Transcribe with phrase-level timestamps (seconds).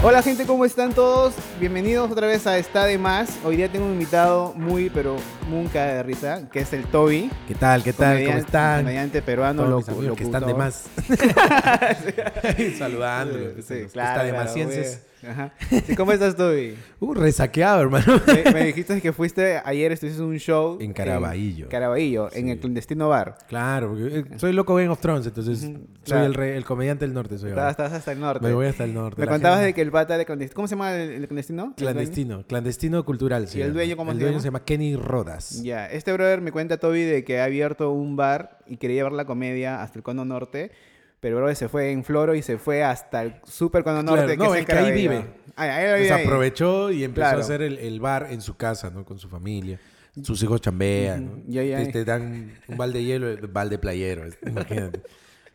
[0.00, 1.34] Hola gente, ¿cómo están todos?
[1.58, 3.36] Bienvenidos otra vez a Está de Más.
[3.44, 5.16] Hoy día tengo un invitado muy, pero
[5.50, 7.28] nunca de risa, que es el Toby.
[7.48, 7.82] ¿Qué tal?
[7.82, 8.24] ¿Qué tal?
[8.24, 8.82] ¿Cómo están?
[8.82, 10.84] Comediante peruano, amigos que están de más.
[12.78, 13.50] Saludándolo.
[13.56, 15.00] Sí, Sí, claro, está de claro, masienses.
[15.26, 15.52] Ajá.
[15.86, 16.74] Sí, ¿Cómo estás, Toby?
[17.00, 18.20] Uh, resaqueado, hermano.
[18.44, 20.78] me, me dijiste que fuiste ayer, estuviste en un show.
[20.80, 21.64] En Caraballo.
[21.64, 22.50] En Caraballo, en Sí.
[22.52, 23.36] el clandestino bar.
[23.48, 25.70] Claro, porque eh, soy loco Game of Thrones, entonces
[26.04, 27.38] soy el, rey- el comediante del norte.
[27.38, 27.70] Soy Estabas, ahora.
[27.70, 28.46] estabas hasta el norte.
[28.46, 29.20] Me voy hasta el norte.
[29.20, 30.54] Me La contabas de gente- que el pata de clandestino.
[30.56, 31.62] ¿Cómo se llama el, el clandestino?
[31.64, 31.92] ¿El dueño?
[31.92, 33.48] Clandestino, clandestino cultural.
[33.54, 34.42] ¿Y el dueño cómo El se dueño llama?
[34.42, 35.62] se llama Kenny Rodas.
[35.62, 39.12] Ya, este brother me cuenta Toby de que ha abierto un bar y quería llevar
[39.12, 40.70] la comedia hasta el cono norte,
[41.20, 44.52] pero brother se fue en Floro y se fue hasta el super cono norte, no,
[44.52, 45.24] que es que ahí vive.
[45.56, 46.24] Ah, ahí vive Entonces ahí.
[46.24, 47.38] aprovechó y empezó Claro.
[47.38, 49.04] a hacer el, el bar en su casa, ¿no?
[49.04, 49.80] Con su familia.
[50.22, 51.26] Sus hijos chambean.
[51.26, 51.42] ¿no?
[51.48, 51.78] Ya, ya.
[51.78, 55.00] Te, te dan un balde de hielo, el balde playero, imagínate.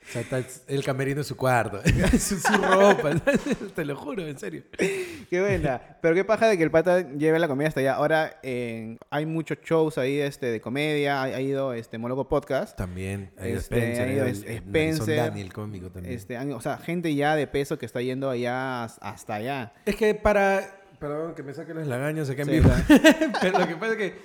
[0.08, 1.82] O sea, está el camerino en su cuarto,
[2.20, 3.12] su, su ropa,
[3.76, 4.64] te lo juro, en serio.
[4.78, 5.82] Qué buena.
[6.02, 7.94] Pero qué paja de que el pata lleve la comedia hasta allá.
[7.96, 12.78] Ahora eh, hay muchos shows ahí este, de comedia, ha, ha ido este Moloco Podcast.
[12.78, 16.14] También, ha ido Este, Spencer, ha ido el- Spencer, Daniel cómico también.
[16.16, 19.74] Este, o sea, gente ya de peso que está yendo allá as- hasta allá.
[19.86, 20.80] Es que para.
[21.00, 22.54] Perdón que me saque los lagaños acá en Sí.
[22.56, 22.70] vivo.
[23.42, 24.16] Pero lo que pasa es que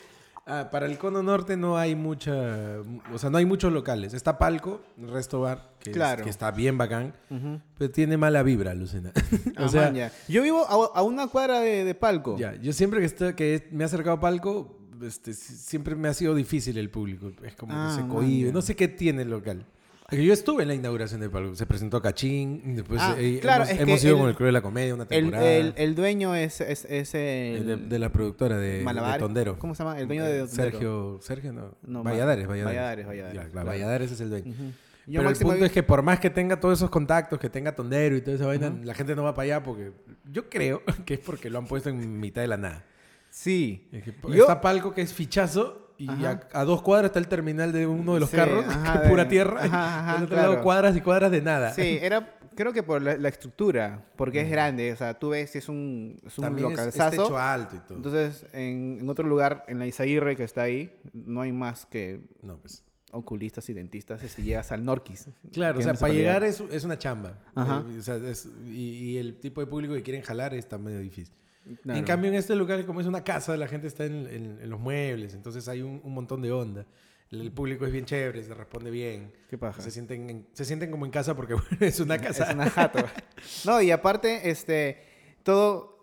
[0.49, 2.79] ah, para el cono norte no hay mucha.
[3.13, 4.15] O sea, no hay muchos locales.
[4.15, 6.25] Está Palco, el resto bar, que, es- Claro.
[6.25, 7.15] que está bien bacán.
[7.31, 7.61] Ujú.
[7.79, 9.13] Pero tiene mala vibra, Lucena.
[9.59, 10.11] o Ah, sea, man.
[10.29, 12.37] Yo vivo a, a una cuadra de, de palco.
[12.39, 16.09] ya, yo siempre que, estoy, que me he acercado a Palco, este, si- siempre me
[16.09, 17.31] ha sido difícil el público.
[17.45, 18.53] Es como Ah, que se cohíbe.
[18.53, 19.65] No sé qué tiene el local.
[20.11, 21.55] Yo estuve en la inauguración de Palco.
[21.55, 22.75] Se presentó Cachín.
[22.77, 25.03] Después Ah, eh, claro, hemos, hemos ido el- con el Club de la Comedia una
[25.03, 25.53] El, temporada.
[25.53, 27.67] el, el dueño es, es, es el...
[27.67, 29.59] de, de la productora de, de Malabar- Tondero.
[29.59, 29.99] ¿Cómo se llama?
[30.01, 30.71] El dueño de Tondero.
[30.71, 31.75] Sergio, Sergio no.
[31.83, 32.77] No, Valladares, Valladares.
[32.77, 33.67] Valladares, Valladares, Ya, claro.
[33.69, 34.51] Valladares es el dueño.
[34.51, 34.63] Ujú.
[35.09, 37.51] Yo Pero el punto vi- es que por más que tenga todos esos contactos, que
[37.51, 39.93] tenga Tondero y toda esa vaina, la gente no va para allá porque
[40.33, 42.85] yo creo que es porque lo han puesto en mitad de la nada.
[43.29, 43.87] Sí.
[43.93, 47.29] Es que Yo- Está Palco que es fichazo y a, a dos cuadras está el
[47.29, 49.61] terminal de uno de los Sí, carros, ajá, que es de- pura tierra.
[49.65, 50.51] ajá, otro claro.
[50.53, 51.73] lado cuadras y cuadras de nada.
[51.75, 52.35] Sí, era...
[52.55, 54.93] Creo que por la, la estructura, porque es grande.
[54.93, 57.23] O sea, tú ves es un, es un También es, es localzazo.
[57.23, 57.97] techo alto y todo.
[57.99, 62.21] Entonces, en, en otro lugar, en la Izaguirre que está ahí, no hay más que
[62.43, 62.83] no, pues.
[63.13, 65.29] oculistas y dentistas si llegas al Norquis.
[65.53, 67.39] Claro, o sea, no se para llegar es, es una chamba.
[67.55, 67.85] Ajá.
[67.89, 68.19] Eh, o sea,
[68.67, 68.71] y,
[69.13, 71.37] y el tipo de público que quieren jalar está medio difícil.
[71.83, 71.99] Claro.
[71.99, 74.71] En cambio, en este lugar, como es una casa, la gente está en, en- en
[74.71, 76.87] los muebles, entonces hay un, un montón de onda.
[77.31, 79.31] El, público es bien chévere, se responde bien.
[79.51, 79.83] Qué paja.
[79.83, 82.45] Se sienten, en- se sienten como en casa porque bueno, es una casa.
[82.45, 83.05] Es una jato.
[83.67, 85.03] No, y aparte, este,
[85.43, 85.98] todo,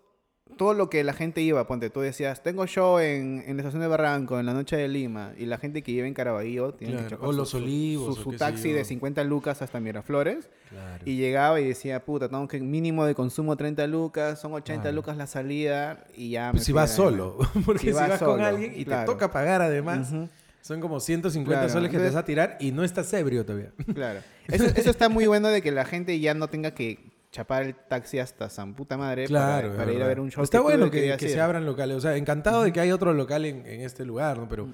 [0.58, 3.82] todo lo que la gente iba, ponte, tú decías, tengo show en, en la estación
[3.82, 6.94] de Barranco, en la noche de Lima, y la gente que iba en Caraballo, tiene
[6.98, 11.04] Claro, que o Los su- Olivos, su, taxi de 50 lucas hasta Miraflores, Claro.
[11.04, 14.96] y llegaba y decía, puta, tengo que mínimo de consumo 30 lucas, son 80 Claro.
[14.96, 18.20] lucas la salida, y ya Pues me si vas solo, porque Si si, vas vas,
[18.24, 20.14] con alguien y te toca pagar además,
[20.62, 23.72] son como 150 Claro, soles que te vas a tirar y no estás ebrio todavía.
[23.94, 24.20] Claro.
[24.48, 27.76] Eso, eso está muy bueno de que la gente ya no tenga que chapar el
[27.76, 30.42] taxi hasta San puta madre Claro, para, ir a ver un show.
[30.42, 31.98] Está tú bueno que, que se abran locales.
[31.98, 34.48] O sea, encantado de que hay otro local en, en este lugar, ¿no?
[34.48, 34.70] Pero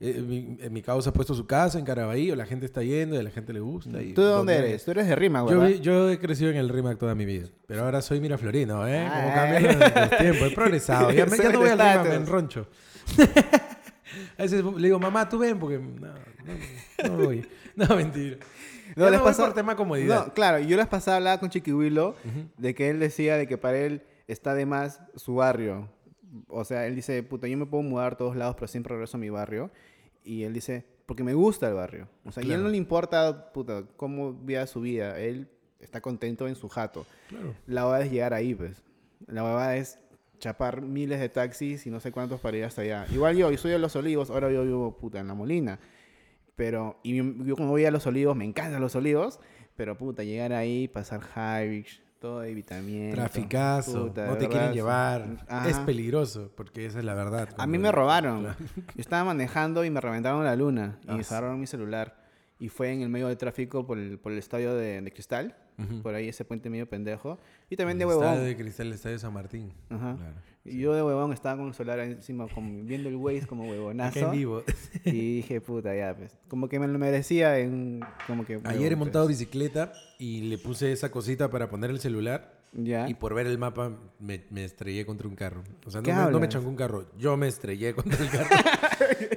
[0.00, 3.18] eh, mi, mi causa ha puesto su casa en Caraballo, la gente está yendo y
[3.18, 4.00] a la gente le gusta.
[4.00, 4.84] y ¿Tú de dónde donde- eres?
[4.84, 5.66] Tú eres de Rima, Yo, ¿verdad?
[5.68, 9.08] vi- yo he crecido en el RIMAC toda mi vida, pero ahora soy miraflorino, ¿eh?
[9.12, 9.34] Como Ah.
[9.34, 11.10] cambian los, los tiempos, he progresado.
[11.10, 12.68] Ya, me- ya no voy al RIMAC, me enroncho.
[14.38, 16.14] a veces le digo, mamá, tú ven, porque no,
[17.02, 17.44] no, no voy.
[17.76, 18.36] No, mentira.
[19.04, 20.26] No, les pasó- por tema comodidad.
[20.26, 22.14] No, claro, yo las pasaba hablaba con Chiquihuilo
[22.56, 25.88] de que él decía de que para él está de más su barrio.
[26.48, 29.16] O sea, él dice, puta, yo me puedo mudar a todos lados, pero siempre regreso
[29.16, 29.70] a mi barrio.
[30.24, 32.08] Y él dice, porque me gusta el barrio.
[32.24, 35.18] O sea, y a él no le importa, puta, cómo viva su vida.
[35.18, 35.48] Él
[35.80, 37.06] está contento en su jato.
[37.28, 37.54] Claro.
[37.66, 38.82] La huevada es llegar ahí, pues.
[39.26, 39.98] La huevada es
[40.38, 43.06] chapar miles de taxis y no sé cuántos para ir hasta allá.
[43.12, 45.78] Igual yo, yo soy de Los Olivos, ahora yo vivo, puta, en La Molina.
[46.56, 49.40] Pero, y yo, como voy a Los Olivos, me encantan Los Olivos,
[49.76, 53.12] pero, puta, llegar ahí, pasar Hybridge, todo de vitamina.
[53.14, 55.26] Traficazo, no te quieren llevar.
[55.68, 57.48] Es peligroso, porque esa es la verdad.
[57.58, 58.42] A mí me robaron.
[58.42, 58.56] Claro.
[58.76, 61.28] Yo estaba manejando y me reventaron la luna y Ah, me sí.
[61.30, 62.22] cerraron mi celular.
[62.60, 65.56] Y fue en el medio del tráfico por el, por el estadio de, de Cristal,
[66.02, 67.38] Por ahí ese puente medio pendejo.
[67.68, 68.24] Y también de El huevón.
[68.26, 69.72] Estadio de Cristal, el Estadio San Martín.
[69.90, 70.16] Ajá.
[70.16, 70.34] Claro.
[70.66, 72.46] Y yo de huevón estaba con el celular encima,
[72.84, 74.18] viendo el Waze como huevonazo.
[74.18, 74.62] en vivo.
[75.04, 76.34] Y dije, puta, ya, pues.
[76.48, 78.00] Como que me lo merecía en.
[78.26, 78.60] Como que.
[78.64, 79.38] Ayer he montado pues.
[79.38, 82.63] bicicleta y le puse esa cosita para poner el celular.
[82.76, 83.08] Ya.
[83.08, 85.62] Y por ver el mapa me, me estrellé contra un carro.
[85.86, 88.30] O sea, no ¿Qué me, no me chocó un carro, yo me estrellé contra el
[88.30, 88.50] carro.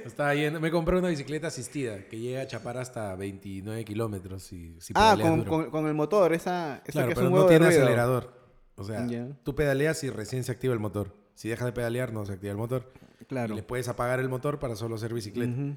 [0.04, 4.42] Estaba yendo, me compré una bicicleta asistida que llega a chapar hasta 29 kilómetros.
[4.42, 6.82] Si, si ah, con, con, con el motor, esa.
[6.84, 7.80] esa Claro, que es pero un no tiene ruido.
[7.82, 8.32] acelerador.
[8.76, 9.28] O sea, Ya.
[9.44, 11.14] tú pedaleas y recién se activa el motor.
[11.34, 12.92] Si dejas de pedalear, no se activa el motor.
[13.28, 13.52] Claro.
[13.52, 15.52] Y le puedes apagar el motor para solo hacer bicicleta.
[15.52, 15.76] Ujú.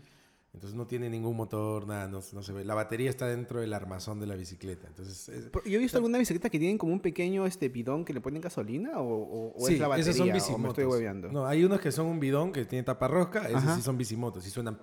[0.54, 2.66] Entonces no tiene ningún motor, nada, no, no se ve.
[2.66, 4.88] La batería está dentro del armazón de la bicicleta.
[4.88, 8.12] Entonces, es- Yo he visto alguna bicicleta que tienen como un pequeño este bidón que
[8.14, 10.70] le ponen gasolina o, o- o es la batería esos son o me bicimotos.
[10.78, 11.32] estoy hueveando.
[11.32, 13.76] No, hay unos que son un bidón que tiene tapa rosca, esos Ajá.
[13.78, 14.78] sí son bicimotos, y suenan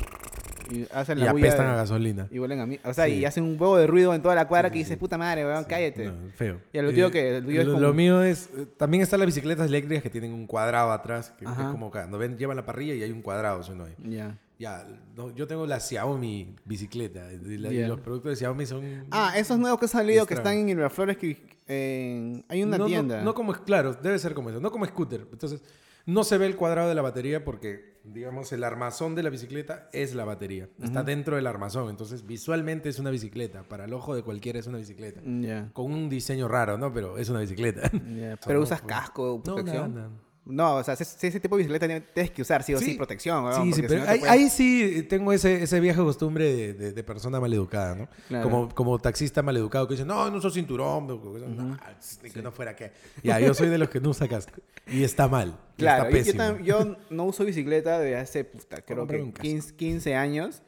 [0.70, 2.28] Y hacen y la bulla apestan de- a gasolina.
[2.30, 2.78] y huelen a mí.
[2.84, 3.12] O sea, Sí.
[3.12, 4.98] y hacen un huevo de ruido en toda la cuadra Sí, que sí, dices, sí.
[5.00, 6.06] puta madre, weón, cállate.
[6.06, 6.60] No, feo.
[6.72, 8.48] Y lo tuyo Eh, que- lo es como- lo mío es...
[8.56, 11.62] eh, También están las bicicletas eléctricas que tienen un cuadrado atrás, que, Ajá.
[11.64, 13.94] es como cuando ven, llevan la parrilla y hay un cuadrado, eso no hay.
[14.08, 14.38] Ya.
[14.58, 14.84] Ya,
[15.14, 17.88] no, yo tengo la Xiaomi bicicleta, y, la- y Ya.
[17.88, 19.06] los productos de Xiaomi son...
[19.10, 22.84] Ah, esos nuevos que han salido que están en Miraflores que eh, hay una no,
[22.84, 23.22] no- tienda.
[23.22, 25.26] No, como, claro, debe ser como eso, no como scooter.
[25.30, 25.62] Entonces,
[26.06, 29.90] no se ve el cuadrado de la batería porque, digamos, el armazón de la bicicleta
[29.92, 30.68] es la batería.
[30.82, 31.90] Está dentro del armazón.
[31.90, 33.62] Entonces, visualmente es una bicicleta.
[33.64, 35.20] Para el ojo de cualquiera es una bicicleta.
[35.74, 36.92] Con un diseño raro, ¿no?
[36.94, 37.90] Pero es una bicicleta.
[38.46, 38.92] Pero usas pues.
[38.94, 39.94] casco, No, protección.
[39.94, 40.22] nada, nada.
[40.48, 42.94] No, o sea, ese, ese tipo de bicicleta tienes que usar sí o sí, Sí.
[42.94, 43.44] protección.
[43.64, 47.94] Sí, sí, pero ahí, sí tengo ese, ese vieja costumbre de, de- de persona maleducada,
[47.94, 48.08] ¿no?
[48.28, 48.44] Claro.
[48.50, 51.78] Como, como taxista maleducado que dice, no, no uso cinturón, no,
[52.32, 52.92] que no fuera que...
[53.22, 54.60] Ya, yo soy de los que no usa casco.
[54.86, 55.58] Y está mal.
[55.76, 56.42] y Claro, está yo, yo pésimo.
[56.42, 59.42] tam- yo no uso bicicleta desde hace, puta, creo que un casco.
[59.42, 60.62] 15, 15 años.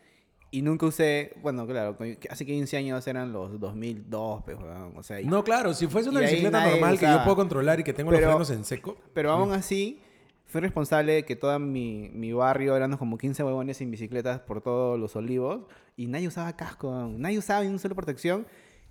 [0.53, 1.97] Y nunca usé, bueno, claro,
[2.29, 6.09] hace 15 años eran los 2002, pues, weón, o sea, y- No, claro, si fuese
[6.11, 8.97] una bicicleta normal que yo puedo controlar y que tengo Pero- los frenos en seco.
[9.15, 10.01] pero aún así
[10.47, 14.61] fui responsable de que todo mi, mi barrio éramos como 15 huevones sin bicicletas por
[14.61, 15.61] todos los olivos
[15.97, 18.45] y nadie usaba casco, nadie usaba ni una sola protección.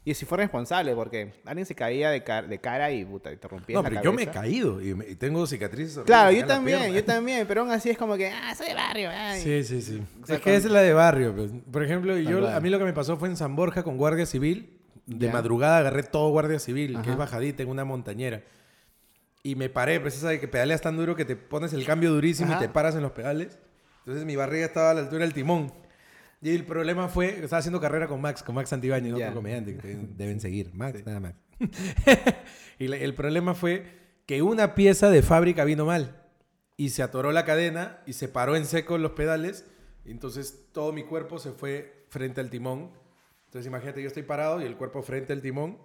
[0.05, 3.37] Y si fue responsable, porque alguien se caía de, ca- de cara y puta, y
[3.37, 4.41] te rompía No, la pero yo me he cabeza.
[4.41, 6.03] caído y, me- y tengo cicatrices.
[6.05, 9.09] Claro, yo también, yo también, pero aún así es como que, ah, soy de barrio,
[9.11, 9.41] ay.
[9.41, 10.01] Sí, sí, sí.
[10.23, 11.35] O sea, es que con- esa es la de barrio.
[11.35, 11.51] pues.
[11.71, 14.25] Por ejemplo, yo, a mí lo que me pasó fue en San Borja con Guardia
[14.25, 14.77] Civil.
[15.05, 18.41] De madrugada agarré todo Guardia Civil, que es bajadita en una montañera.
[19.43, 22.11] Y me paré, pues esa de que pedaleas tan duro que te pones el cambio
[22.11, 22.63] durísimo Ajá.
[22.63, 23.57] y te paras en los pedales.
[23.99, 25.73] Entonces mi barriga estaba a la altura del timón.
[26.41, 29.25] Y el problema fue, estaba haciendo carrera con Max, con Max Santibáñez, Ya.
[29.27, 30.73] otro comediante que deben seguir.
[30.73, 31.33] Max, nada más.
[32.79, 33.85] y el problema fue
[34.25, 36.15] que una pieza de fábrica vino mal
[36.77, 39.65] y se atoró la cadena y se paró en seco los pedales.
[40.05, 42.91] Entonces todo mi cuerpo se fue frente al timón.
[43.45, 45.77] Entonces imagínate, yo estoy parado y el cuerpo frente al timón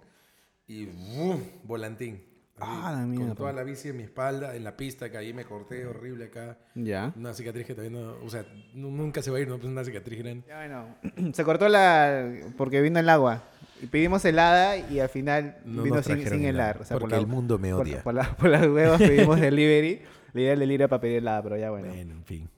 [0.67, 1.41] y ¡bum!
[1.63, 2.23] volantín.
[2.59, 3.27] Ah, la mierda.
[3.27, 6.25] Con toda la bici en mi espalda, en la pista, que ahí me corté horrible
[6.25, 6.57] acá.
[6.73, 7.11] Ya.
[7.17, 9.69] Una cicatriz que todavía no, o sea, nu- nunca se va a ir, no, pues
[9.69, 10.45] una cicatriz grande.
[10.47, 13.43] Ya bueno, se cortó la porque vino el agua.
[13.81, 16.77] Y pedimos helada y al final No vino sin, helar.
[16.79, 18.01] O sea, porque la- el mundo me por- odia.
[18.03, 20.01] Por, la- por las huevas pedimos delivery.
[20.31, 21.87] La idea del delivery era para pedir helada, pero ya bueno.
[21.89, 22.49] Bueno, en fin.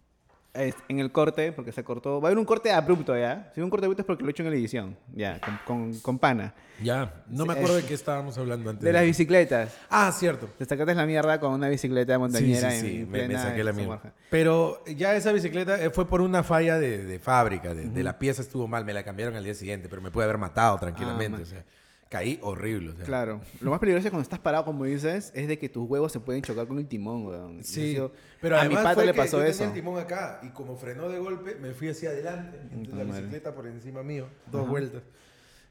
[0.88, 2.20] En el corte, porque se cortó.
[2.20, 3.52] Va a haber un corte abrupto ya.
[3.54, 4.98] Si un corte abrupto es porque lo he hecho en la edición.
[5.14, 6.54] Ya, con, con, con pana.
[6.84, 8.84] Ya, no me Sí, acuerdo de qué estábamos hablando antes.
[8.84, 9.76] De las bicicletas.
[9.90, 10.48] Ah, cierto.
[10.58, 13.42] Te sacaste la mierda con una bicicleta Sí, montañera sí, sí, en me, me plena
[13.44, 13.72] saqué la.
[13.72, 14.14] Borja.
[14.30, 18.20] Pero ya esa bicicleta eh, fue por una falla de, de fábrica, de, de la
[18.20, 21.32] pieza estuvo mal, me la cambiaron al día siguiente, pero me puede haber matado tranquilamente.
[21.38, 21.42] man.
[21.42, 21.64] o sea,
[22.10, 22.92] caí horrible.
[22.92, 23.06] o sea.
[23.06, 23.42] Claro.
[23.62, 26.42] Lo más peligroso cuando estás parado, como dices, es de que tus huevos se pueden
[26.42, 27.64] chocar con el timón, weón.
[27.64, 28.12] Sí, Eso-
[28.42, 29.60] pero a mi pata le pasó yo eso.
[29.60, 33.04] tenía el timón acá y como frenó de golpe, me fui hacia adelante, entonces la
[33.04, 33.22] madre.
[33.22, 35.04] bicicleta por encima mío, dos vueltas.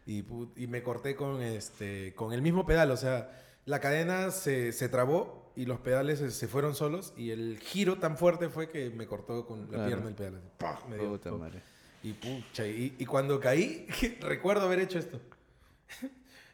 [0.06, 0.24] Y,
[0.56, 3.30] y me corté con, este, con el mismo pedal, o sea,
[3.64, 7.98] la cadena se, se trabó y los pedales se, se fueron solos y el giro
[7.98, 9.86] tan fuerte fue que me cortó con la Claro.
[9.86, 10.40] pierna el pedal.
[10.58, 10.78] ¡pah!
[10.88, 11.60] Me dio Puta madre.
[12.04, 13.86] Y pucha, y, y cuando caí,
[14.20, 15.18] recuerdo haber hecho esto.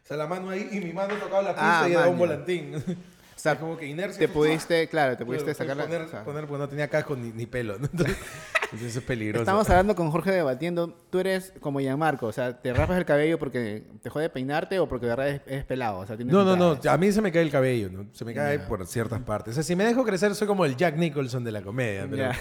[0.03, 2.17] O sea, la mano ahí y mi mano tocaba la pista Ah, y daba un
[2.17, 2.73] volantín.
[3.35, 4.19] O sea, como que inercia.
[4.19, 5.83] Te pudiste, claro, te pudiste sacar la...
[5.83, 7.77] poner, o sea, poner, porque no tenía casco ni, ni pelo.
[7.77, 7.87] ¿no?
[7.91, 8.15] Entonces,
[8.71, 9.41] entonces es peligroso.
[9.41, 10.95] Estamos hablando con Jorge debatiendo.
[11.09, 14.87] Tú eres como Gianmarco, o sea, te rapas el cabello porque te jode peinarte o
[14.87, 15.97] porque de verdad es, pelado.
[15.97, 16.79] O sea, No, no, no.
[16.89, 18.05] A mí se me cae el cabello, ¿no?
[18.13, 19.51] Se me cae por ciertas partes.
[19.51, 22.03] O sea, si me dejo crecer, soy como el Jack Nicholson de la comedia.
[22.09, 22.31] Pero, Ya.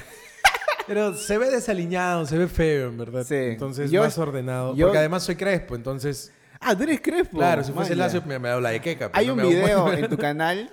[0.86, 3.24] pero se ve desaliñado, se ve feo, en verdad.
[3.24, 3.34] Sí.
[3.34, 4.76] Entonces, Yo- más ordenado.
[4.76, 6.32] yo- Porque además soy crespo, entonces...
[6.64, 7.38] Ah, eres Crespo.
[7.38, 9.10] Claro, si fuese lacio me, me hago la de queca.
[9.12, 10.70] Hay no un me hago- video en tu canal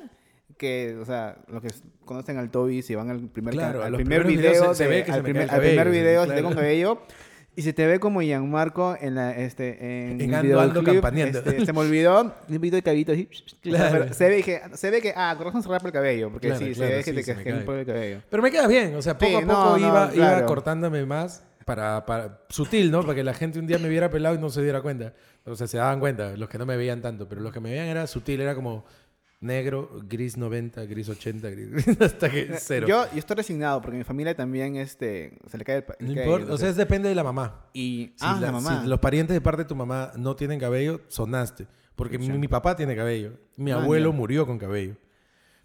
[0.58, 1.70] que, o sea, los que
[2.06, 5.00] conocen al Toby, si van al primer, Claro, al primer video, se- se de- ve
[5.04, 6.52] que se al, me primer, cae el al primer cabello, video sí, se ve con
[6.52, 6.62] claro.
[6.66, 7.02] cabello
[7.56, 11.40] y se te ve como Gianmarco en la, este, en En el Ando, Ando campaneando.
[11.40, 13.28] este, se me olvidó, un poquito de cabito así.
[13.62, 14.00] Claro.
[14.04, 16.48] Pero se ve que, se ve que, ah, con razón se rapa el cabello, porque
[16.48, 17.54] Claro, sí, claro, se ve sí, que se te cae.
[17.62, 18.22] poco el cabello.
[18.30, 20.46] Pero me queda bien, o sea, poco Sí, a poco no, no, iba, iba claro.
[20.46, 23.02] cortándome más para, para sutil, ¿no?
[23.02, 25.14] Para que la gente un día me viera pelado y no se diera cuenta.
[25.50, 27.72] O sea, se daban cuenta, los que no me veían tanto, pero los que me
[27.72, 28.86] veían era sutil, era como
[29.42, 32.88] negro, gris 90, gris 80, gris, hasta que cero.
[32.88, 36.14] Yo, yo estoy resignado porque mi familia también este, se le cae el, el no
[36.16, 37.66] cabello, importa, o sea, es depende de la mamá.
[37.74, 38.82] y, Si ah, la, la- mamá.
[38.84, 41.68] si los parientes de parte de tu mamá no tienen cabello, sonaste.
[41.96, 43.34] Porque mi, mi papá tiene cabello.
[43.58, 44.16] Mi Ah, abuelo ya.
[44.16, 44.96] murió con cabello.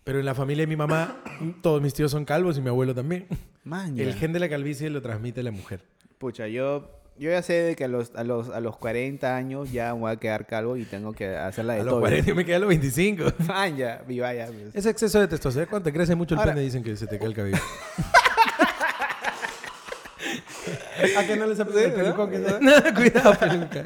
[0.03, 1.23] Pero en la familia de mi mamá,
[1.63, 3.27] todos mis tíos son calvos y mi abuelo también.
[3.65, 5.85] Man, El gen de la calvicie lo transmite la mujer.
[6.19, 9.71] Pucha, yo, yo ya sé de que a los, a, los, a los 40 años
[9.73, 12.01] ya me voy a quedar calvo y tengo que hacer la de A los todo.
[12.01, 13.25] 40 yo me quedé a los 25.
[13.47, 14.47] Man, ya, viva ya.
[14.47, 14.75] pues.
[14.75, 15.71] Es exceso de testosterona.
[15.71, 17.57] Cuando te crece mucho el Ahora- pene dicen que se te cae el cabello.
[21.19, 22.15] ¿A qué no les apetece el?
[22.17, 22.29] ¿no?
[22.31, 23.85] que Cuidado, peluca.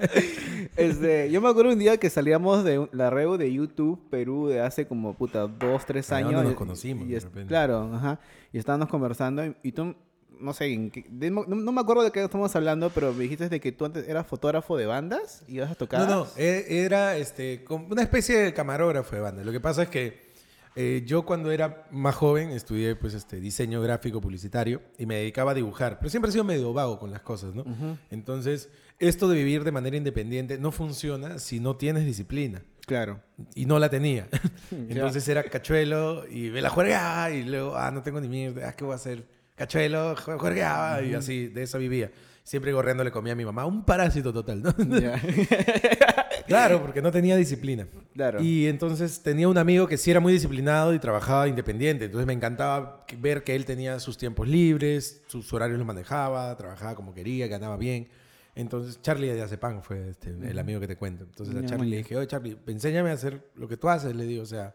[0.77, 4.47] Este, yo me acuerdo un día que salíamos de un- la reu de YouTube Perú
[4.47, 6.33] de hace como, puta, dos, tres años.
[6.35, 7.49] donde nos conocimos, y de es- repente.
[7.49, 8.21] claro, ajá.
[8.53, 9.97] Y estábamos conversando y, y tú,
[10.40, 13.25] no sé, en qué- de- no, no me acuerdo de qué estamos hablando, pero me
[13.25, 16.00] dijiste de que tú antes eras fotógrafo de bandas y ibas a tocar.
[16.00, 19.45] No, no, e- era este, como una especie de camarógrafo de banda.
[19.45, 20.28] Lo que pasa es que
[20.76, 25.50] eh, yo cuando era más joven estudié pues, este, diseño gráfico publicitario y me dedicaba
[25.50, 27.64] a dibujar, pero siempre he sido medio vago con las cosas, ¿no?
[28.11, 28.68] Entonces,
[29.00, 32.62] esto de vivir de manera independiente no funciona si no tienes disciplina.
[32.87, 33.21] Claro.
[33.54, 34.28] Y no la tenía.
[34.71, 38.73] Entonces era cachuelo y me la juergaba y luego, ah, no tengo ni mierda, ah,
[38.75, 39.25] ¿qué voy a hacer?
[39.59, 42.11] Cachuelo, juergaba y así, de eso vivía.
[42.45, 44.75] Siempre corriendo le comía a mi mamá, un parásito total, ¿no?
[46.47, 47.87] Claro, porque no tenía disciplina.
[48.15, 48.43] Claro.
[48.43, 52.07] Y entonces tenía un amigo que sí era muy disciplinado y trabajaba independiente.
[52.07, 56.95] Entonces me encantaba ver que él tenía sus tiempos libres, sus horarios los manejaba, trabajaba
[56.95, 58.09] como quería, ganaba bien.
[58.55, 61.25] Entonces Charlie de Azepan fue este, el amigo que te cuento.
[61.25, 64.17] Entonces a Charlie le dije, oye Charlie, enséñame a hacer lo que tú haces.
[64.17, 64.75] Le digo, o sea,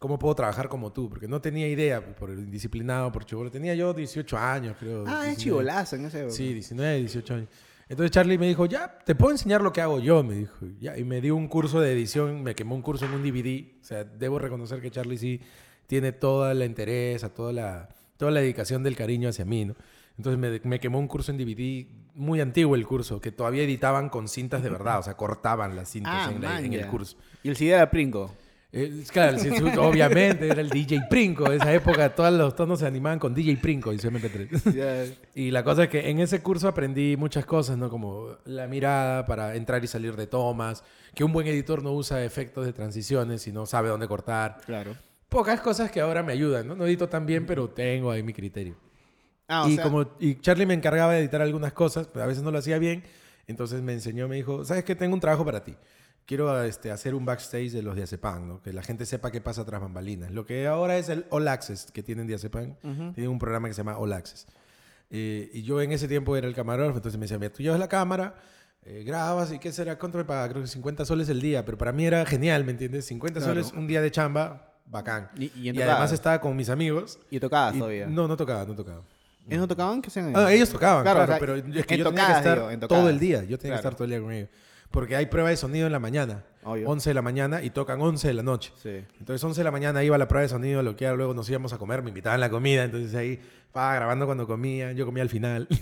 [0.00, 1.08] ¿cómo puedo trabajar como tú?
[1.08, 3.50] Porque no tenía idea por el indisciplinado, por chivolo.
[3.52, 5.04] Tenía yo 18 años, creo.
[5.06, 5.36] Ah, es 19.
[5.36, 6.30] chivolazo en ese.
[6.32, 7.48] Sí, 19, 18 años.
[7.88, 10.54] Entonces Charlie me dijo, ya, te puedo enseñar lo que hago yo, me dijo.
[10.80, 13.72] Ya, y me dio un curso de edición, me quemó un curso en un DVD.
[13.80, 15.40] O sea, debo reconocer que Charlie sí
[15.86, 19.74] tiene toda la interés, toda la, toda la dedicación del cariño hacia mí, ¿no?
[20.16, 24.08] Entonces me, me quemó un curso en DVD, muy antiguo el curso, que todavía editaban
[24.08, 26.86] con cintas de verdad, o sea, cortaban las cintas Ah, en, la- man, en el
[26.88, 27.16] curso.
[27.42, 28.32] Y el CD era Pringo.
[28.72, 29.48] Eh, claro, sí,
[29.78, 33.92] obviamente era el DJ Princo, esa época todos los tonos se animaban con DJ Princo
[33.92, 34.72] y su MP3.
[34.72, 35.12] Ya.
[35.34, 37.90] Y la cosa es que en ese curso aprendí muchas cosas, ¿no?
[37.90, 40.84] Como la mirada para entrar y salir de tomas,
[41.14, 44.58] que un buen editor no usa efectos de transiciones y no sabe dónde cortar.
[44.64, 44.96] Claro.
[45.28, 46.76] Pocas cosas que ahora me ayudan, ¿no?
[46.76, 48.76] No edito tan bien, pero tengo ahí mi criterio.
[49.48, 52.28] Ah, o y sea, como y Charlie me encargaba de editar algunas cosas, pero a
[52.28, 53.02] veces no lo hacía bien,
[53.48, 54.94] entonces me enseñó, me dijo, ¿sabes qué?
[54.94, 55.74] Tengo un trabajo para ti.
[56.26, 58.62] Quiero este, hacer un backstage de los Diazepam, ¿no?
[58.62, 60.30] Que la gente sepa qué pasa tras bambalinas.
[60.30, 62.74] Lo que ahora es el All Access que tienen Diazepam.
[62.82, 64.46] Tienen un programa que se llama All Access.
[65.10, 67.80] Eh, y yo en ese tiempo era el camarógrafo, entonces me decía, mira, tú llevas
[67.80, 68.36] la cámara,
[68.84, 70.48] eh, grabas y qué será, ¿cuánto me paga?
[70.50, 73.06] Creo que 50 soles el día, pero para mí era genial, ¿me entiendes?
[73.06, 73.52] 50 Claro.
[73.64, 75.28] soles un día de chamba, bacán.
[75.36, 77.18] Y- y en además estaba con mis amigos.
[77.28, 78.06] Y tocabas y- todavía.
[78.06, 79.02] no, no tocaba, no tocaba.
[79.48, 80.00] ¿Ellos no tocaban?
[80.00, 80.32] ¿Qué hacían?
[80.36, 82.56] Ah, ellos tocaban, Claro, claro, o sea, pero es que yo tenía que tocadas, estar
[82.58, 83.10] digo, todo tocadas.
[83.10, 83.42] el día.
[83.42, 83.72] Yo tenía Claro.
[83.72, 84.48] que estar todo el día con ellos.
[84.90, 86.44] Porque hay prueba de sonido en la mañana.
[86.64, 86.88] Obvio.
[86.88, 88.72] 11 de la mañana y tocan 11 de la noche.
[88.82, 89.02] Sí.
[89.18, 91.32] Entonces 11 de la mañana iba a la prueba de sonido, lo que era, luego
[91.32, 95.06] nos íbamos a comer, me invitaban la comida, entonces ahí estaba grabando cuando comía, yo
[95.06, 95.68] comía al final.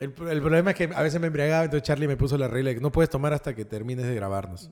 [0.00, 2.68] El, el problema es que a veces me embriagaba, entonces Charlie me puso la regla
[2.70, 4.70] de que no puedes tomar hasta que termines de grabarnos.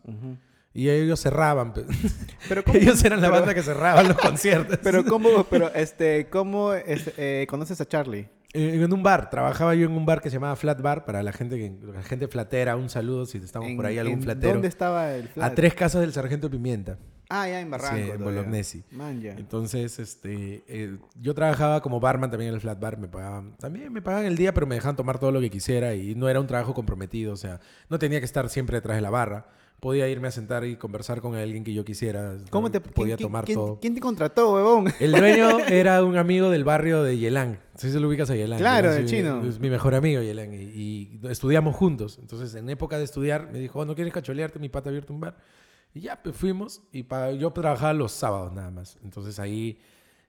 [0.72, 1.74] Y ellos cerraban.
[1.74, 1.84] pe-
[2.48, 4.78] Pero ¿cómo- ellos eran la pero- banda que cerraban los conciertos.
[4.84, 8.28] Pero cómo, pero este, ¿cómo este, eh, conoces a Charlie?
[8.52, 11.22] Eh, En un bar, trabajaba yo en un bar que se llamaba Flat Bar, para
[11.22, 14.54] la gente que la gente flatera, un saludo si estamos por ahí algún flatero.
[14.54, 15.52] ¿Dónde estaba el flat?
[15.52, 16.98] A tres casas del Sargento Pimienta.
[17.28, 17.96] Ah, ya en Barranco.
[17.96, 18.22] Sí, en.
[18.22, 18.84] Bolognesi.
[18.92, 19.32] Man, ya.
[19.32, 23.92] Entonces, este, eh, yo trabajaba como barman también en el flat bar, me pagaban, también
[23.92, 26.40] me pagaban el día, pero me dejaban tomar todo lo que quisiera y no era
[26.40, 29.48] un trabajo comprometido, o sea, no tenía que estar siempre detrás de la barra,
[29.80, 33.28] podía irme a sentar y conversar con alguien que yo quisiera, ¿Cómo te podía quién-
[33.28, 33.78] tomar quién, todo.
[33.80, 34.92] ¿Quién te contrató, huevón?
[35.00, 37.60] El dueño era un amigo del barrio de Yelán.
[37.76, 38.58] ¿Sí se lo ubicas a Yelán?
[38.58, 39.44] Claro, el chino.
[39.46, 40.54] Es mi mejor amigo, Yelán.
[40.54, 42.18] Y, y estudiamos juntos.
[42.20, 44.58] Entonces, en época de estudiar, me dijo, oh, ¿no quieres cacholearte?
[44.58, 45.36] Mi pata abierto un bar.
[45.94, 46.82] Y ya, pues fuimos.
[46.92, 48.96] Y pa- yo trabajaba los sábados nada más.
[49.04, 49.78] Entonces, ahí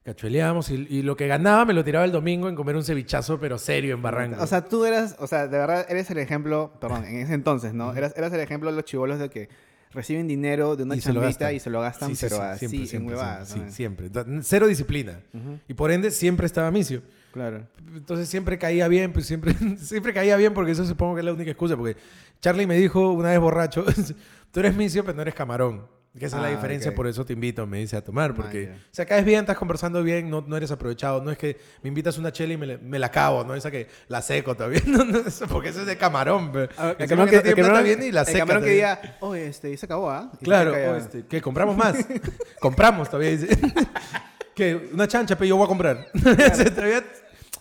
[0.07, 0.69] cachueleábamos.
[0.69, 3.57] Y, y lo que ganaba me lo tiraba el domingo en comer un cevichazo, pero
[3.57, 4.41] serio, en Barranco.
[4.41, 7.73] O sea, tú eras, o sea, de verdad eres el ejemplo, perdón, en ese entonces,
[7.73, 7.93] ¿no?
[7.93, 9.49] Eras, eras el ejemplo de los chivolos de que
[9.91, 12.59] reciben dinero de una Y chambita y se lo gastan, Sí, sí, pero sí, así,
[12.59, 13.47] siempre, en siempre, huevadas.
[13.49, 13.69] siempre, ¿no?
[13.69, 14.43] sí, siempre.
[14.43, 15.19] Cero disciplina.
[15.67, 17.01] Y por ende, siempre estaba misio.
[17.33, 17.67] Claro.
[17.93, 21.33] Entonces siempre caía bien, pues siempre, siempre caía bien porque eso supongo que es la
[21.33, 21.75] única excusa.
[21.75, 21.97] Porque
[22.39, 23.83] Charlie me dijo una vez borracho,
[24.51, 25.96] tú eres misio pero no eres camarón.
[26.17, 28.33] Que esa es la Ah, diferencia, por eso te invito, me dice, a tomar.
[28.33, 28.81] Porque Man, ya.
[28.85, 31.21] o sea, caes bien, estás conversando bien, no, no eres aprovechado.
[31.21, 33.53] No es que me invitas una chela y me, la- me la acabo, ¿no?
[33.55, 34.81] Esa que la seco todavía.
[34.87, 35.19] No, no,
[35.49, 36.51] porque eso es de camarón.
[36.51, 36.69] pe.
[36.77, 38.69] Ah, El camarón que que, el plata camarón- viene y la el seca camarón que
[38.71, 40.31] diga, oye, este, y se acabó, ¿ah?
[40.41, 40.97] Claro, se cae, o ah.
[40.97, 41.41] este, ¿qué?
[41.41, 41.95] ¿Compramos más?
[42.59, 43.47] Compramos todavía, dice.
[44.55, 46.07] que una chancha, pero yo voy a comprar.
[46.13, 47.03] Todavía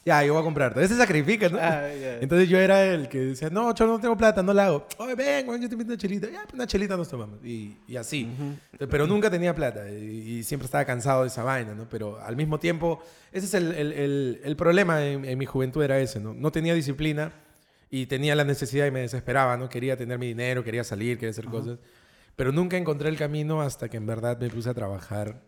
[0.06, 0.80] Ya, yo voy a comprarte.
[0.84, 1.58] Ese sacrifica, ¿no?
[1.60, 2.18] Ah, ya.
[2.20, 4.86] Entonces yo era el que decía, no, yo no tengo plata, no la hago.
[4.98, 6.30] Oye, ven, yo te invito una chelita.
[6.30, 7.44] Ya, una chelita nos tomamos.
[7.44, 8.30] Y, y así.
[8.88, 9.94] Pero nunca tenía plata y,
[10.38, 11.88] y siempre estaba cansado de esa vaina, ¿no?
[11.88, 15.82] Pero al mismo tiempo, ese es el, el- el- el problema en, en mi juventud,
[15.82, 16.32] era ese, ¿no?
[16.34, 17.32] No tenía disciplina
[17.90, 19.68] y tenía la necesidad y me desesperaba, ¿no?
[19.68, 21.78] Quería tener mi dinero, quería salir, quería hacer cosas.
[22.36, 25.40] Pero nunca encontré el camino hasta que en verdad me puse a trabajar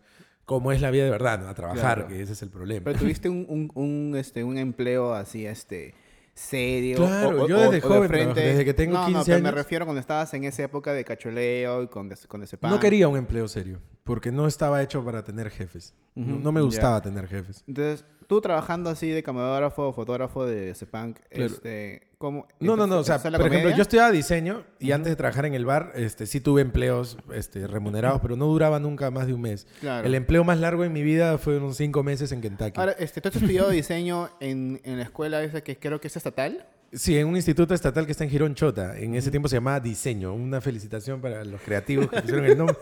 [0.49, 1.47] como es la vida de verdad, ¿no?
[1.47, 2.07] A trabajar, Claro.
[2.07, 2.83] que ese es el problema.
[2.85, 5.93] Pero tuviste un, un, un, este, un empleo así, este,
[6.33, 6.97] serio.
[6.97, 9.49] Claro, o- yo desde o de joven desde que tengo no, 15 no, pero me
[9.49, 9.57] años.
[9.59, 12.71] refiero cuando estabas en esa época de cacholeo y con, des- con ese pan.
[12.71, 15.93] No quería un empleo serio, porque no estaba hecho para tener jefes.
[16.19, 17.63] No- me gustaba tener jefes.
[17.67, 21.45] Entonces, tú trabajando así de camarógrafo o fotógrafo de Sepunk, Claro.
[21.53, 22.47] este, ¿cómo?
[22.59, 22.97] No, no, no.
[22.99, 25.91] O sea, ¿empezaste por ejemplo, yo estudiaba diseño y antes de trabajar en el bar,
[25.95, 29.65] este, sí tuve empleos este, remunerados, pero no duraba nunca más de un mes.
[29.79, 30.05] Claro.
[30.05, 32.79] El empleo más largo en mi vida fueron cinco meses en Kentucky.
[32.79, 36.15] Ahora, este, ¿tú has estudiado diseño en, en la escuela esa que creo que es
[36.17, 36.65] estatal?
[36.91, 38.97] Sí, en un instituto estatal que está en Girón Chota.
[38.97, 40.33] En ese tiempo se llamaba Diseño.
[40.33, 42.75] Una felicitación para los creativos que pusieron el nombre.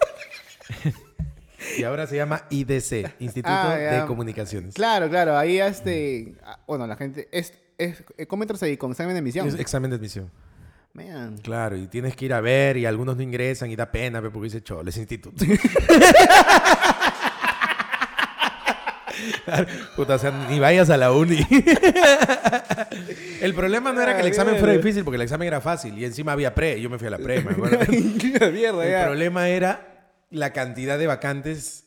[1.78, 4.76] y ahora se llama IDC, Instituto Ah, de Comunicaciones.
[4.76, 5.38] Claro, claro.
[5.38, 8.78] Ahí, este, ah, bueno, la gente, es, es, ¿cómo entras ahí?
[8.78, 9.48] ¿Con examen de admisión?
[9.48, 10.32] Es examen de admisión.
[10.94, 11.38] Man.
[11.44, 14.32] Claro, y tienes que ir a ver y algunos no ingresan y da pena pe,
[14.32, 15.46] porque dice cholo, es instituto.
[19.96, 21.46] Puta, o sea, ni vayas a la uni.
[23.42, 26.06] el problema no era que el examen fuera difícil, porque el examen era fácil y
[26.06, 26.80] encima había pre.
[26.82, 27.80] Yo me fui a la pre, me acuerdo.
[27.82, 29.97] El problema era
[30.30, 31.86] la cantidad de vacantes.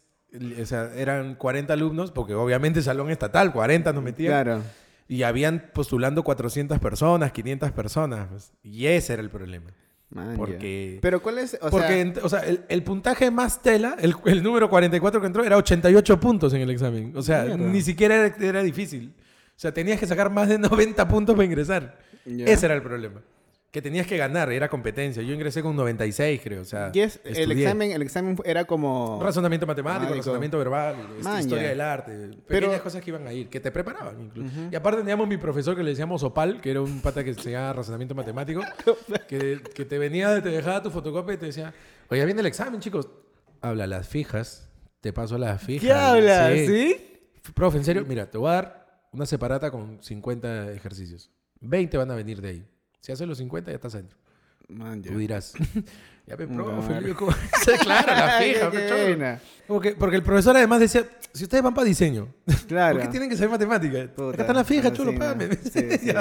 [0.63, 4.31] O sea, eran 40 alumnos, porque obviamente salón estatal, 40 nos metían.
[4.33, 4.63] Claro.
[5.09, 8.29] Y habían postulando 400 personas, 500 personas.
[8.31, 9.71] pues, y ese era el problema.
[10.11, 10.37] Man, ya.
[10.37, 11.59] Porque- Pero ¿cuál es?
[11.61, 15.27] O Porque, sea, o sea, el, el puntaje más tela, el, el número 44 que
[15.27, 17.13] entró, era 88 puntos en el examen.
[17.17, 17.57] O sea, Mierda.
[17.67, 19.15] ni siquiera era, era difícil.
[19.19, 21.99] O sea, tenías que sacar más de 90 puntos para ingresar.
[22.25, 22.45] Ya.
[22.47, 23.21] Ese era el problema.
[23.71, 25.23] Que tenías que ganar, era competencia.
[25.23, 26.63] Yo ingresé con 96, creo.
[26.63, 29.21] O sea, y es- el examen, el examen era como...
[29.23, 32.13] Razonamiento matemático, razonamiento verbal, este, historia del arte.
[32.49, 34.53] Pero- Pequeñas cosas que iban a ir, que te preparaban incluso.
[34.73, 37.53] Y aparte teníamos mi profesor que le decíamos Opal, que era un pata que se
[37.53, 38.61] llamaba razonamiento matemático,
[39.29, 41.73] que, que te venía, te dejaba tu fotocopia y te decía,
[42.09, 43.09] oye, viene el examen, chicos.
[43.61, 44.69] Habla las fijas,
[45.01, 45.87] te paso las fijas.
[45.87, 46.57] ¿Qué hablas?
[46.67, 46.97] ¿Sí?
[47.55, 51.31] Profe, en serio, mira, te voy a dar una separata con 50 ejercicios.
[51.61, 52.67] 20 van a venir de ahí.
[53.01, 54.19] Si haces los 50, ya estás adentro.
[54.69, 55.03] Man.
[55.03, 55.55] Tú dirás,
[56.27, 57.33] ya ve, Puta profe, como-
[57.65, 59.41] Sí, claro, la fija, buena.
[59.67, 62.27] Porque, porque el profesor además decía, si ustedes van para diseño,
[62.67, 62.95] Claro.
[62.99, 64.09] ¿por qué tienen que saber matemáticas?
[64.19, 65.49] Acá están las fijas, chulo, págame.
[65.57, 66.13] Sí, sí.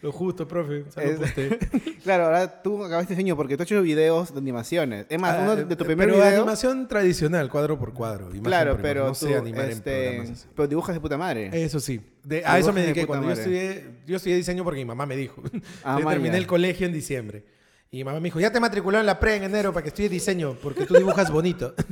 [0.00, 0.84] Lo justo, profe.
[0.96, 1.58] Es- usted.
[2.02, 5.04] Claro, ahora tú acabaste diseño porque tú has hecho videos de animaciones.
[5.10, 6.38] Es más, Ah, uno de tu primer pero video...
[6.38, 8.30] animación tradicional, cuadro por cuadro.
[8.42, 10.46] Claro, pero no tú, sé animar en este, así.
[10.56, 11.50] pero dibujas de puta madre.
[11.52, 12.00] Eso sí.
[12.22, 13.02] De- a eso me de dediqué.
[13.06, 15.42] puta Cuando yo estudié, yo estudié diseño porque mi mamá me dijo.
[15.84, 17.44] Ah, terminé el colegio en diciembre.
[17.90, 19.88] Y mi mamá me dijo, ya te matriculó en la pre en enero para que
[19.88, 21.74] estudie diseño, porque tú dibujas bonito.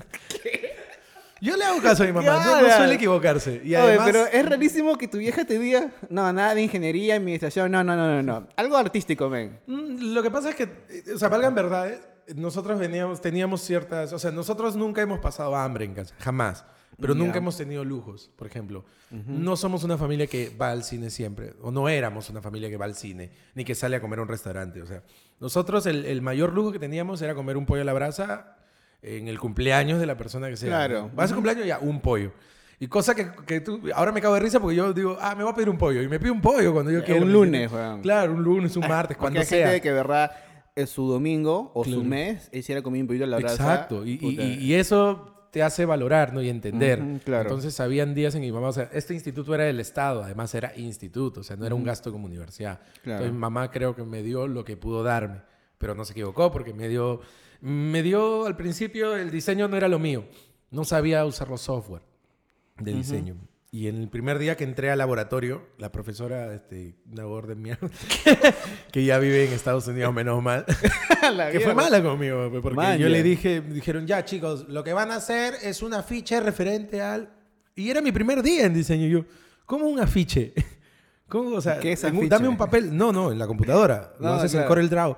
[1.41, 3.61] Yo le hago caso a mi mamá, no, no suele equivocarse.
[3.65, 7.17] Y Oye, además, pero es rarísimo que tu vieja te diga, no, nada de ingeniería,
[7.17, 8.47] administración, no, no, no, no, no.
[8.55, 9.59] Algo artístico, men.
[9.67, 11.99] Mm, Lo que pasa es que, eh, o sea, valgan verdades,
[12.37, 16.65] nosotros veníamos, teníamos ciertas, o sea, nosotros nunca hemos pasado hambre en casa, jamás.
[17.01, 17.19] Pero Ya.
[17.21, 18.85] nunca hemos tenido lujos, por ejemplo.
[19.27, 22.77] No somos una familia que va al cine siempre, o no éramos una familia que
[22.77, 24.81] va al cine, ni que sale a comer a un restaurante.
[24.83, 25.03] O sea,
[25.41, 28.57] nosotros el, el mayor lujo que teníamos era comer un pollo a la brasa
[29.03, 30.69] en el cumpleaños de la persona que sea.
[30.69, 31.11] Claro.
[31.15, 32.33] Vas a cumpleaños ya, un pollo.
[32.79, 35.43] Y cosa que, que tú, ahora me cago de risa porque yo digo, ah, me
[35.45, 36.03] voy a pedir un pollo.
[36.03, 37.21] Y me pido un pollo cuando yo Ya, quiero.
[37.23, 38.01] un ¿me lunes, weón.
[38.03, 39.67] Claro, un lunes, un martes, Porque cuando hay sea.
[39.69, 40.33] gente que, de verdad,
[40.75, 42.05] es su domingo o su Claro.
[42.05, 43.55] mes, hiciera comer un pollito a la brasa.
[43.55, 44.05] Exacto.
[44.07, 46.41] Y, y- y eso te hace valorar ¿no?
[46.41, 47.01] y entender.
[47.03, 47.43] Ujú, claro.
[47.43, 50.55] Entonces, habían días en que mi mamá, o sea, este instituto era del Estado, además
[50.55, 52.81] era instituto, o sea, no era un gasto como universidad.
[53.03, 53.19] Claro.
[53.19, 55.43] Entonces, mi mamá creo que me dio lo que pudo darme,
[55.77, 57.21] pero no se equivocó porque me dio,
[57.61, 60.25] me dio al principio el diseño no era lo mío.
[60.71, 62.03] No sabía usar los software
[62.79, 63.37] de diseño.
[63.75, 67.55] Y en el primer día que entré al laboratorio, la profesora, este, una gorda de
[67.55, 67.89] mierda,
[68.93, 70.67] que ya vive en Estados Unidos, menos mal,
[71.51, 74.93] que fue mala conmigo, pues, porque Man, yo le dije, dijeron, ya chicos, lo que
[74.93, 77.31] van a hacer es un afiche referente al...
[77.75, 79.07] Y era mi primer día en diseño.
[79.07, 79.25] Y yo,
[79.65, 80.53] ¿cómo un afiche?
[81.27, 81.57] ¿Cómo?
[81.57, 82.29] O sea, ¿Qué es afiche?
[82.29, 82.95] dame un papel.
[82.95, 84.13] No, no, en la computadora.
[84.21, 84.65] No, No, haces claro.
[84.67, 85.17] en Corel Draw.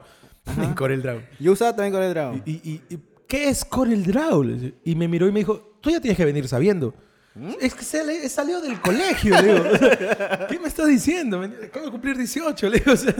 [0.62, 1.20] En Corel Draw.
[1.40, 2.42] Yo usaba también con el dragón.
[2.46, 4.44] Y, y- y, ¿Qué es Corel Draw?
[4.84, 6.94] Y me miró y me dijo, tú ya tienes que venir sabiendo.
[7.34, 7.52] ¿Mm?
[7.60, 9.64] Es que sale- salió del colegio, le digo.
[10.48, 11.40] ¿Qué me estás diciendo?
[11.64, 12.92] Acabo de cumplir 18, le digo.
[12.92, 13.14] o sea,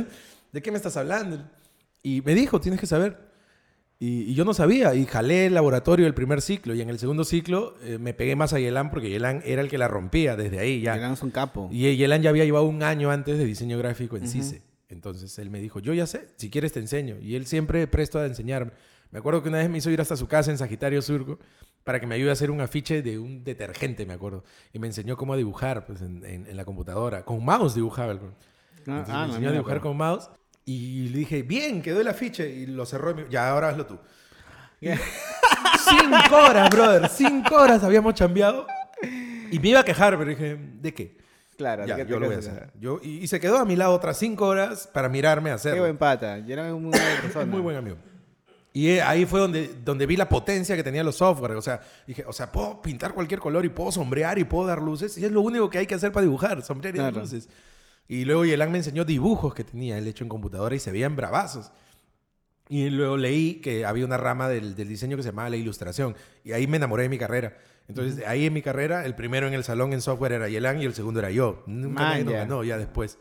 [0.53, 1.45] ¿De qué me estás hablando?
[2.03, 3.19] Y me dijo, tienes que saber.
[3.99, 6.99] Y, y yo no sabía, y jalé el laboratorio el primer ciclo, y en el
[6.99, 10.37] segundo ciclo eh, me pegué más a Yelan porque Yelan era el que la rompía
[10.37, 10.95] desde ahí ya.
[10.97, 11.69] Yelan es un capo.
[11.73, 14.63] Y Yelan ya había llevado un año antes de diseño gráfico en CICE.
[14.89, 17.17] Entonces él me dijo, yo ya sé, si quieres te enseño.
[17.21, 18.73] Y él siempre presto a enseñarme.
[19.11, 21.39] Me acuerdo que una vez me hizo ir hasta su casa en Sagitario Surco
[21.85, 24.43] para que me ayude a hacer un afiche de un detergente, me acuerdo.
[24.73, 27.25] Y me enseñó cómo dibujar pues, en, en- en la computadora.
[27.25, 28.13] Con mouse dibujaba.
[28.13, 28.21] el-
[28.79, 30.31] Entonces ah, me enseñó a dibujar con mouse.
[30.65, 32.49] Y le dije, bien, quedó el afiche.
[32.49, 33.11] Y lo cerró.
[33.11, 33.99] y me- Ya, ahora hazlo tú.
[34.81, 37.09] Cinco horas, brother.
[37.09, 38.67] Cinco horas habíamos chambeado.
[39.51, 41.17] Y me iba a quejar, pero dije, ¿de qué?
[41.57, 42.73] Claro, Ya, ¿qué te yo lo voy a hacer.
[42.81, 45.57] Yo, y, y se quedó a mi lado otras cinco horas para mirarme a Qué
[45.57, 45.83] hacerlo.
[45.83, 46.39] buen pata.
[46.39, 47.47] Yelan es muy buena persona.
[47.47, 47.97] Muy buen amigo.
[48.77, 51.53] Y eh, ahí fue donde, donde vi la potencia que tenían los software.
[51.53, 54.83] O sea, dije, o sea, puedo pintar cualquier color y puedo sombrear y puedo dar
[54.83, 55.17] luces.
[55.17, 57.25] Y es lo único que hay que hacer para dibujar, sombrear y dar Claro.
[57.25, 57.49] luces.
[58.09, 61.15] Y luego Yelan me enseñó dibujos que tenía él hecho en computadora y se veían
[61.15, 61.71] bravazos.
[62.69, 66.17] Y luego leí que había una rama del, del diseño que se llamaba la ilustración.
[66.43, 67.57] Y ahí me enamoré de mi carrera.
[67.87, 70.87] Entonces, ahí en mi carrera, el primero en el salón en software era Yelan y
[70.87, 71.63] el segundo era yo.
[71.67, 72.77] Nunca Man, nadie nos ya.
[72.79, 73.19] después.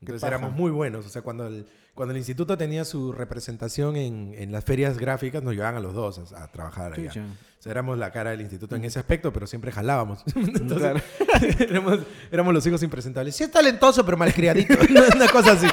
[0.00, 1.06] Entonces éramos muy buenos.
[1.06, 1.66] O sea, cuando el,
[2.00, 5.92] cuando el instituto tenía su representación en, en las ferias gráficas, nos llevaban a los
[5.92, 7.08] dos a, a trabajar allá.
[7.10, 7.24] Chucha.
[7.58, 10.22] O sea, éramos la cara del instituto en ese aspecto, pero siempre jalábamos.
[10.34, 11.00] Entonces, Claro.
[11.58, 11.98] éramos,
[12.32, 13.36] éramos los hijos impresentables.
[13.36, 14.72] Sí es talentoso, pero malcriadito.
[15.14, 15.66] Una cosa así.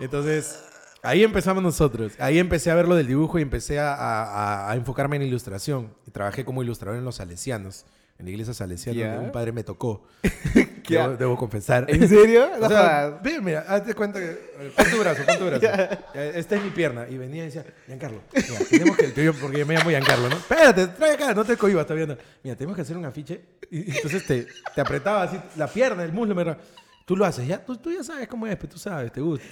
[0.00, 0.64] Entonces,
[1.02, 2.12] ahí empezamos nosotros.
[2.18, 5.92] Ahí empecé a ver lo del dibujo y empecé a, a- a enfocarme en ilustración.
[6.06, 7.84] Y trabajé como ilustrador en los salesianos,
[8.18, 10.04] en la iglesia salesiana, donde un padre me tocó.
[10.84, 10.94] ¿Qué?
[10.98, 11.84] debo, debo confesar.
[11.88, 12.48] ¿En serio?
[12.60, 14.70] O sea, ve, mira, hazte cuenta que.
[14.76, 15.66] Pon tu brazo, pon tu brazo.
[16.14, 17.06] Eh, Esta es mi pierna.
[17.08, 19.24] Y venía y decía, Giancarlo, mira, tenemos que.
[19.24, 20.36] yo- porque yo me llamo Giancarlo, ¿no?
[20.36, 22.06] Espérate, trae acá, no te cohibas todavía.
[22.06, 22.16] No.
[22.42, 23.40] Mira, tenemos que hacer un afiche.
[23.70, 26.34] Y y entonces te, te apretaba así la pierna, el muslo.
[26.34, 26.56] Me...
[27.04, 27.64] Tú lo haces, ya.
[27.64, 29.44] Tú, tú ya sabes cómo es, pero tú sabes, te gusta.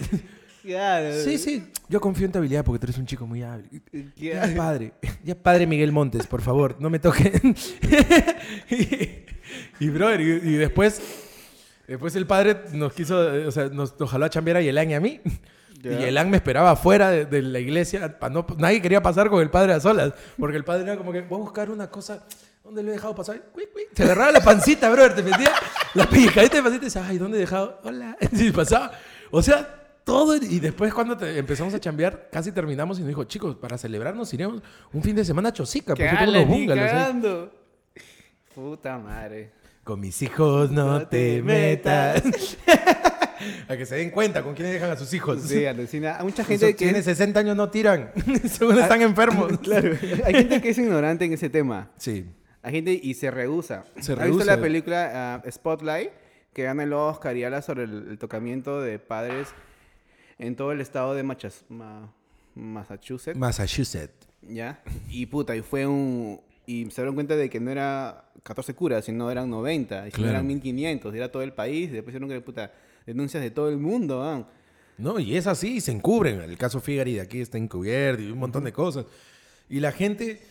[0.63, 1.13] Claro.
[1.23, 1.63] Sí, sí.
[1.89, 3.69] Yo confío en tu habilidad porque tú eres un chico muy hábil.
[4.15, 4.55] Ya, Claro.
[4.55, 4.93] padre.
[5.23, 7.33] Ya, padre Miguel Montes, por favor, no me toquen.
[8.69, 9.25] y,
[9.79, 11.01] y, brother, y, y después,
[11.87, 14.89] después el padre nos quiso, eh, o sea, nos, nos jaló a chambear a Yelan
[14.89, 15.19] y a mí.
[15.81, 15.91] Ya.
[15.91, 18.17] Y Yelan me esperaba afuera de, de la iglesia.
[18.17, 20.13] pa' no, nadie quería pasar con el padre a solas.
[20.39, 22.25] Porque el padre era como que, voy a buscar una cosa.
[22.63, 23.41] ¿Dónde lo he dejado pasar?
[23.93, 25.13] Se agarraba la pancita, brother.
[25.15, 25.51] Te metía
[25.93, 27.81] la pellizcadita de pancita y decía, ay, ¿dónde he dejado?
[27.83, 28.17] Hola.
[28.31, 28.93] Y pasaba.
[29.31, 30.35] O sea, todo.
[30.35, 34.33] Y después, cuando te- empezamos a chambear, casi terminamos y nos dijo, chicos, para celebrarnos
[34.33, 34.61] iremos
[34.91, 35.93] un fin de semana a Chosica.
[35.93, 36.97] ¿Qué Porque tengo unos bungalows ahí".
[36.97, 37.51] cagando?
[38.53, 39.51] Puta madre.
[39.83, 42.23] Con mis hijos no, te metas.
[43.67, 45.41] a que se den cuenta con quiénes dejan a sus hijos.
[45.41, 46.17] Sí, alucina.
[46.17, 47.05] Hay mucha Gente que tiene es...
[47.05, 48.11] 60 años no tiran.
[48.49, 49.51] Según están enfermos.
[49.61, 49.97] Claro.
[50.25, 51.89] Hay gente que es ignorante en ese tema.
[51.97, 52.25] Sí.
[52.61, 53.83] Hay gente y se rehúsa.
[53.99, 54.45] Se ¿Has visto rehúsa.
[54.45, 55.11] la película
[55.43, 56.11] ah, Spotlight?
[56.53, 59.49] Que gana el Oscar y habla sobre el, el tocamiento de padres
[60.39, 62.11] en todo el estado de Machas- Ma-
[62.55, 63.37] Massachusetts.
[63.37, 64.27] Massachusetts.
[64.41, 64.81] ¿Ya?
[65.09, 66.41] Y puta, y fue un...
[66.65, 70.29] Y se dieron cuenta de que no era 14 curas, sino eran 90, y Claro.
[70.31, 72.71] eran 1500, y era todo el país, y después hicieron que, puta,
[73.05, 74.47] denuncias de todo el mundo, ¿ah?
[74.97, 76.39] No, y es así, se encubren.
[76.41, 79.05] El caso Figari de aquí está encubierto y un montón de cosas.
[79.69, 80.41] Y la gente,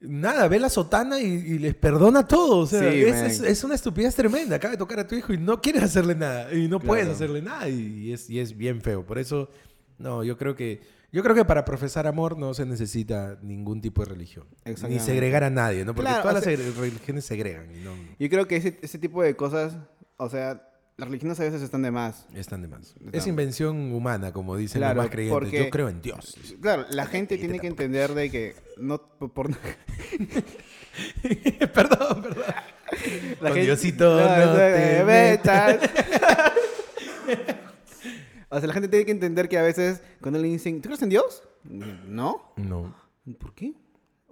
[0.00, 2.58] nada, ve la sotana y, y les perdona todo.
[2.58, 4.56] O sea, Sí, es, es- es una estupidez tremenda.
[4.56, 6.52] Acaba de tocar a tu hijo y no quieres hacerle nada.
[6.54, 7.14] Y no puedes Claro.
[7.16, 7.68] hacerle nada.
[7.68, 9.04] Y es, y es bien feo.
[9.04, 9.48] Por eso,
[9.98, 10.80] no, yo creo que...
[11.12, 14.46] Yo creo que para profesar amor no se necesita ningún tipo de religión.
[14.88, 15.92] Ni segregar a nadie, ¿no?
[15.92, 19.20] Porque Claro, todas o sea- las religiones segregan no Yo creo que ese, ese tipo
[19.20, 19.76] de cosas,
[20.18, 20.69] o sea,
[21.00, 22.26] las religiones a veces están de más.
[22.34, 22.88] están de más.
[22.94, 25.38] Están- Es invención humana, como dicen Claro, los más creyentes.
[25.40, 26.36] porque- Yo creo en Dios.
[26.60, 29.32] Claro, la gente tiene que entender de que no por
[31.74, 32.44] perdón, perdón.
[32.44, 35.78] la Con gente- Diosito no te metas.
[38.50, 41.02] o sea, la gente tiene que entender que a veces cuando le dicen, ¿tú crees
[41.02, 41.42] en Dios?
[41.64, 42.52] No.
[42.56, 42.94] No.
[43.38, 43.74] ¿Por qué?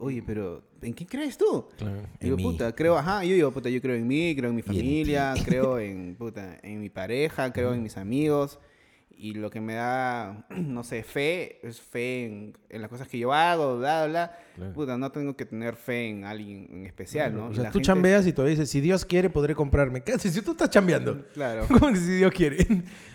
[0.00, 1.66] Oye, pero ¿en qué crees tú?
[1.76, 2.02] Claro,
[2.36, 2.42] mí.
[2.42, 5.34] puta, creo, ajá, yo digo, puta, yo creo en mí, creo en mi en familia,
[5.44, 8.58] creo en, puta, en mi pareja, creo en mis amigos.
[9.20, 13.18] Y lo que me da, no sé, fe, es fe en, en las cosas que
[13.18, 14.38] yo hago, bla, bla.
[14.54, 14.72] Claro.
[14.72, 17.46] Puta, no tengo que tener fe en alguien en especial, ¿no?
[17.48, 20.02] O sea, la tú gente- chambeas y todavía dices, si Dios quiere, podré comprarme.
[20.02, 20.32] ¿Qué haces?
[20.32, 21.24] Si tú estás chambeando.
[21.34, 21.66] Claro.
[21.68, 22.64] ¿Cómo que si Dios quiere?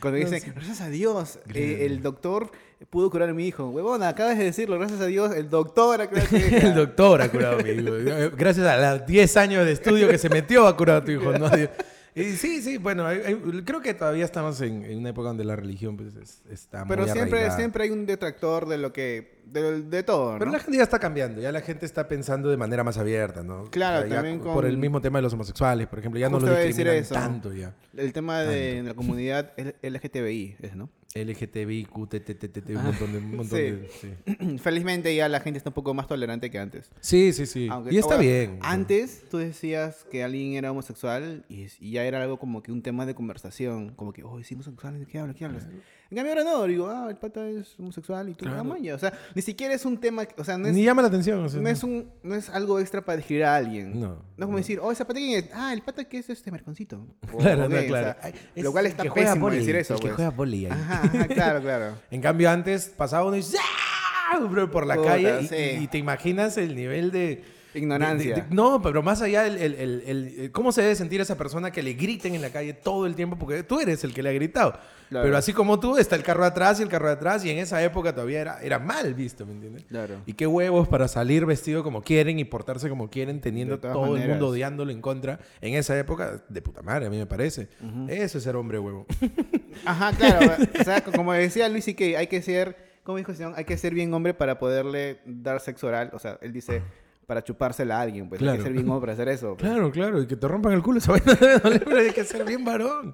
[0.01, 0.51] Cuando No, dicen, sí.
[0.53, 1.79] gracias a Dios, eh, Gracias.
[1.81, 2.51] el doctor
[2.89, 3.69] pudo curar a mi hijo.
[3.69, 6.57] Huevona, acabas de decirlo, gracias a Dios, el doctor ha curado a tu hija.
[6.67, 7.93] El doctor ha curado a mi hijo.
[8.37, 11.31] Gracias a los 10 años de estudio que se metió a curar a tu hijo.
[11.31, 11.49] ¿no?
[12.23, 15.43] Y sí, sí, bueno, hay- hay- creo que todavía estamos en, en una época donde
[15.43, 17.57] la religión pues, es- está Pero muy siempre, arraigada.
[17.57, 20.51] siempre hay un detractor de lo que, de, de todo, Pero ¿no?
[20.51, 23.65] la gente ya está cambiando, ya la gente está pensando de manera más abierta, ¿no?
[23.71, 26.39] Claro, ya también Por con- el mismo tema de los homosexuales, por ejemplo, ya no
[26.39, 27.13] lo decir discriminan eso.
[27.15, 27.73] tanto ya.
[27.97, 30.89] El tema de la comunidad LGTBI, es, ¿no?
[31.15, 33.17] LGTBI, QTTTT, un montón de...
[33.19, 33.63] Un montón Sí.
[33.63, 34.57] de sí.
[34.59, 36.89] Felizmente ya la gente está un poco más tolerante que antes.
[37.01, 37.67] sí, sí, sí.
[37.69, 38.59] Aunque- y está ahora, bien.
[38.61, 42.81] Antes tú decías que alguien era homosexual y, y ya era algo como que un
[42.81, 43.89] tema de conversación.
[43.95, 45.35] Como que, oh, sí, homosexual, ¿de qué hablas?
[45.35, 45.67] ¿Qué hablas?
[46.13, 48.71] En cambio ahora no, digo, ah, el pata es homosexual y tú, Claro.
[48.71, 48.93] ah, ya.
[48.93, 51.43] O sea, ni siquiera es un tema, o sea, no es, Ni llama la atención.
[51.43, 53.99] o sea, no es, un, no es algo extra para describir a alguien.
[53.99, 54.57] No, No es como no.
[54.57, 55.49] decir, oh, ese pata quién es.
[55.55, 57.03] Ah, el pata que es este merconcito.
[57.33, 58.05] O- Claro, no, gay, o claro.
[58.05, 59.95] sea, Ay, lo es cual está pésimo vóley, decir eso.
[59.95, 60.15] El que pues.
[60.17, 60.71] juega vóley ahí.
[60.71, 61.95] Ajá, ajá, claro, claro.
[62.11, 64.39] En cambio, antes pasaba uno y dice, ¡Ah!
[64.71, 65.55] por la Puta, calle sí.
[65.79, 67.43] y, y te imaginas el nivel de...
[67.73, 68.35] Ignorancia.
[68.35, 71.21] de- de- no, pero más allá, el, el- el- el- el- ¿cómo se debe sentir
[71.21, 73.37] esa persona que le griten en la calle todo el tiempo?
[73.37, 74.73] Porque tú eres el que le ha gritado.
[75.09, 75.25] Claro.
[75.25, 77.83] Pero así como tú, está el carro atrás y el carro atrás, y en esa
[77.83, 79.83] época todavía era, era mal visto, ¿me entiendes?
[79.85, 80.15] Claro.
[80.25, 84.27] Y qué huevos para salir vestido como quieren y portarse como quieren, teniendo todo el
[84.29, 85.39] mundo odiándolo en contra.
[85.61, 87.67] En esa época, de puta madre, a mí me parece.
[88.07, 89.05] Eso es ser hombre huevo.
[89.85, 90.55] Ajá, claro.
[90.79, 94.13] o sea, como decía Luis que hay que ser, como dijo hay que ser bien
[94.13, 96.09] hombre para poderle dar sexo oral.
[96.13, 96.81] O sea, él dice,
[97.25, 98.57] para chupársela a alguien, pues hay Claro.
[98.57, 99.55] que ser bien hombre para hacer eso.
[99.55, 99.61] pues.
[99.69, 102.23] Claro, claro, y que te rompan el culo esa vaina debe doler, pero hay que
[102.23, 103.13] ser bien varón.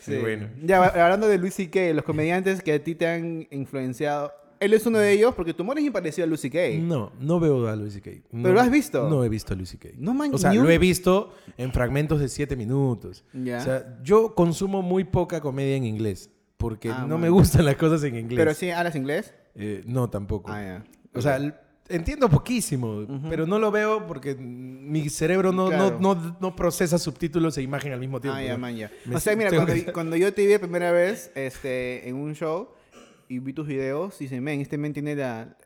[0.00, 0.16] Sí.
[0.18, 0.48] Bueno.
[0.62, 4.32] Ya, hablando de Luis C.K., los comediantes que a ti te han influenciado.
[4.60, 6.58] Él es uno de ellos porque tu humor es bien parecido a Luis C.K.
[6.80, 8.10] No, no veo a Luis C.K.
[8.30, 9.08] No- ¿Pero lo has visto?
[9.10, 9.88] No he visto a Luis C.K.
[9.98, 13.24] No, man, O sea, lo he visto en fragmentos de siete minutos.
[13.32, 13.58] Ya.
[13.58, 17.22] O sea, yo consumo muy poca comedia en inglés porque Ah, no man.
[17.22, 18.38] me gustan las cosas en inglés.
[18.38, 19.34] Pero sí, ¿hablas inglés?
[19.54, 20.50] Eh, no, tampoco.
[20.52, 20.84] Ah, ya.
[21.14, 21.38] O sea,
[21.88, 25.98] entiendo poquísimo, pero no lo veo porque mi cerebro no, Claro.
[26.00, 28.38] no, no, no procesa subtítulos e imagen al mismo tiempo.
[28.38, 28.90] Ah, ya, man, ya.
[29.04, 32.16] Me O sea, mira, cuando, que- cuando yo te vi la primera vez este, en
[32.16, 32.70] un show
[33.28, 35.56] y vi tus videos, dice, men, este men tiene la...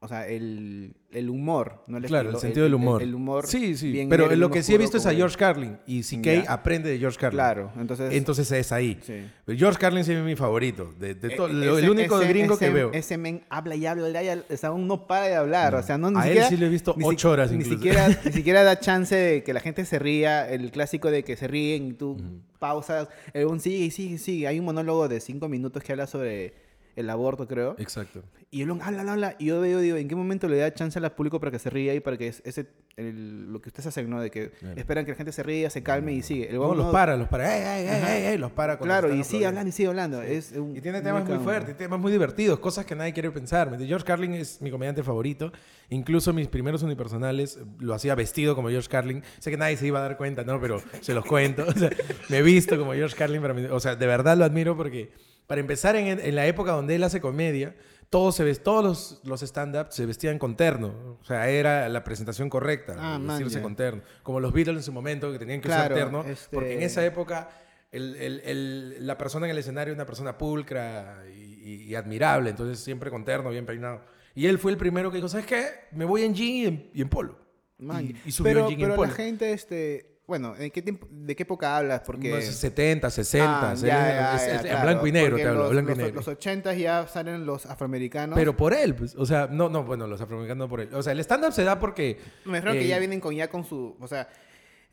[0.00, 3.02] eh, O sea, el, el humor, no el Claro, el estilo, sentido del humor.
[3.02, 3.46] El, humor.
[3.46, 3.90] Sí, sí.
[3.90, 5.76] bien Pero lo que sí he visto es a George Carlin.
[5.86, 7.36] Y CK aprende de George Carlin.
[7.36, 8.14] Claro, entonces...
[8.14, 8.98] Entonces es ahí.
[9.02, 9.26] sí.
[9.56, 10.94] George Carlin sí es mi favorito.
[10.98, 12.92] De, de todo- Eh, lo- el ese- único ese- gringo que ese- veo.
[12.92, 15.74] Ese men habla y habla, y habla, o sea, aún no para de hablar.
[15.74, 17.76] O sea, no, ni A él sí lo he visto ocho horas Ni incluso.
[17.76, 20.48] siquiera, ni siquiera da chance de que la gente se ría.
[20.48, 22.16] El clásico de que se ríen y tú
[22.60, 23.08] pausas.
[23.32, 24.46] El un sigue, sigue, sigue.
[24.46, 26.67] Hay un monólogo de cinco minutos que habla sobre
[26.98, 27.74] el aborto, creo.
[27.78, 28.22] Exacto.
[28.50, 29.36] Y un habla, habla, habla.
[29.38, 31.68] Y yo veo, digo, ¿en qué momento le da chance al público para que se
[31.70, 34.20] ría y para que es- ese, el- lo que ustedes hacen, ¿no?
[34.20, 36.48] De que esperan que la gente se ría, se calme y sigue.
[36.48, 37.44] El No, los no- para, los para.
[37.78, 38.38] ¡Ey, ey, ey, ey!
[38.38, 38.78] Los para.
[38.78, 40.22] Claro, y sigue hablando y sigue hablando.
[40.22, 41.44] Es un- Y tiene temas muy cagón.
[41.44, 43.76] fuertes, temas muy divertidos, cosas que nadie quiere pensar.
[43.78, 45.52] George Carlin es mi comediante favorito.
[45.90, 49.22] Incluso mis primeros unipersonales eh, lo hacía vestido como George Carlin.
[49.38, 50.60] Sé que nadie se iba a dar cuenta, ¿no?
[50.60, 51.64] Pero se los cuento.
[51.68, 51.90] O sea,
[52.30, 53.40] me he visto como George Carlin.
[53.42, 53.64] Para mí.
[53.70, 55.12] O sea, de verdad lo admiro porque,
[55.48, 57.74] para empezar, en, en la época donde él hace comedia,
[58.10, 61.18] todos, se ves, todos los, los stand-up se vestían con terno.
[61.20, 63.62] O sea, era la presentación correcta, Ah, man, vestirse ya.
[63.62, 64.02] con terno.
[64.22, 66.22] Como los Beatles en su momento, que tenían que Claro, usar terno.
[66.24, 67.48] este- Porque en esa época
[67.90, 71.94] el- el- el- la persona en el escenario es una persona pulcra y, y- y
[71.94, 74.02] admirable, entonces siempre con terno, bien peinado.
[74.34, 75.66] Y él fue el primero que dijo, ¿sabes qué?
[75.92, 77.38] Me voy en jean y en, y en polo.
[77.78, 79.08] Man, y, subió pero, en jean y en pero polo.
[79.10, 82.02] la gente, este, bueno, ¿en qué tiempo, ¿de qué época hablas?
[82.04, 82.30] Porque...
[82.30, 85.42] Unos 70, 60, Ah, ya, ya, es- ya, es- en claro, blanco y negro porque
[85.42, 86.14] te hablo, los, blanco y negro.
[86.16, 88.36] Los 80 ya salen los afroamericanos.
[88.38, 90.90] Pero por él, pues, o sea, no, no, bueno, los afroamericanos no por él.
[90.92, 92.18] O sea, el stand-up se da porque...
[92.44, 94.28] me refiero que eh, ya vienen con ya con su, o sea,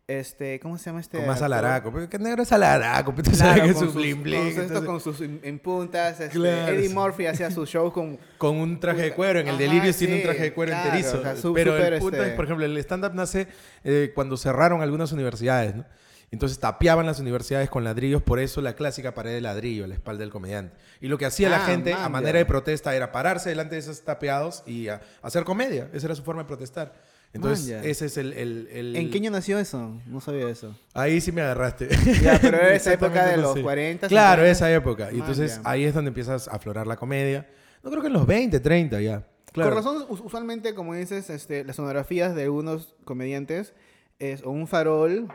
[0.07, 1.17] este, ¿cómo se llama este?
[1.17, 1.91] Con más alaraco.
[1.91, 3.11] Pero que negro es alaraco.
[3.13, 4.47] Tú Claro, sabes que es con su sus- bling con bling.
[4.47, 6.89] esto entonces- con sus en, en puntas, este, Claro, Eddie.
[6.89, 9.39] Murphy hacía sus shows con con un traje de cuero.
[9.39, 11.19] En el Ajá, Delirious tiene un traje de cuero claro, enterizo.
[11.19, 13.47] o sea, su- Pero el punto este- es, por ejemplo, el stand-up nace
[13.83, 15.85] eh, cuando cerraron algunas universidades, ¿no?
[16.31, 20.21] Entonces tapiaban las universidades con ladrillos, por eso la clásica pared de ladrillo la espalda
[20.21, 20.75] del comediante.
[20.99, 23.75] Y lo que hacía la Ah, gente a man, manera de protesta era pararse delante
[23.75, 25.87] de esos tapeados y a- hacer comedia.
[25.93, 26.93] Esa era su forma de protestar.
[27.35, 27.83] Entonces, ya.
[27.83, 28.33] ese es el...
[28.33, 29.99] el- el- ¿En qué año nació eso?
[30.07, 30.75] No sabía eso.
[30.93, 31.89] Ahí sí me agarraste.
[32.21, 33.61] Ya, pero esa época de los sé.
[33.61, 34.51] 40, Claro, 50.
[34.51, 35.03] esa época.
[35.11, 37.47] Y Man, entonces ahí es donde empiezas a aflorar la comedia.
[37.83, 39.23] No creo que en los 20, 30 ya.
[39.51, 39.69] Claro.
[39.71, 43.73] Por razón, us- usualmente, como dices, este, las sonografías de algunos comediantes
[44.19, 45.27] es o un farol,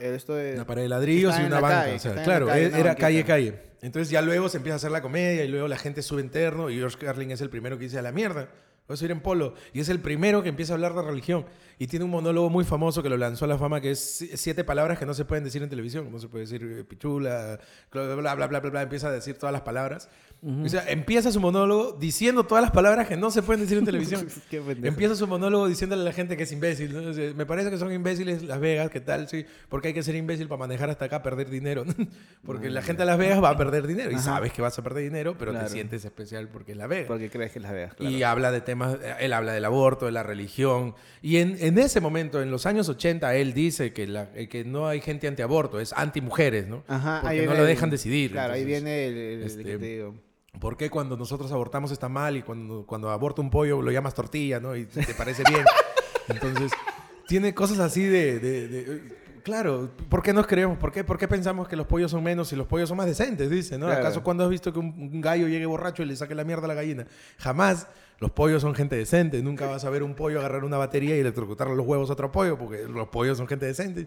[0.00, 0.54] eh, esto de...
[0.54, 1.82] Una pared de ladrillos y una banca.
[1.82, 3.54] calle, o sea, claro, la calle, era calle, calle.
[3.80, 6.30] Entonces ya luego se empieza a hacer la comedia y luego la gente sube en
[6.30, 8.48] terno y George Carlin es el primero que dice a la mierda.
[8.86, 9.54] Voy a subir en polo.
[9.72, 11.46] Y es el primero que empieza a hablar de religión.
[11.78, 14.36] Y tiene un monólogo muy famoso que lo lanzó a la fama que es si-
[14.36, 16.12] siete palabras que no se pueden decir en televisión.
[16.12, 17.58] No se puede decir eh, pichula,
[17.90, 18.82] bla, bla, bla, bla, bla, bla.
[18.82, 20.10] Empieza a decir todas las palabras.
[20.64, 23.84] O sea, empieza su monólogo diciendo todas las palabras que no se pueden decir en
[23.86, 24.26] televisión.
[24.50, 24.62] Qué.
[24.82, 26.92] Empieza su monólogo diciéndole a la gente que es imbécil.
[26.92, 27.10] ¿no?
[27.10, 29.26] O sea, me parece que son imbéciles Las Vegas, ¿qué tal?
[29.28, 31.84] Sí, porque hay que ser imbécil para manejar hasta acá, perder dinero.
[32.44, 34.82] porque la gente de Las Vegas va a perder dinero y sabes que vas a
[34.82, 35.66] perder dinero, pero Claro.
[35.66, 37.06] te sientes especial porque es Las Vegas.
[37.08, 40.12] Porque crees que las veas, Y habla de temas eh, él habla del aborto, de
[40.12, 44.28] la religión, y en, en ese momento, en los años 80, él dice que, la,
[44.34, 46.84] eh, que no hay gente antiaborto, es anti-mujeres, ¿no?
[46.86, 48.32] Ajá, Porque no lo dejan decidir.
[48.32, 50.14] Claro, ahí viene el, el- el este, que te digo.
[50.60, 54.14] ¿Por qué cuando nosotros abortamos está mal y cuando, cuando aborta un pollo lo llamas
[54.14, 54.76] tortilla, ¿no?
[54.76, 55.64] Y te parece bien.
[56.28, 56.72] Entonces,
[57.26, 58.38] tiene cosas así de...
[58.38, 60.78] de- de- claro, ¿por qué nos creemos?
[60.78, 63.06] ¿Por qué, ¿Por qué pensamos que los pollos son menos y los pollos son más
[63.06, 63.50] decentes?
[63.50, 63.86] Dice, ¿no?
[63.86, 64.00] Claro.
[64.00, 66.64] ¿Acaso cuando has visto que un, un gallo llegue borracho y le saque la mierda
[66.64, 67.06] a la gallina?
[67.38, 67.86] Jamás.
[68.20, 69.42] Los pollos son gente decente.
[69.42, 72.30] Nunca vas a ver un pollo agarrar una batería y electrocutarle los huevos a otro
[72.30, 74.06] pollo porque los pollos son gente decente.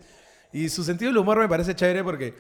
[0.54, 2.34] Y su sentido del humor me parece chévere porque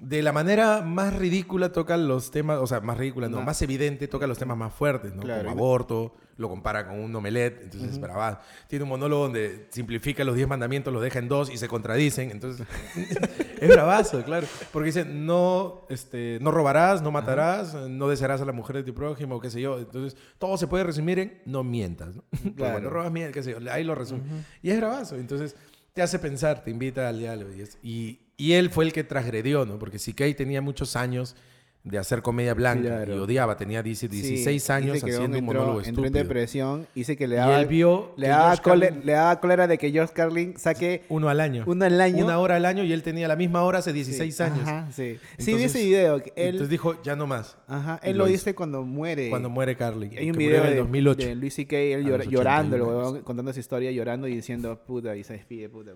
[0.00, 3.42] de la manera más ridícula toca los temas, o sea, más ridícula, no, No.
[3.44, 5.22] más evidente toca los temas más fuertes, ¿no?
[5.22, 5.40] Claro.
[5.48, 8.38] Como aborto, lo compara con un omelette, entonces es bravazo.
[8.66, 12.30] Tiene un monólogo donde simplifica los 10 mandamientos, los deja en dos y se contradicen,
[12.30, 12.66] entonces
[13.60, 14.46] es bravazo, claro.
[14.72, 18.94] Porque dice, no, este, no robarás, no matarás, no desearás a la mujer de tu
[18.94, 19.78] prójimo, qué sé yo.
[19.78, 22.24] Entonces, todo se puede resumir en no mientas, ¿no?
[22.56, 22.72] Claro.
[22.74, 24.22] Cuando robas, mientes, qué sé yo, ahí lo resume.
[24.62, 25.54] Y es bravazo, entonces
[25.92, 27.52] te hace pensar, te invita al diálogo.
[27.52, 29.78] Y, es- y, y él fue el que transgredió, ¿no?
[29.78, 31.36] Porque CK tenía muchos años
[31.82, 33.16] de hacer comedia blanca Claro.
[33.16, 36.24] y odiaba, tenía 10 Sí, 16 dice años haciendo un entró- monólogo entró en estúpido.
[36.24, 39.78] depresión, dice que le Y daba, él vio le daba, Carlin- le daba cólera de
[39.78, 41.64] que George Carlin saque Uno al año.
[41.66, 42.22] uno al año.
[42.22, 44.60] Una hora al año y él tenía la misma hora hace 16 Sí, años.
[44.60, 45.16] Ajá, sí.
[45.38, 46.16] sí, vi Entonces- ese video.
[46.16, 47.56] Él, Entonces dijo, ya no más.
[47.66, 49.30] ajá, y él lo dice cuando muere.
[49.30, 50.10] Cuando muere Carlin.
[50.18, 51.28] Hay un video en de, el 2008.
[51.28, 51.76] de Luis C.K.
[51.78, 52.94] él 81 llorando, el años.
[52.94, 55.92] huevón, contando esa historia, llorando y diciendo, puta, y se despide, puta.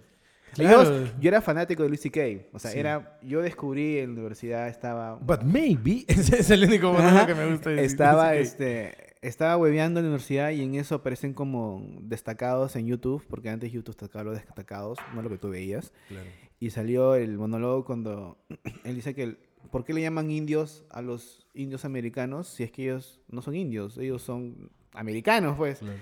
[0.55, 1.05] Claro.
[1.07, 2.21] Yo, yo era fanático de Luis C.K.
[2.53, 2.79] O sea, Sí.
[2.79, 5.17] era, yo descubrí en la universidad, estaba...
[5.17, 6.05] But maybe.
[6.09, 7.71] Ese es el único monólogo Ajá, que me gusta.
[7.71, 12.87] de estaba, este, estaba hueveando en la universidad y en eso aparecen como destacados en
[12.87, 15.93] YouTube, porque antes YouTube sacaba los destacados, no lo que tú veías.
[16.09, 16.27] Claro.
[16.61, 18.39] Y salió el monólogo cuando
[18.85, 19.39] él dice que, el-
[19.71, 23.55] ¿por qué le llaman indios a los indios americanos si es que ellos no son
[23.57, 23.99] indios?
[23.99, 25.81] Ellos son americanos, pues.
[25.81, 25.99] Claro.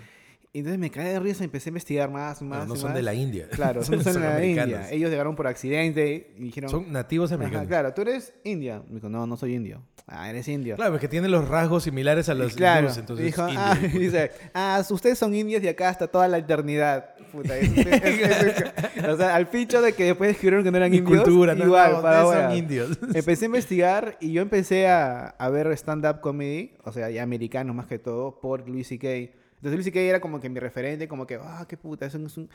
[0.54, 2.58] Y entonces me caí de risa y empecé a investigar más, más.
[2.58, 2.94] Pero no y son más.
[2.96, 3.48] de la India.
[3.50, 4.74] Claro, son, son de la americanos.
[4.74, 4.90] India.
[4.90, 6.68] Ellos llegaron por accidente y dijeron...
[6.70, 7.68] Son nativos "Ajá, americanos.
[7.68, 8.82] claro, tú eres india.
[8.88, 9.80] Me dijo, no, no soy indio.
[10.06, 10.76] Ah, eres indio.
[10.76, 14.30] Claro, porque tiene los rasgos similares a los Claro, hindús, entonces dijo, indio, ah, dice,
[14.52, 17.14] ah, ustedes son indios y acá hasta toda la eternidad.
[17.32, 18.02] Puta, es- es-
[18.98, 21.22] es- o sea, al pincho de que después descubrieron que no eran Mi indios.
[21.22, 22.98] cultura, igual, no, para son indios.
[23.14, 27.74] Empecé a investigar y yo empecé a, a ver stand-up comedy, o sea, ya americanos
[27.74, 29.38] más que todo, por Louis C.K.
[29.62, 30.00] Entonces Louis C.K.
[30.00, 32.50] era como que mi referente, como que, ah, qué puta, eso no es un...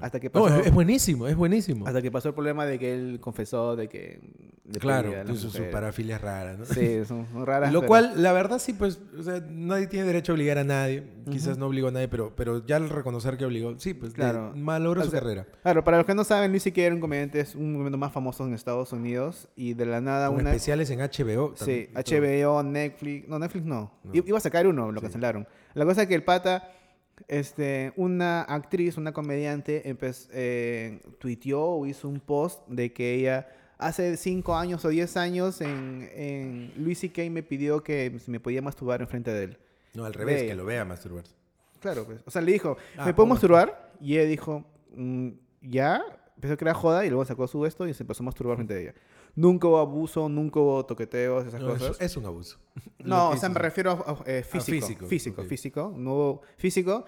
[0.00, 1.88] Hasta que No, pasó, es, es buenísimo, es buenísimo.
[1.88, 4.20] hasta que pasó el problema de que él confesó de que...
[4.64, 5.72] le claro, sus, mujeres.
[5.72, 6.64] parafilias raras, ¿no?
[6.64, 7.72] Sí, son, son raras.
[7.72, 10.62] Lo pero- cual, la verdad, sí, pues, o sea, nadie tiene derecho a obligar a
[10.64, 11.02] nadie.
[11.28, 14.38] Quizás no obligó a nadie, pero, pero ya al reconocer que obligó, sí, pues, Claro.
[14.50, 14.56] claro.
[14.56, 15.46] malogró su sea, carrera.
[15.62, 16.80] Claro, para los que no saben, Luis C.K.
[16.80, 20.28] era un comediante, es un comediante más famoso en Estados Unidos y de la nada
[20.28, 20.50] Con una...
[20.50, 21.54] especiales en HBO.
[21.56, 22.22] Sí, también.
[22.44, 23.28] HBO, Netflix...
[23.28, 23.92] No, Netflix no.
[24.04, 24.12] No.
[24.14, 25.06] Iba a sacar uno, lo Sí.
[25.06, 25.46] cancelaron.
[25.74, 26.70] La cosa es que el pata,
[27.28, 33.48] este, una actriz, una comediante, empe- eh, tuiteó o hizo un post de que ella
[33.78, 37.22] hace 5 años o 10 años en, en Luis C.K.
[37.30, 39.58] me pidió que si me podía masturbar enfrente de él.
[39.94, 41.34] No, al revés, que lo vea masturbarse.
[41.80, 42.20] Claro, pues.
[42.24, 43.92] O sea, le dijo, Ah, ¿me puedo masturbar?
[44.00, 45.30] Y ella dijo, "Mm,
[45.62, 46.02] ya.
[46.36, 48.74] Empezó a crear joda y luego sacó su esto y se empezó a masturbar frente
[48.74, 48.94] a ella.
[49.34, 52.00] Nunca hubo abuso, nunca hubo toqueteos, esas No, es, cosas.
[52.00, 52.58] es un abuso.
[52.98, 55.42] No, o sea, me refiero a, a, eh, físico, físico, físico.
[55.42, 55.48] ok.
[55.48, 57.04] Físico, No hubo físico.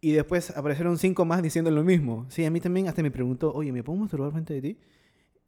[0.00, 2.24] Y después aparecieron cinco más diciendo lo mismo.
[2.28, 4.78] Sí, a mí también hasta me preguntó, oye, ¿me puedo masturbar frente de ti?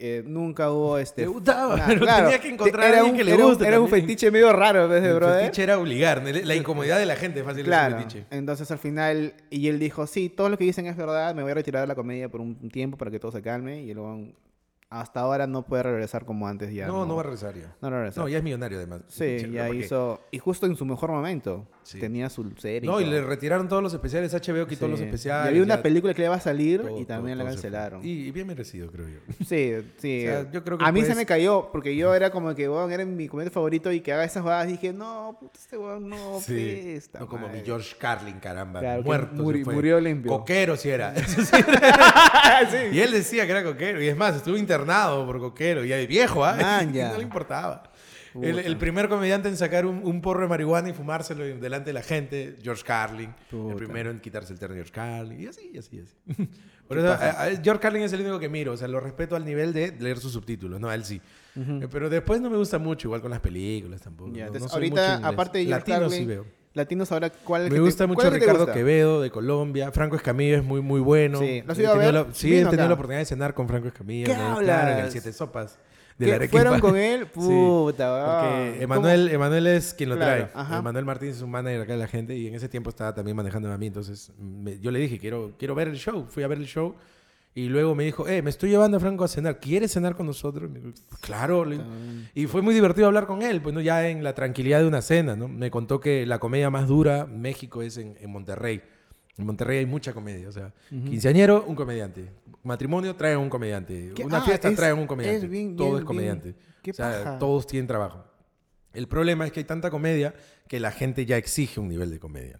[0.02, 1.22] Eh, nunca hubo este...
[1.22, 3.44] Le gustaba, Nah, pero claro, tenía que encontrar a era alguien un- que le era
[3.44, 5.40] un- guste Era un fetiche medio raro, ¿ves, de El brother?
[5.44, 6.22] fetiche era obligar.
[6.44, 7.96] La incomodidad de la gente es fácil Claro.
[7.98, 8.26] ese fetiche.
[8.30, 11.50] Entonces al final, y él dijo, sí, todo lo que dicen es verdad, me voy
[11.52, 13.82] a retirar de la comedia por un tiempo para que todo se calme.
[13.82, 14.26] Y luego,
[14.90, 16.86] hasta ahora no puede regresar como antes ya.
[16.88, 17.74] no, no va a regresar ya.
[17.80, 18.20] No regresa.
[18.20, 19.02] No, ya es millonario además.
[19.06, 20.20] Sí, ya hizo...
[20.32, 21.66] Y justo en su mejor momento.
[21.84, 21.98] Sí.
[21.98, 22.88] Tenía su serie.
[22.88, 24.32] No, y le retiraron todos los especiales.
[24.34, 24.90] HBO quitó Sí.
[24.90, 25.46] los especiales.
[25.46, 27.52] Y había una ya película que le iba a salir todo- y también todo- la
[27.52, 28.04] cancelaron.
[28.04, 29.18] Y, y bien merecido, creo yo.
[29.46, 30.26] Sí, sí.
[30.26, 32.68] O sea, yo creo que a mí se me cayó porque yo era como que,
[32.68, 34.66] weón, era mi comediante favorito y que haga esas jugadas.
[34.68, 36.52] dije, no, puta, este weón no, Sí.
[36.52, 37.62] pues, esta No como mi madre".
[37.64, 38.80] George Carlin, caramba.
[38.80, 39.42] Claro, muerto.
[39.42, 40.30] muri- murió limpio.
[40.32, 41.14] Coquero si era.
[42.70, 42.76] Sí.
[42.92, 44.02] Y él decía que era coquero.
[44.02, 44.79] Y es más, estuvo internado
[45.26, 45.84] por coquero.
[45.84, 46.56] Y viejo, ¿ah?
[46.60, 47.10] Man, ya.
[47.12, 47.82] no le importaba.
[48.40, 51.94] El, el primer comediante en sacar un, un porro de marihuana y fumárselo delante de
[51.94, 53.34] la gente, George Carlin.
[53.50, 53.70] Puta.
[53.72, 55.40] El primero en quitarse el terno, George Carlin.
[55.40, 56.48] Y así, y así, y así.
[56.86, 57.14] Por eso, a-
[57.44, 58.72] a- George Carlin es el único que miro.
[58.72, 60.78] O sea, lo respeto al nivel de leer sus subtítulos.
[60.80, 61.20] No, a él sí.
[61.56, 64.30] Eh, Pero después no me gusta mucho, igual con las películas tampoco.
[64.32, 66.46] Ya, no- entonces, no soy mucho ahorita, aparte de George Latinos Carlin, sí veo.
[66.72, 68.72] Latinos ahora, ¿cuál Me te- gusta mucho Ricardo gusta?
[68.72, 69.90] Quevedo de Colombia.
[69.90, 71.38] Franco Escamilla es muy, muy bueno.
[71.40, 72.14] Sí, ¿lo He tenido ver?
[72.14, 74.26] la- sí, he tenido la oportunidad de cenar con Franco Escamilla.
[74.26, 75.10] ¿Qué vez, Claro, en el?
[75.10, 75.78] Siete Sopas.
[76.16, 76.30] de ¿Qué?
[76.30, 76.62] la Arequipa.
[76.62, 77.26] ¿Fueron con él?
[77.34, 78.26] Sí, Puta, weón.
[78.70, 80.50] Porque Emanuel, Emanuel es quien lo Claro, trae.
[80.62, 80.78] ajá.
[80.78, 83.36] Emanuel Martínez es un manager acá de la gente y en ese tiempo estaba también
[83.36, 83.86] manejando a mí.
[83.86, 86.26] Entonces me- yo le dije, quiero, quiero ver el show.
[86.28, 86.94] Fui a ver el show
[87.54, 89.58] y luego me dijo, eh, me estoy llevando a Franco a cenar.
[89.60, 90.72] ¿Quieres cenar con nosotros?
[90.72, 90.88] Dijo,
[91.20, 91.64] claro.
[92.34, 93.80] Y fue muy divertido hablar con él, pues ¿no?
[93.80, 95.34] ya en la tranquilidad de una cena.
[95.36, 95.48] ¿no?
[95.48, 98.80] Me contó que la comedia más dura en México es en, en Monterrey.
[99.36, 100.48] En Monterrey hay mucha comedia.
[100.48, 102.30] O sea, quinceañero, un comediante.
[102.62, 104.12] Matrimonio, traen un comediante.
[104.14, 104.24] ¿Qué?
[104.24, 105.46] Una Ah, fiesta, es- traen un comediante.
[105.46, 106.54] es bien- Todo bien- es comediante.
[106.82, 107.38] Qué o sea, paja.
[107.38, 108.24] todos tienen trabajo.
[108.92, 110.34] El problema es que hay tanta comedia
[110.68, 112.58] que la gente ya exige un nivel de comedia.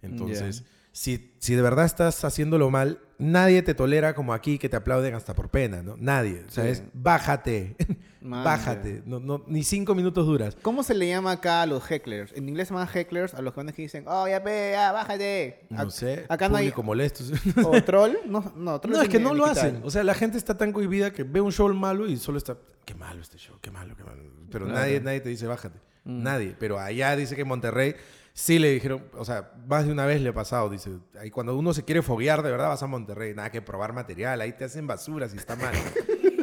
[0.00, 4.76] Entonces, si, si de verdad estás haciéndolo mal, nadie te tolera como aquí que te
[4.76, 5.96] aplauden hasta por pena, ¿no?
[5.98, 6.44] Nadie.
[6.46, 7.76] O sea, es bájate.
[8.24, 9.02] Bájate.
[9.04, 10.56] No, no, ni cinco minutos duras.
[10.62, 12.32] ¿Cómo se le llama acá a los hecklers?
[12.36, 15.66] En inglés se llaman hecklers a los jóvenes que dicen, oh, ya pe, ya, bájate.
[15.70, 16.24] No sé.
[16.28, 16.72] Acá no hay...
[16.84, 17.24] molesto.
[17.66, 18.12] ¿O troll?
[18.26, 19.66] No, no, troll No, es que no lo digital.
[19.70, 19.80] hacen.
[19.84, 22.56] O sea, la gente está tan cohibida que ve un show malo y solo está,
[22.84, 24.22] qué malo este show, qué malo, qué malo.
[24.52, 24.80] Pero Claro.
[24.80, 25.80] nadie, nadie te dice, bájate.
[26.04, 26.22] Mm.
[26.22, 26.56] Nadie.
[26.58, 27.96] Pero allá dice que en Monterrey
[28.34, 31.56] sí le dijeron, o sea, más de una vez le ha pasado, dice, ahí cuando
[31.56, 34.64] uno se quiere foguear de verdad vas a Monterrey, nada que probar material, ahí te
[34.64, 35.74] hacen basura si está mal.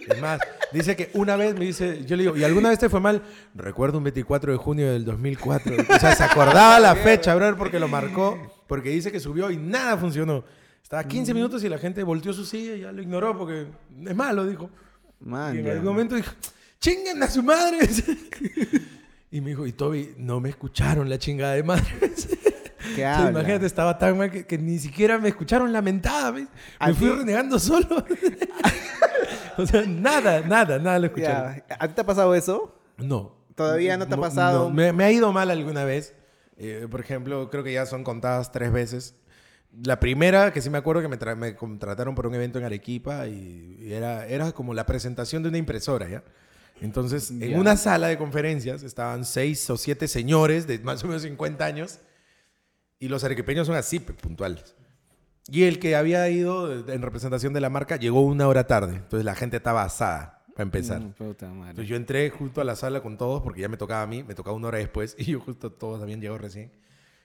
[0.09, 0.39] Es más,
[0.73, 3.21] dice que una vez me dice, yo le digo, ¿y alguna vez te fue mal?
[3.53, 5.75] Recuerdo un 24 de junio del 2004.
[5.87, 9.57] O sea, se acordaba la fecha, bro, porque lo marcó, porque dice que subió y
[9.57, 10.43] nada funcionó.
[10.81, 13.67] Estaba 15 minutos y la gente volteó su silla y ya lo ignoró porque
[14.07, 14.71] es malo, dijo.
[15.19, 16.31] Man, y en algún momento dijo,
[16.79, 17.77] chinguen a su madre.
[19.31, 21.85] y me dijo, y Toby, no me escucharon la chingada de madre.
[22.95, 26.31] ¿Qué O sea, imagínate, estaba tan mal que, que ni siquiera me escucharon lamentada.
[26.31, 26.47] ¿ves?
[26.79, 27.87] ¿A Me fui renegando solo.
[29.57, 31.61] o sea, nada, nada, nada lo escucharon.
[31.77, 32.75] ¿A ti te ha pasado eso?
[32.97, 33.35] No.
[33.53, 34.69] ¿Todavía no te ha pasado?
[34.69, 34.75] no.
[34.75, 36.15] Me, me ha ido mal alguna vez.
[36.57, 39.15] Eh, por ejemplo, creo que ya son contadas tres veces.
[39.83, 43.27] La primera, que sí me acuerdo que me, me contrataron por un evento en Arequipa
[43.27, 46.23] y, y era, era como la presentación de una impresora, ¿ya?
[46.81, 51.23] Entonces, en una sala de conferencias estaban seis o siete señores de más o menos
[51.23, 51.99] 50 años
[52.99, 54.75] y los arequipeños son así, puntuales.
[55.51, 58.95] Y el que había ido en representación de la marca llegó una hora tarde.
[58.95, 60.99] Entonces la gente estaba asada para empezar.
[60.99, 61.13] Mm.
[61.19, 64.23] Entonces yo entré justo a la sala con todos porque ya me tocaba a mí,
[64.23, 66.71] me tocaba una hora después y yo justo todos habían llegado recién.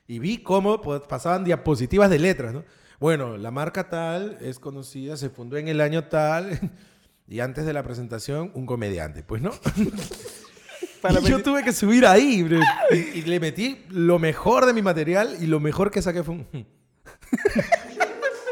[0.06, 2.64] Y vi cómo pues, pasaban diapositivas de letras, ¿no?
[3.00, 6.58] Bueno, la marca tal es conocida, se fundó en el año tal
[7.26, 9.52] y antes de la presentación un comediante, pues no.
[11.00, 12.60] Para y yo tuve que subir ahí bro.
[12.90, 16.34] y, y le metí lo mejor de mi material y lo mejor que saqué fue
[16.34, 16.46] un...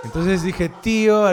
[0.05, 1.25] Entonces dije, tío,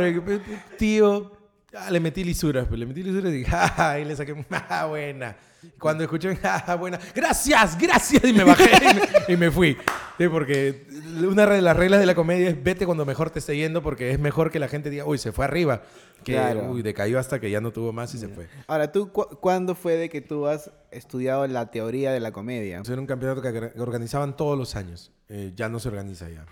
[0.77, 1.31] tío,
[1.73, 4.85] ah, le metí lisuras, pues le metí lisuras y dije, ja, y le saqué, ah,
[4.85, 5.35] buena.
[5.77, 9.77] Cuando escuché, ah, buena, gracias, gracias, y me bajé y me, y me fui.
[10.19, 10.85] Sí, porque
[11.25, 14.11] una de las reglas de la comedia es vete cuando mejor te esté yendo, porque
[14.11, 15.81] es mejor que la gente diga, uy, se fue arriba,
[16.25, 16.69] que, Claro.
[16.71, 18.47] uy, decayó hasta que ya no tuvo más y se fue.
[18.67, 22.81] Ahora, ¿tú cu- cuándo fue de que tú has estudiado la teoría de la comedia?
[22.85, 25.11] Era un campeonato que organizaban todos los años.
[25.29, 26.45] Eh, ya no se organiza ya.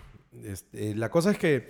[0.44, 1.68] Este, eh, la cosa es que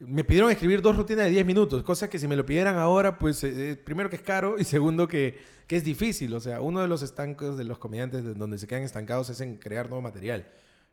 [0.00, 3.18] me pidieron escribir dos rutinas de 10 minutos, cosa que si me lo pidieran ahora,
[3.18, 6.34] pues eh, eh, primero que es caro y segundo que, que es difícil.
[6.34, 9.40] O sea, uno de los estancos de los comediantes de donde se quedan estancados es
[9.40, 10.46] en crear nuevo material.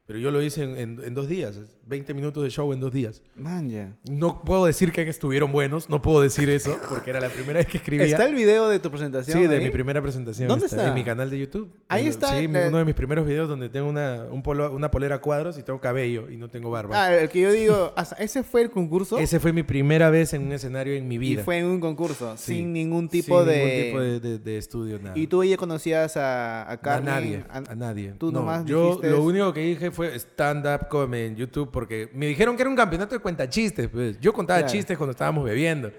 [0.09, 2.91] Pero yo lo hice en, en- en dos días, 20 minutos de show en dos
[2.91, 3.21] días.
[3.35, 3.95] Man, ya.
[4.09, 7.67] No puedo decir que estuvieron buenos, no puedo decir eso, porque era la primera vez
[7.67, 8.07] que escribía.
[8.07, 9.37] ¿Está el video de tu presentación?
[9.39, 9.63] Sí, de ahí?
[9.63, 10.47] mi primera presentación.
[10.47, 10.87] ¿Dónde está?
[10.87, 11.69] En mi canal de YouTube.
[11.89, 12.65] Ahí En- está, Sí, eh.
[12.69, 15.61] uno de mis primeros videos donde tengo una, un polo- una polera a cuadros y
[15.61, 17.05] tengo cabello y no tengo barba.
[17.05, 19.19] Ah, el que yo digo, hasta- ¿ese fue el concurso?
[19.19, 21.43] Ese fue mi primera vez en un escenario en mi y vida.
[21.43, 22.55] fue en un concurso, Sí.
[22.55, 23.57] sin ningún tipo Sin de...
[23.63, 25.15] ningún tipo de, de- de estudio, nada.
[25.15, 27.05] Y tú ya conocías a, a a Carmen.
[27.13, 28.13] nadie, a- a nadie.
[28.17, 32.09] tú No, nomás yo dijiste- lo único que dije fue stand-up comedy en YouTube porque
[32.13, 33.87] me dijeron que era un campeonato de cuentachistes.
[33.89, 34.19] Pues.
[34.19, 34.71] Yo contaba Claro.
[34.73, 35.91] chistes cuando estábamos bebiendo.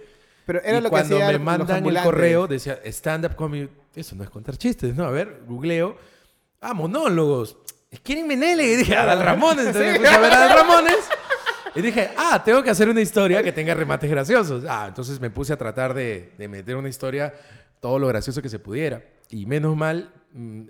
[0.47, 3.69] Pero era y lo que cuando me mandan el correo decía stand-up comedy.
[3.95, 5.05] Eso no es contar chistes, ¿no?
[5.05, 5.97] A ver, googleo.
[6.61, 7.57] Ah, monólogos.
[8.03, 8.65] ¿Quieren Menele?
[8.65, 9.67] Y dije, Adal Ramones.
[9.69, 11.09] Entonces puse a ver Adal Ramones.
[11.75, 14.65] Y dije, ah, tengo que hacer una historia que tenga remates graciosos.
[14.69, 17.33] Ah, entonces me puse a tratar de, de meter una historia
[17.79, 19.03] todo lo gracioso que se pudiera.
[19.29, 20.13] Y menos mal,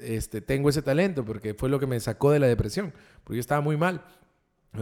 [0.00, 2.92] este, tengo ese talento porque fue lo que me sacó de la depresión.
[3.24, 4.04] Porque yo estaba muy mal.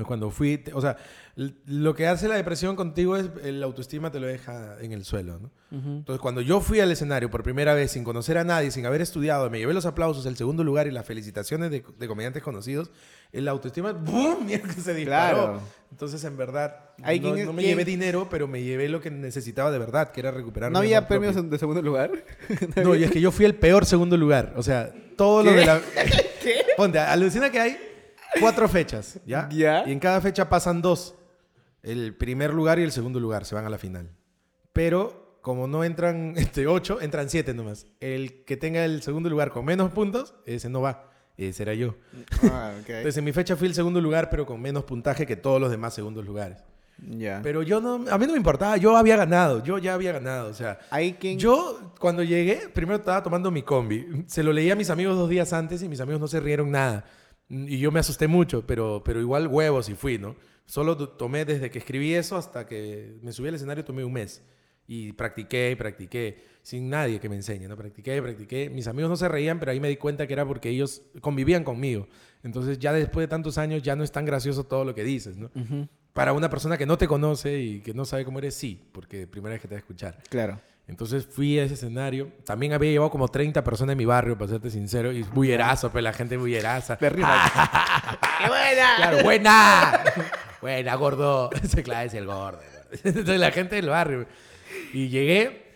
[0.07, 0.99] Cuando fui, o sea,
[1.35, 5.39] lo que hace la depresión contigo es el autoestima te lo deja en el suelo,
[5.39, 5.51] ¿no?
[5.71, 9.01] Entonces, cuando yo fui al escenario por primera vez sin conocer a nadie, sin haber
[9.01, 12.91] estudiado, me llevé los aplausos, el segundo lugar y las felicitaciones de, de comediantes conocidos,
[13.33, 14.45] el autoestima ¡boom!
[14.47, 15.37] Mierda, se disparó.
[15.37, 15.61] Claro.
[15.91, 19.79] Entonces, en verdad, no, no me llevé dinero, pero me llevé lo que necesitaba de
[19.79, 21.51] verdad, que era recuperar ¿No mi había amor premios propio.
[21.51, 22.11] de segundo lugar?
[22.77, 24.53] No, y es que yo fui el peor segundo lugar.
[24.57, 25.57] O sea, todo lo ¿Qué?
[25.57, 25.81] de la...
[26.77, 27.79] Ponte, alucina que hay
[28.41, 29.49] cuatro fechas, ¿ya?
[29.51, 29.85] Ya.
[29.87, 31.15] Y en cada fecha pasan dos.
[31.83, 34.11] El primer lugar y el segundo lugar se van a la final.
[34.73, 37.87] Pero como no entran este, ocho, entran siete nomás.
[38.01, 41.11] El que tenga el segundo lugar con menos puntos, ese no va.
[41.39, 41.95] Ese era yo.
[42.43, 42.89] Ah, ok.
[42.89, 45.71] Entonces en mi fecha fui el segundo lugar, pero con menos puntaje que todos los
[45.71, 46.59] demás segundos lugares.
[46.99, 47.41] ya.
[47.45, 50.51] Pero yo no, a mí no me importaba, yo había ganado, yo ya había ganado,
[50.51, 50.81] o sea,
[51.37, 55.31] yo cuando llegué, primero estaba tomando mi combi, se lo leí a mis amigos dos
[55.31, 57.05] días antes y mis amigos no se rieron nada.
[57.49, 60.37] Y yo me asusté mucho, pero, pero igual huevos y fui, ¿no?
[60.67, 64.43] Solo tomé desde que escribí eso hasta que me subí al escenario, tomé un mes.
[64.87, 67.79] Y practiqué y practiqué, sin nadie que me enseñe, ¿no?
[67.79, 68.69] Practiqué practiqué.
[68.69, 71.65] Mis amigos no se reían, pero ahí me di cuenta que era porque ellos convivían
[71.65, 72.09] conmigo.
[72.43, 75.39] Entonces ya después de tantos años ya no es tan gracioso todo lo que dices,
[75.39, 75.51] ¿no?
[76.13, 79.27] Para una persona que no te conoce y que no sabe cómo eres, sí, porque
[79.27, 80.19] primera vez que te va a escuchar.
[80.29, 80.61] Claro.
[80.87, 82.33] Entonces fui a ese escenario.
[82.45, 85.11] También había llevado como 30 personas en mi barrio, para serte sincero.
[85.11, 86.97] Y bullerazo, pues la gente bulleraza.
[86.97, 87.09] De.
[87.11, 88.97] ¡Qué buena!
[88.97, 90.05] Claro, buena.
[90.61, 91.49] buena, gordo.
[91.63, 92.61] Ese claro es el gordo.
[93.05, 94.27] Entonces la gente del barrio.
[94.93, 95.68] Y llegué.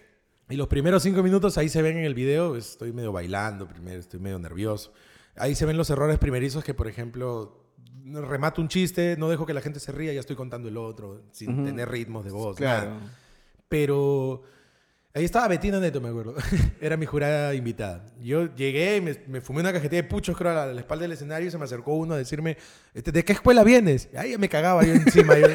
[0.53, 2.57] Y los primeros cinco minutos ahí se ven en el video.
[2.57, 4.92] Estoy medio bailando primero, estoy medio nervioso.
[5.34, 7.64] Ahí se ven los errores primerizos que, por ejemplo,
[8.05, 11.22] remato un chiste, no dejo que la gente se ría, ya estoy contando el otro,
[11.32, 11.64] sin Ujú.
[11.64, 12.57] tener ritmos de voz.
[12.59, 12.90] Claro.
[12.90, 13.00] nada.
[13.66, 14.42] Pero
[15.14, 16.34] ahí estaba Betina Neto, me acuerdo.
[16.82, 18.05] Era mi jurada invitada.
[18.20, 21.05] Yo llegué me, me fumé una cajetilla de puchos, creo, a la, a la espalda
[21.05, 22.59] del escenario y se me acercó uno a decirme,
[22.92, 24.11] este, ¿de qué escuela vienes?
[24.12, 25.38] Y ahí me cagaba yo encima.
[25.38, 25.46] yo-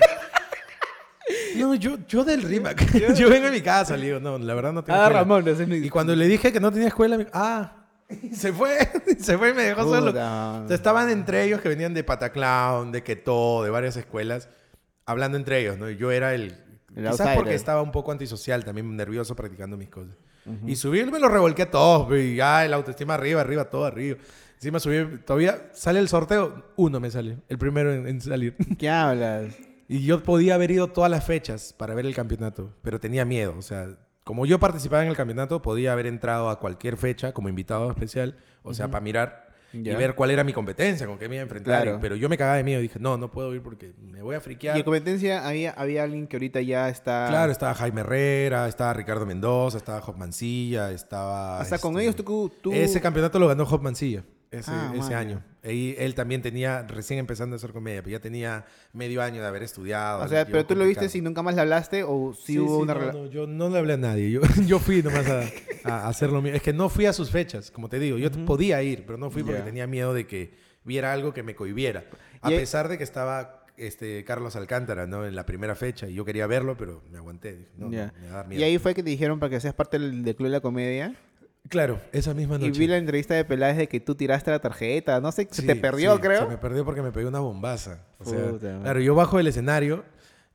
[1.58, 3.14] no, yo, yo del RIMAC.
[3.16, 5.20] yo vengo de mi casa, le digo, no, la verdad no tengo Ah, escuela".
[5.22, 5.78] Ramón, ese es mi...
[5.78, 7.74] Y cuando le dije que no tenía escuela, me dijo, ah,
[8.10, 8.78] y se fue,
[9.20, 10.08] se fue y me dejó solo.
[10.12, 10.66] Puta.
[10.70, 14.48] Estaban entre ellos que venían de Pataclown, de Queto, de varias escuelas,
[15.06, 15.90] hablando entre ellos, ¿no?
[15.90, 16.56] Y yo era el...
[16.96, 17.36] El quizás outsider.
[17.36, 20.16] porque estaba un poco antisocial, también nervioso practicando mis cosas.
[20.66, 23.86] Y subí y me lo revolqué a todos, y ya el autoestima arriba, arriba, todo
[23.86, 24.18] arriba.
[24.56, 28.56] Encima subí, todavía sale el sorteo, uno me salió, el primero en, en salir.
[28.80, 29.54] ¿Qué hablas?
[29.88, 33.56] Y yo podía haber ido todas las fechas para ver el campeonato, pero tenía miedo.
[33.58, 33.88] O sea,
[34.24, 38.38] como yo participaba en el campeonato, podía haber entrado a cualquier fecha como invitado especial,
[38.64, 39.94] o sea, para mirar Ya.
[39.94, 41.84] y ver cuál era mi competencia, con qué me iba a enfrentar.
[41.84, 42.00] Claro.
[42.02, 44.42] Pero yo me cagaba de miedo, dije, no, no puedo ir porque me voy a
[44.42, 44.76] friquear.
[44.76, 47.28] Y en competencia había, había alguien que ahorita ya está...
[47.30, 51.62] Claro, estaba Jaime Herrera, estaba Ricardo Mendoza, estaba Job Mancilla, estaba...
[51.62, 52.52] O sea, con este, ellos tú...
[52.62, 52.74] tú...
[52.74, 54.24] Ese campeonato lo ganó Job Mancilla
[54.58, 55.44] ese, Ah, ese año.
[55.64, 59.48] Y él también tenía, recién empezando a hacer comedia, pero ya tenía medio año de
[59.48, 60.24] haber estudiado.
[60.24, 62.78] O sea, pero tú lo viste si nunca más le hablaste o si Sí, hubo
[62.78, 63.26] sí, una no, relación...
[63.26, 64.32] no, yo no le hablé a nadie.
[64.32, 65.44] Yo, yo fui nomás a,
[65.84, 66.54] a hacer lo mío.
[66.54, 68.18] Es que no fui a sus fechas, como te digo.
[68.18, 69.66] Yo podía ir, pero no fui porque Ya.
[69.66, 70.54] tenía miedo de que
[70.84, 72.06] viera algo que me cohibiera.
[72.42, 75.26] A Y pesar de que estaba este, Carlos Alcántara ¿no?
[75.26, 77.58] en la primera fecha y yo quería verlo, pero me aguanté.
[77.58, 78.14] Dije, no, Ya.
[78.22, 78.62] me va a dar miedo.
[78.62, 80.62] Y ahí fue que te dijeron para que seas parte del, del Club de la
[80.62, 81.14] Comedia.
[81.70, 82.80] Claro, esa misma Y noche.
[82.80, 85.20] vi la entrevista de Peláez de que tú tiraste la tarjeta.
[85.22, 86.42] No sé, se Sí, te perdió, sí, creo.
[86.44, 88.06] Se me perdió porque me pegué una bombaza.
[88.20, 88.82] O sea, Puta madre.
[88.84, 90.04] claro, yo bajo del escenario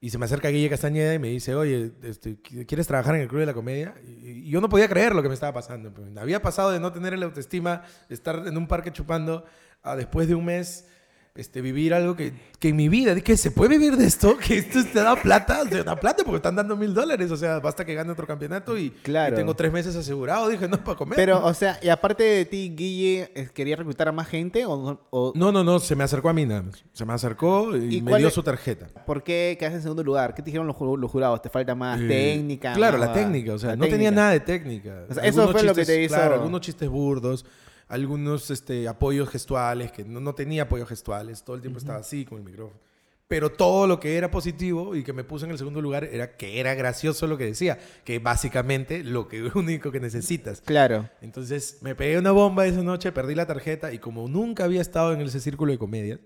[0.00, 3.28] y se me acerca Guille Castañeda y me dice, oye, este, ¿quieres trabajar en el
[3.28, 3.94] Club de la Comedia?
[4.04, 5.92] Y y yo no podía creer lo que me estaba pasando.
[5.94, 6.08] pues.
[6.16, 9.44] Había pasado de no tener la autoestima, de estar en un parque chupando,
[9.82, 10.86] a después de un mes
[11.34, 14.58] este, vivir algo que, que en mi vida, que se puede vivir de esto, que
[14.58, 17.86] esto te da plata, te da plata porque están dando mil dólares, o sea, basta
[17.86, 19.32] que gane otro campeonato y, Claro.
[19.34, 21.16] y tengo tres meses asegurado, dije, no, para comer.
[21.16, 24.66] Pero, o sea, y aparte de ti, Guille, eh, ¿quería reclutar a más gente?
[24.66, 26.64] ¿O, no- o No, no, no, se me acercó a mí nada.
[26.92, 28.88] Se me acercó y, ¿Y me dio es- su tarjeta.
[29.06, 30.34] por qué quedaste en segundo lugar?
[30.34, 31.40] ¿Qué te dijeron los, los jurados?
[31.40, 32.74] ¿Te falta más Eh, técnica?
[32.74, 33.54] Claro, la técnica.
[33.54, 35.06] O sea, no tenía nada de técnica.
[35.08, 37.46] O sea, eso fue lo que te hizo- Claro, algunos chistes burdos,
[37.92, 41.44] algunos este, apoyos gestuales, que no, no tenía apoyos gestuales.
[41.44, 42.80] Todo el tiempo estaba así con el micrófono.
[43.28, 46.38] Pero todo lo que era positivo y que me puso en el segundo lugar era
[46.38, 47.78] que era gracioso lo que decía.
[48.04, 50.62] Que básicamente lo que único que necesitas.
[50.62, 51.10] Claro.
[51.20, 55.12] Entonces me pegué una bomba esa noche, perdí la tarjeta y como nunca había estado
[55.12, 56.18] en ese círculo de comedia,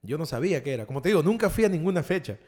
[0.00, 0.86] yo no sabía qué era.
[0.86, 2.38] Como te digo, nunca fui a ninguna fecha.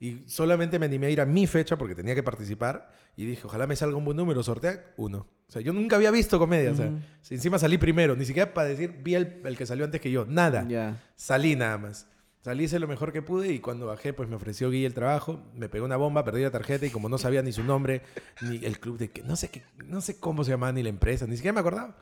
[0.00, 2.90] Y solamente me animé a ir a mi fecha porque tenía que participar.
[3.16, 5.26] Y dije, ojalá me salga un buen número, sortea uno.
[5.46, 6.72] O sea, yo nunca había visto comedia.
[6.72, 6.90] O sea,
[7.28, 10.24] encima salí primero, ni siquiera para decir, vi el, el que salió antes que yo.
[10.24, 10.66] Nada.
[10.66, 11.02] Ya.
[11.16, 12.06] Salí nada más.
[12.42, 15.42] Salí, hice lo mejor que pude y cuando bajé, pues me ofreció Guille el trabajo,
[15.54, 18.00] me pegó una bomba, perdí la tarjeta y como no sabía ni su nombre,
[18.40, 20.88] ni el club de que, no sé qué, no sé cómo se llamaba ni la
[20.88, 21.98] empresa, ni siquiera me acordaba.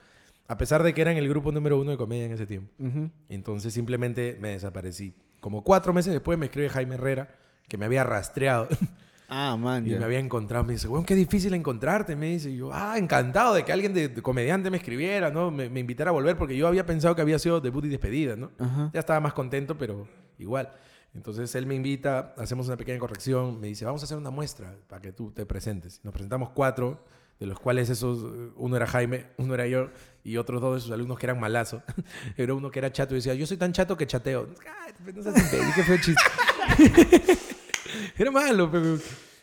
[0.46, 2.72] A pesar de que eran el grupo número uno de comedia en ese tiempo.
[2.78, 3.10] Ujú.
[3.28, 5.12] Entonces simplemente me desaparecí.
[5.40, 7.34] Como cuatro meses después me escribe Jaime Herrera,
[7.68, 8.68] que me había rastreado
[9.30, 9.86] Ah, man.
[9.86, 9.98] y ya.
[9.98, 10.64] me había encontrado.
[10.64, 12.16] Me dice, weón, qué difícil encontrarte.
[12.16, 15.50] Me dice, y yo, ah, encantado de que alguien de, de comediante me escribiera, ¿no?
[15.50, 18.36] Me, me invitara a volver porque yo había pensado que había sido debut y despedida,
[18.36, 18.50] ¿no?
[18.58, 18.90] Ajá.
[18.94, 20.08] Ya estaba más contento, pero
[20.38, 20.72] igual.
[21.14, 24.74] Entonces él me invita, hacemos una pequeña corrección, me dice, vamos a hacer una muestra
[24.88, 26.00] para que tú te presentes.
[26.04, 27.04] Nos presentamos cuatro,
[27.38, 29.90] de los cuales esos, eh, uno era Jaime, uno era yo,
[30.24, 31.82] y otros dos de sus alumnos que eran malazo.
[32.38, 34.48] Era uno que era chato y decía, yo soy tan chato que chateo.
[34.86, 37.54] Ay, no seas imbécil, qué feo chiste.
[38.18, 38.98] era malo, pero...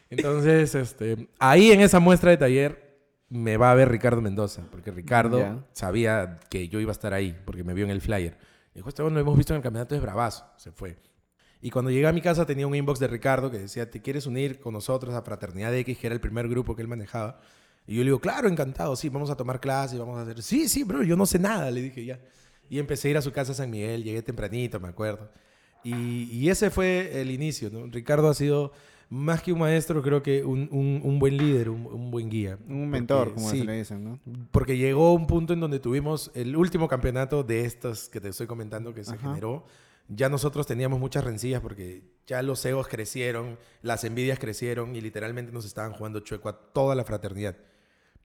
[0.10, 3.00] Entonces, este, ahí en esa muestra de taller
[3.30, 5.66] me va a ver Ricardo Mendoza, porque Ricardo Ya.
[5.74, 8.38] sabía que yo iba a estar ahí, porque me vio en el flyer.
[8.74, 10.46] Dijo, este bueno, lo hemos visto en el campeonato de Bravazo.
[10.58, 10.98] Se fue.
[11.62, 14.28] Y cuando llegué a mi casa tenía un inbox de Ricardo que decía, ¿te quieres
[14.28, 17.40] unir con nosotros a Fraternidad X, que era el primer grupo que él manejaba?
[17.88, 20.44] Y yo le digo, claro, encantado, sí, vamos a tomar clases, vamos a hacer...
[20.44, 22.20] Sí, sí, bro, yo no sé nada, le dije ya.
[22.70, 25.30] Y empecé a ir a su casa a San Miguel, llegué tempranito, me acuerdo.
[25.86, 27.86] Y, y ese fue el inicio, ¿no?
[27.88, 28.72] Ricardo ha sido,
[29.10, 32.58] más que un maestro, creo que un, un- un buen líder, un, un buen guía.
[32.68, 34.20] Un mentor, Porque- como sí, se le dicen, ¿no?
[34.52, 38.48] porque llegó un punto en donde tuvimos el último campeonato de estos que te estoy
[38.48, 39.28] comentando que se Ajá.
[39.30, 39.64] generó.
[40.08, 45.52] Ya nosotros teníamos muchas rencillas porque ya los egos crecieron, las envidias crecieron y literalmente
[45.52, 47.56] nos estaban jugando chueco a toda la fraternidad.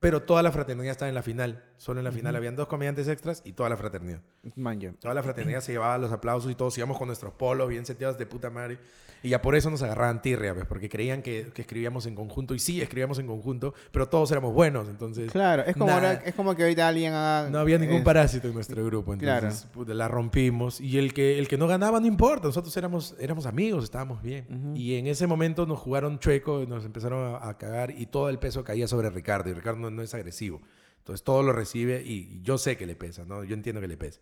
[0.01, 1.62] Pero toda la fraternidad estaba en la final.
[1.76, 4.20] Solo en la final habían dos comediantes extras y toda la fraternidad.
[4.57, 4.80] Man.
[4.98, 8.16] Toda la fraternidad se llevaba los aplausos y todos íbamos con nuestros polos bien seteados
[8.18, 8.78] de puta madre.
[9.22, 12.55] Y ya por eso nos agarraban tirria, pues, porque creían que, que escribíamos en conjunto.
[12.55, 14.88] Y sí, escribíamos en conjunto, pero todos éramos buenos.
[14.88, 17.51] Entonces, Claro, es como, ahora- es como que ahorita alguien haga...
[17.51, 19.14] no había ningún es- parásito en nuestro grupo.
[19.18, 19.48] Claro.
[19.48, 20.80] Entonces, puta, la rompimos.
[20.80, 22.46] Y el que, el que no ganaba no importa.
[22.46, 24.46] Nosotros éramos, éramos amigos, estábamos bien.
[24.48, 24.76] Ujú.
[24.76, 28.38] Y en ese momento nos jugaron chueco, nos empezaron a, a cagar y todo el
[28.38, 29.51] peso caía sobre Ricardo.
[29.51, 30.61] Y Ricardo no, no es agresivo.
[30.99, 33.45] Entonces todo lo recibe y yo sé que le pesa, ¿no?
[33.45, 34.20] Yo entiendo que le pesa.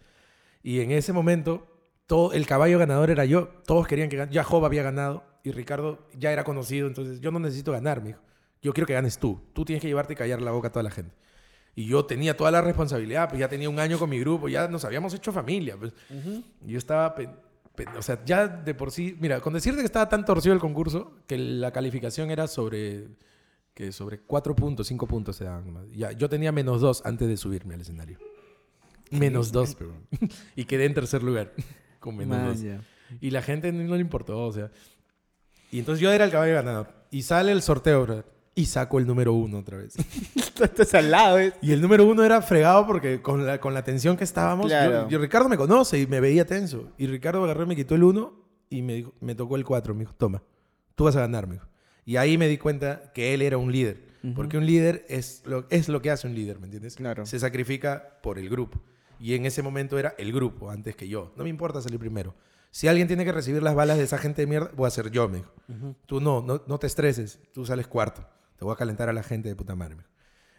[0.63, 1.67] Y en ese momento,
[2.07, 3.49] todo, el caballo ganador era yo.
[3.67, 4.33] Todos querían que ganara.
[4.33, 6.87] Ya Job había ganado y Ricardo ya era conocido.
[6.87, 8.21] Entonces yo no necesito ganar, mijo.
[8.63, 9.41] Yo quiero que ganes tú.
[9.53, 11.15] Tú tienes que llevarte y callar la boca a toda la gente.
[11.75, 14.67] Y yo tenía toda la responsabilidad, pues ya tenía un año con mi grupo, ya
[14.67, 15.77] nos habíamos hecho familia.
[15.77, 15.93] Pues.
[16.63, 17.15] Yo estaba,
[17.97, 21.13] o sea, ya de por sí, mira, con decirte que estaba tan torcido el concurso
[21.29, 23.07] que la calificación era sobre,
[23.79, 25.65] que sobre 4 puntos, 5 puntos se daban.
[25.67, 25.85] nomás.
[25.93, 28.19] Ya, yo tenía menos 2 antes de subirme al escenario.
[29.13, 29.93] Menos 2, pero.
[30.57, 31.53] y quedé en tercer lugar
[32.01, 32.61] con menos Man, 2.
[32.61, 32.81] ya.
[33.21, 34.73] Y la gente no le importó, o sea.
[35.71, 36.89] Y entonces yo era el caballo ganador.
[37.13, 38.25] Y sale el sorteo, bro,
[38.57, 39.95] Y saco el número uno otra vez.
[40.61, 41.53] Estás al lado, ¿eh?
[41.63, 44.71] Y el número uno era fregado porque con la, con la tensión que estábamos, yo-
[44.71, 45.09] Claro.
[45.09, 46.91] yo, Ricardo me conoce y me veía tenso.
[46.99, 49.95] Y Ricardo agarró y me quitó el uno y me, dijo- me tocó el cuatro.
[49.95, 50.43] Me dijo, toma,
[50.97, 51.69] tú vas a ganar, me dijo.
[52.09, 53.99] Y ahí me di cuenta que él era un líder.
[54.35, 56.97] Porque un líder es lo, es lo que hace un líder, ¿me entiendes?
[56.97, 57.27] Claro.
[57.27, 58.81] Se sacrifica por el grupo.
[59.21, 61.35] Y en ese momento era el grupo antes que yo.
[61.37, 62.35] No me importa salir primero.
[62.71, 65.11] Si alguien tiene que recibir las balas de esa gente de mierda, voy a ser
[65.11, 65.53] yo, me dijo.
[66.07, 67.41] Tú no, no, no te estreses.
[67.53, 68.27] Tú sales cuarto.
[68.57, 70.15] Te voy a calentar a la gente de puta madre, me dijo.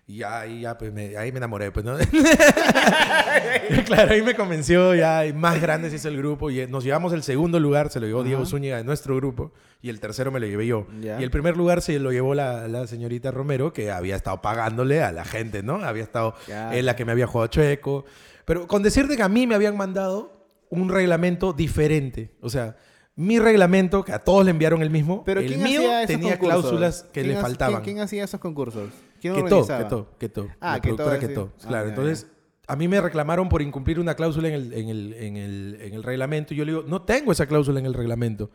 [0.09, 1.95] Y ya, ahí, ya, pues, me, ahí me enamoré, pues, ¿no?
[3.85, 6.49] claro, ahí me convenció, ya, y más grande se hizo el grupo.
[6.49, 8.43] Y eh, nos llevamos el segundo lugar, se lo llevó Diego.
[8.43, 9.51] Zúñiga de nuestro grupo.
[9.83, 10.87] Y el tercero me lo llevé yo.
[10.99, 15.03] Y el primer lugar se lo llevó la, la señorita Romero, que había estado pagándole
[15.03, 15.75] a la gente, ¿no?
[15.75, 18.05] Había estado en la que me había jugado chueco.
[18.45, 22.31] Pero con decirte que a mí me habían mandado un reglamento diferente.
[22.41, 22.77] O sea,
[23.15, 26.61] mi reglamento, que a todos le enviaron el mismo, Pero el ¿quién mío tenía concursos?
[26.61, 27.83] cláusulas que ¿Quién le faltaban.
[27.83, 28.89] ¿quién, quién hacía esos concursos?
[29.19, 29.65] ¿Quién Keto?
[29.67, 30.47] Keto, Keto.
[30.59, 31.27] Ah, la Keto, productora sí.
[31.27, 31.53] Keto.
[31.63, 32.27] Ah, Claro, entonces
[32.67, 35.93] a mí me reclamaron por incumplir una cláusula en el, en, el, en, el, en
[35.95, 36.53] el reglamento.
[36.53, 38.51] Y yo le digo, no tengo esa cláusula en el reglamento.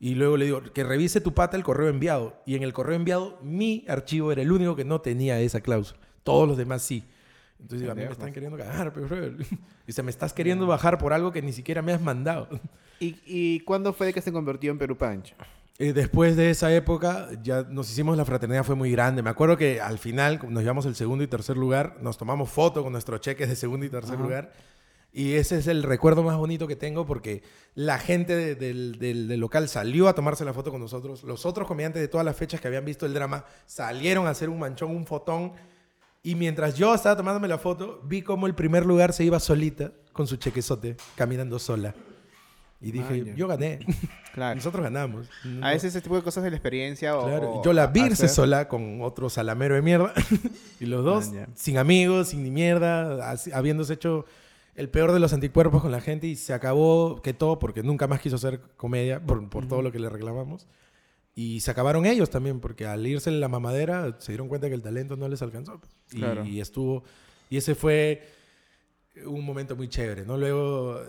[0.00, 2.40] Y luego le digo, que revise tu pata el correo enviado.
[2.46, 6.00] Y en el correo enviado, mi archivo era el único que no tenía esa cláusula.
[6.22, 7.04] Todos los demás sí.
[7.58, 9.34] Entonces digo, a mí me están queriendo cagar, pero brother.
[9.86, 12.48] Dice, me estás queriendo bajar por algo que ni siquiera me has mandado.
[13.00, 15.34] ¿Y, ¿Y cuándo fue de que se convirtió en Perú Punch?
[15.80, 19.22] Eh, después de esa época, ya nos hicimos la fraternidad, fue muy grande.
[19.22, 22.82] Me acuerdo que al final nos llevamos el segundo y tercer lugar, nos tomamos foto
[22.82, 24.22] con nuestros cheques de segundo y tercer Ajá.
[24.22, 24.52] lugar.
[25.12, 27.42] Y ese es el recuerdo más bonito que tengo porque
[27.74, 31.22] la gente de- del, del- del local salió a tomarse la foto con nosotros.
[31.22, 34.48] Los otros comediantes de todas las fechas que habían visto el drama salieron a hacer
[34.50, 35.52] un manchón, un fotón.
[36.24, 39.92] Y mientras yo estaba tomándome la foto, vi cómo el primer lugar se iba solita
[40.12, 41.94] con su chequezote, caminando sola.
[42.80, 43.80] Y dije, yo gané.
[44.38, 44.54] Claro.
[44.54, 45.28] Nosotros ganamos.
[45.62, 47.24] A veces ese tipo de cosas de la experiencia o...
[47.26, 50.12] Claro, o yo la vi hacer- irse sola con otro salamero de mierda.
[50.78, 54.26] y los dos, Man, sin amigos, sin ni mierda, así- habiéndose hecho
[54.76, 58.06] el peor de los anticuerpos con la gente y se acabó que todo porque nunca
[58.06, 60.68] más quiso hacer comedia por, por todo lo que le reclamamos.
[61.34, 64.82] Y se acabaron ellos también porque al irse la mamadera se dieron cuenta que el
[64.82, 65.80] talento no les alcanzó.
[66.12, 66.44] Y, Claro.
[66.44, 67.02] y estuvo...
[67.50, 68.22] Y ese fue
[69.26, 70.36] un momento muy chévere, ¿no?
[70.36, 71.00] Luego,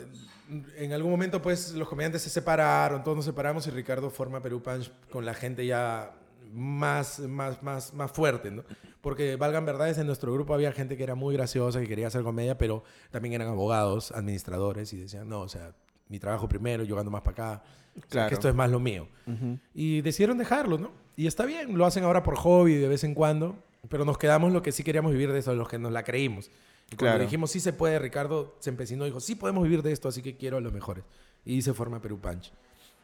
[0.77, 4.61] en algún momento, pues, los comediantes se separaron, todos nos separamos y Ricardo forma Perú
[4.61, 6.11] Punch con la gente ya
[6.53, 8.63] más, más, más, más fuerte, ¿no?
[9.01, 12.23] Porque, valgan verdades, en nuestro grupo había gente que era muy graciosa, que quería hacer
[12.23, 15.73] comedia, pero también eran abogados, administradores, y decían, no, o sea,
[16.09, 18.29] mi trabajo primero, yo gano más para acá, o sea, Claro.
[18.29, 19.07] que esto es más lo mío.
[19.73, 20.91] Y decidieron dejarlo, ¿no?
[21.15, 23.55] Y está bien, lo hacen ahora por hobby de vez en cuando,
[23.89, 26.49] pero nos quedamos lo que sí queríamos vivir de eso, los que nos la creímos.
[26.91, 27.23] Y cuando Claro.
[27.23, 30.21] dijimos sí se puede, Ricardo se empecinó y dijo, sí podemos vivir de esto, así
[30.21, 31.03] que quiero a los mejores.
[31.45, 32.51] Y se forma Perú Punch.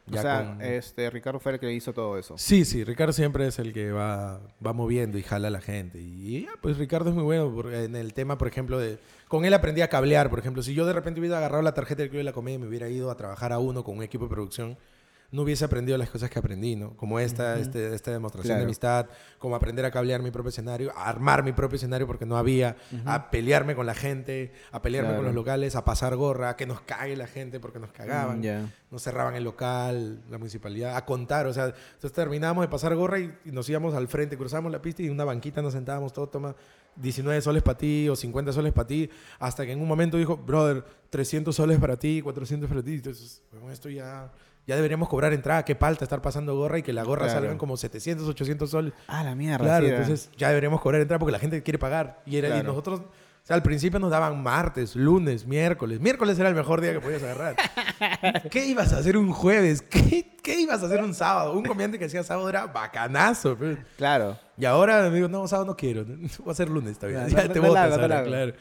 [0.08, 2.38] O Ya sea, con- este, Ricardo fue el que hizo todo eso.
[2.38, 6.00] Sí, sí, Ricardo siempre es el que va, va moviendo y jala a la gente.
[6.00, 9.00] Y ya, pues Ricardo es muy bueno en el tema, por ejemplo, de...
[9.28, 10.62] Con él aprendí a cablear, por ejemplo.
[10.62, 12.68] Si yo de repente hubiera agarrado la tarjeta del Club de la Comedia y me
[12.68, 14.78] hubiera ido a trabajar a uno con un equipo de producción,
[15.32, 16.96] no hubiese aprendido las cosas que aprendí, ¿no?
[16.96, 18.60] Como esta, este- esta demostración Claro.
[18.60, 19.08] de amistad,
[19.40, 22.78] como aprender a cablear mi propio escenario, a armar mi propio escenario porque no había,
[23.06, 25.20] a pelearme con la gente, a pelearme Claro.
[25.20, 28.40] con los locales, a pasar gorra, a que nos cague la gente porque nos cagaban
[28.40, 28.74] Mm, ya.
[28.92, 33.20] nos cerraban el local, la municipalidad, a contar, o sea, entonces terminábamos de pasar gorra
[33.20, 36.14] y, y nos íbamos al frente, cruzamos la pista y en una banquita nos sentábamos,
[36.14, 36.56] todo toma
[36.96, 39.10] 19 soles para ti o 50 soles para ti,
[39.40, 43.42] hasta que en un momento dijo, brother, 300 soles para ti, 400 para ti, entonces,
[43.52, 44.32] bueno, esto ya,
[44.68, 47.40] ya deberíamos cobrar entrada, qué falta estar pasando gorra y que la gorra Claro.
[47.42, 48.94] salgan como 700, 800 soles.
[49.08, 49.64] Ah, la mierda.
[49.64, 52.22] Claro, entonces ya deberíamos cobrar entrada porque la gente quiere pagar.
[52.26, 52.70] Y, era, y Claro.
[52.70, 56.00] nosotros, o sea, al principio nos daban martes, lunes, miércoles.
[56.00, 57.56] Miércoles era el mejor día que podías agarrar.
[58.50, 59.84] ¿Qué ibas a hacer un jueves?
[59.84, 61.54] ¿Qué, qué ibas a hacer un sábado?
[61.54, 63.56] Un comediante que hacía sábado era bacanazo.
[63.98, 64.38] Claro.
[64.58, 66.04] Y ahora me digo, no, sábado no quiero.
[66.40, 67.18] Voy a hacer lunes esta vez.
[67.18, 68.28] Ya, Ya, no- te no botas no ahora, hago.
[68.28, 68.54] claro.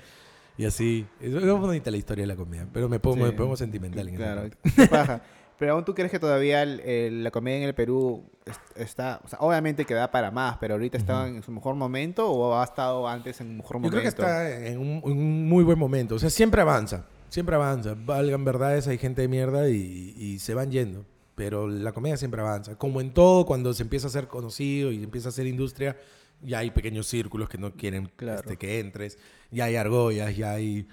[0.56, 1.06] Y así.
[1.20, 2.66] Es es bonita la historia de la comedia.
[2.72, 3.32] Pero me pongo, Sí.
[3.32, 4.50] me pongo sentimental en Claro.
[4.90, 5.22] paja.
[5.58, 9.20] Pero aún tú crees que todavía el- el- la comedia en el Perú es- está,
[9.24, 12.58] o sea, obviamente que da para más, pero ahorita está en su mejor momento o
[12.58, 13.90] ha estado antes en un mejor Yo momento.
[13.96, 16.16] creo que está en un, un muy buen momento.
[16.16, 17.06] O sea, siempre avanza.
[17.28, 17.94] Siempre avanza.
[17.96, 21.04] Valgan verdades, hay gente de mierda y, y se van yendo.
[21.36, 22.76] Pero la comedia siempre avanza.
[22.76, 25.96] Como en todo, cuando se empieza a ser conocido y empieza a ser industria,
[26.42, 28.40] ya hay pequeños círculos que no quieren Claro.
[28.40, 29.18] este, que entres.
[29.50, 30.86] Ya hay argollas, ya hay,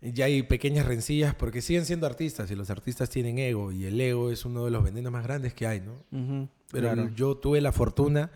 [0.00, 4.00] ya hay pequeñas rencillas porque siguen siendo artistas y los artistas tienen ego y el
[4.00, 6.48] ego es uno de los venenos más grandes que hay, ¿no?
[6.70, 7.10] Pero claro.
[7.14, 8.30] yo tuve la fortuna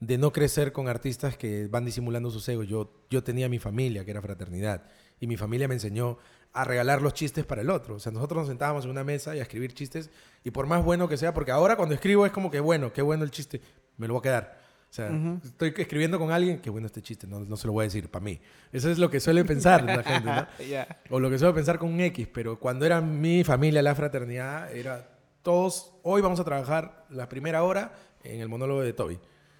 [0.00, 2.66] de no crecer con artistas que van disimulando sus egos.
[2.68, 4.84] Yo, yo tenía mi familia, que era fraternidad,
[5.20, 6.18] y mi familia me enseñó
[6.52, 7.96] a regalar los chistes para el otro.
[7.96, 10.10] O sea, nosotros nos sentábamos en una mesa y a escribir chistes,
[10.44, 13.02] y por más bueno que sea, porque ahora cuando escribo es como que bueno, qué
[13.02, 13.60] bueno el chiste,
[13.96, 14.65] me lo voy a quedar.
[14.96, 17.86] Sea, estoy escribiendo con alguien, qué bueno este chiste, no, no se lo voy a
[17.88, 18.40] decir para mí.
[18.72, 20.46] Eso es lo que suele pensar la gente, ¿no?
[20.68, 20.86] Ya.
[21.10, 24.72] O lo que suelo pensar con un X, pero cuando era mi familia, la fraternidad,
[24.74, 25.08] era
[25.42, 27.92] todos, hoy vamos a trabajar la primera hora
[28.24, 29.18] en el monólogo de Toby.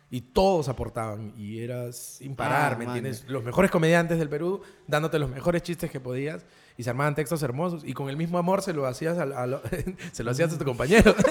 [0.09, 2.97] Y todos aportaban y era sin parar, Ah, ¿me man.
[2.97, 3.29] entiendes?
[3.29, 6.47] Los mejores comediantes del Perú dándote los mejores chistes que podías
[6.79, 9.47] y se armaban textos hermosos y con el mismo amor se lo hacías al- a,
[9.49, 9.63] lo-
[10.13, 11.13] se lo hacías a tu compañero.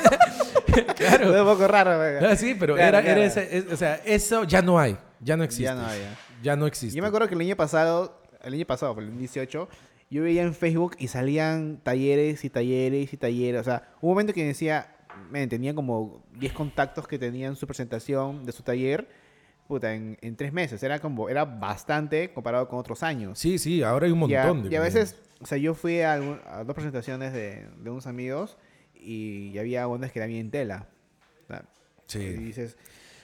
[0.96, 1.34] claro.
[1.36, 2.00] Es un poco raro.
[2.00, 2.32] venga.
[2.32, 3.22] Ah, sí, pero Claro, era, era claro.
[3.24, 5.64] ese- es- o sea, eso ya no hay, ya no existe.
[5.66, 6.18] Ya no hay, ya.
[6.44, 6.96] Ya no existe.
[6.96, 9.68] Yo me acuerdo que el año pasado, el año pasado, el 18,
[10.12, 13.62] yo veía en Facebook y salían talleres y talleres y talleres.
[13.62, 14.96] O sea, un momento que decía,
[15.32, 19.08] men, tenía como 10 contactos que tenían su presentación de su taller,
[19.68, 20.84] puta, en, en tres meses.
[20.84, 23.40] Era como, era bastante comparado con otros años.
[23.40, 25.74] Sí, sí, ahora hay un Y a- montón de y a veces, o sea, yo
[25.74, 28.58] fui a, algún- a dos presentaciones de, de unos amigos
[29.06, 30.88] y había unas que eran bien tela.
[32.08, 32.20] Sí.
[32.20, 32.78] Y dices,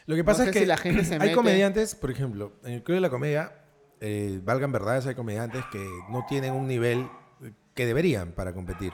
[0.07, 2.53] Lo que pasa No es que si la gente se hay mete- comediantes, por ejemplo,
[2.63, 3.51] en el Club de la Comedia,
[3.99, 7.07] eh, valgan verdades, hay comediantes que no tienen un nivel
[7.43, 8.93] eh, que deberían para competir.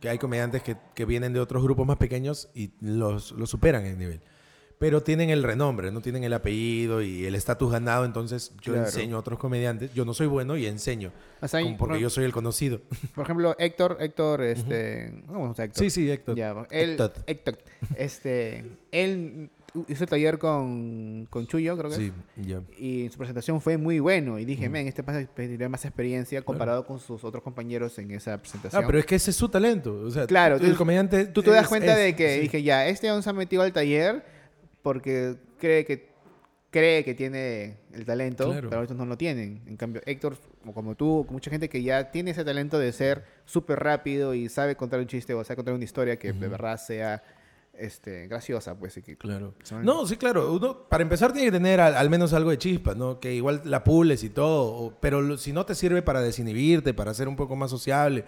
[0.00, 3.84] Que hay comediantes que, que vienen de otros grupos más pequeños y los, los superan
[3.86, 4.20] en nivel.
[4.78, 8.86] Pero tienen el renombre, no tienen el apellido y el estatus ganado, entonces yo Claro.
[8.86, 9.92] enseño a otros comediantes.
[9.92, 11.10] Yo no soy bueno y enseño,
[11.40, 12.80] O sea, porque por- yo soy el conocido.
[13.16, 15.82] Por ejemplo, Héctor, Héctor, este, ¿cómo se llama Héctor?
[15.84, 16.36] Sí, sí, Héctor.
[16.36, 17.12] Ya, él, Héctor.
[17.26, 17.58] Héctor,
[17.96, 19.50] este, él
[19.88, 22.58] hizo el taller con, con Chuyo, creo que Sí, ya.
[22.58, 26.40] es, y su presentación fue muy bueno, y dije, men, este pasa tiene más experiencia
[26.42, 28.82] comparado con sus otros compañeros en esa presentación.
[28.82, 29.92] Ah, pero es que ese es su talento.
[30.04, 31.26] O sea, Claro, el tú- comediante.
[31.26, 32.40] Tú te das cuenta es- de que sí.
[32.42, 34.37] dije, ya, este aún se ha metido al taller
[34.82, 36.08] porque cree que
[36.70, 38.68] cree que tiene el talento, Claro.
[38.68, 39.62] pero otros no lo tienen.
[39.66, 43.24] En cambio, Héctor, como- como tú, mucha gente que ya tiene ese talento de ser
[43.46, 46.76] súper rápido y sabe contar un chiste o sabe contar una historia que de verdad
[46.78, 47.22] sea
[47.72, 48.96] este, graciosa, pues.
[48.96, 49.54] y que- Claro.
[49.82, 50.52] No, sí, claro.
[50.52, 53.20] Uno, para empezar, tiene que tener al, al menos algo de chispa, ¿no?
[53.20, 54.64] Que igual la pules y todo.
[54.74, 58.24] o- pero lo- si no te sirve para desinhibirte, para ser un poco más sociable.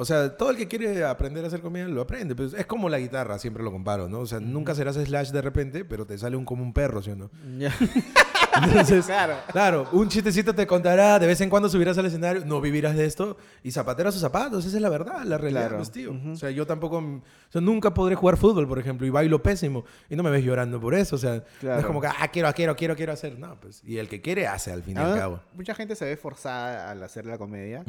[0.00, 2.36] O sea, todo el que quiere aprender a hacer comedia lo aprende.
[2.36, 4.20] Pues es como la guitarra, siempre lo comparo, ¿no?
[4.20, 7.10] O sea, nunca serás Slash de repente, pero te sale un como un perro, ¿sí
[7.10, 7.30] o no?
[8.64, 9.34] Entonces, Claro.
[9.52, 13.04] claro, un chistecito te contará, de vez en cuando subirás al escenario, no vivirás de
[13.04, 15.76] esto, y zapatero a sus zapatos, esa es la verdad, la realidad, Claro.
[15.78, 16.14] pues, tío.
[16.32, 19.84] O sea, yo tampoco, o sea, nunca podré jugar fútbol, por ejemplo, y bailo pésimo,
[20.08, 21.80] y no me ves llorando por eso, o sea, no Claro.
[21.80, 24.46] es como que, ah, quiero, quiero, quiero, quiero hacer, no, pues, y el que quiere
[24.46, 25.40] hace al fin y al Ahora, cabo.
[25.54, 27.84] mucha gente se ve forzada al hacer la comedia.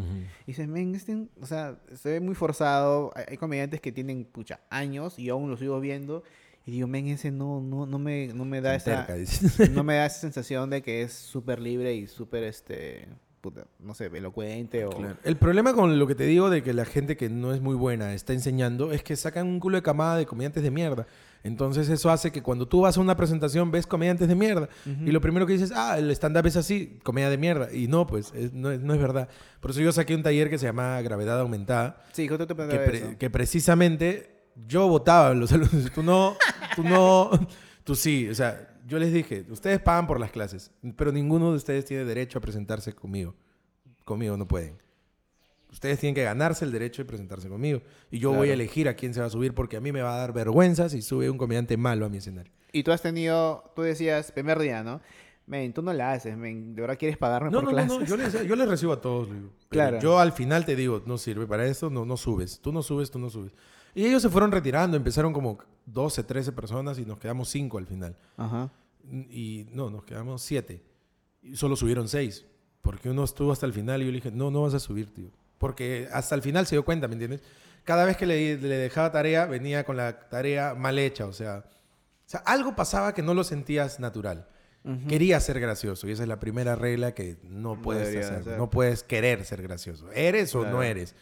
[0.45, 3.11] Y dicen, men, este, o sea, se ve muy forzado.
[3.15, 6.23] Hay, hay comediantes que tienen, pucha, años y aún los sigo viendo.
[6.69, 9.07] Y digo, men, ese no, no, no, me, no me da esa...
[9.71, 13.07] No me da esa sensación de que es súper libre y súper, este...
[13.41, 14.91] puta, no sé, elocuente o...
[14.91, 15.17] Claro.
[15.23, 17.73] El problema con lo que te digo de que la gente que no es muy
[17.75, 21.07] buena está enseñando es que sacan un culo de camada de comediantes de mierda.
[21.41, 24.67] Entonces eso hace que cuando tú vas a una presentación ves comediantes de mierda.
[24.85, 27.73] Y lo primero que dices, ah, el stand-up es así, comedia de mierda.
[27.73, 29.29] Y no, pues es- no, es- no es verdad.
[29.61, 32.03] Por eso yo saqué un taller que se llama Gravedad Aumentada.
[32.11, 33.17] Sí, que, pre- eso.
[33.17, 35.91] que precisamente yo votaba los alumnos.
[35.93, 36.35] Tú no,
[36.75, 37.29] tú no,
[37.83, 38.27] tú sí.
[38.29, 42.05] O sea, yo les dije, ustedes pagan por las clases, pero ninguno de ustedes tiene
[42.05, 43.35] derecho a presentarse conmigo.
[44.05, 44.77] Conmigo no pueden.
[45.71, 47.81] Ustedes tienen que ganarse el derecho de presentarse conmigo.
[48.09, 50.01] Y yo voy a elegir a quién se va a subir porque a mí me
[50.01, 52.51] va a dar vergüenza si sube un comediante malo a mi escenario.
[52.71, 54.99] Y tú has tenido, tú decías, primer día, ¿no?
[55.45, 57.99] Men, tú no la haces, men, ¿de verdad quieres pagarme No, por no, clases?
[57.99, 59.31] no, yo les, yo les recibo a todos.
[59.31, 59.49] digo.
[59.69, 59.99] Claro.
[59.99, 62.59] Yo al final te digo, no sirve para esto, no, no subes.
[62.59, 63.51] Tú no subes, tú no subes.
[63.95, 67.87] Y ellos se fueron retirando, empezaron como 12, 13 personas y nos quedamos 5 al
[67.87, 68.15] final.
[68.37, 68.71] Ajá.
[69.29, 70.81] Y no, nos quedamos 7.
[71.41, 72.45] Y solo subieron 6.
[72.81, 75.13] Porque uno estuvo hasta el final y yo le dije, no, no vas a subir,
[75.13, 75.29] tío.
[75.57, 77.41] Porque hasta el final se dio cuenta, ¿me entiendes?
[77.83, 81.25] Cada vez que le, le dejaba tarea, venía con la tarea mal hecha.
[81.25, 84.47] O sea, o sea, algo pasaba que no lo sentías natural.
[85.07, 88.43] Quería ser gracioso y esa es la primera regla que no puedes hacer.
[88.43, 88.57] ser.
[88.57, 90.09] No puedes querer ser gracioso.
[90.13, 90.83] ¿Eres o no Claro.
[90.83, 91.15] eres?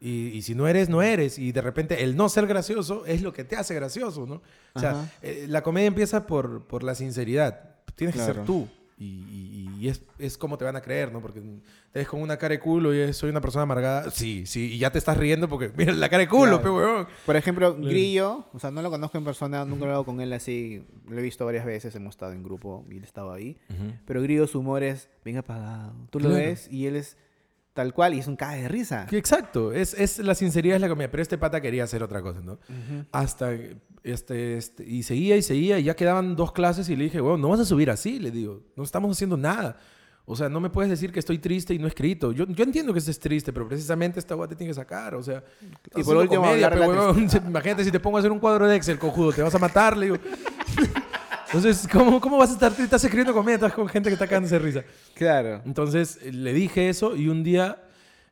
[0.00, 1.38] Y, y si no eres, no eres.
[1.38, 4.42] Y de repente el no ser gracioso es lo que te hace gracioso, ¿no?
[4.74, 7.76] O sea, eh, la comedia empieza por, por la sinceridad.
[7.96, 8.46] Tienes que ser Claro.
[8.46, 8.68] tú.
[9.00, 11.20] Y, y- y es, es como te van a creer, ¿no?
[11.20, 14.10] Porque te ves con una cara de culo y soy una persona amargada.
[14.10, 16.74] Sí, sí, y ya te estás riendo porque mira la cara de culo, Claro.
[16.76, 17.06] huevón.
[17.24, 20.32] Por ejemplo, Grillo, o sea, no lo conozco en persona, nunca he hablado con él
[20.32, 23.56] así, lo he visto varias veces, hemos estado en grupo y él estaba ahí.
[24.04, 25.92] Pero Grillo, su humor es bien apagado.
[26.10, 26.44] Tú lo Claro.
[26.44, 27.16] ves y él es
[27.78, 29.06] tal cual y es un cae de risa.
[29.12, 32.40] Exacto, es, es la sinceridad es la comedia, pero este pata quería hacer otra cosa,
[32.40, 32.58] ¿no?
[33.12, 33.52] Hasta
[34.02, 37.38] este, este, y seguía y seguía y ya quedaban dos clases y le dije, bueno,
[37.38, 39.76] no vas a subir así, le digo, no estamos haciendo nada.
[40.24, 42.32] O sea, no me puedes decir que estoy triste y no he escrito.
[42.32, 45.14] Yo, yo entiendo que estés triste, pero precisamente esta guay te tiene que sacar.
[45.14, 45.44] O sea,
[45.94, 46.68] Y por último, comedia.
[47.46, 49.96] Imagínate si te pongo a hacer un cuadro de Excel, cojudo, te vas a matar,
[49.96, 50.16] le digo.
[51.48, 52.72] Entonces, ¿cómo, ¿cómo vas a estar?
[52.78, 54.84] Estás escribiendo comedia, estás con gente que está cagándose de risa.
[55.14, 55.62] Claro.
[55.64, 57.82] Entonces eh, le dije eso y un día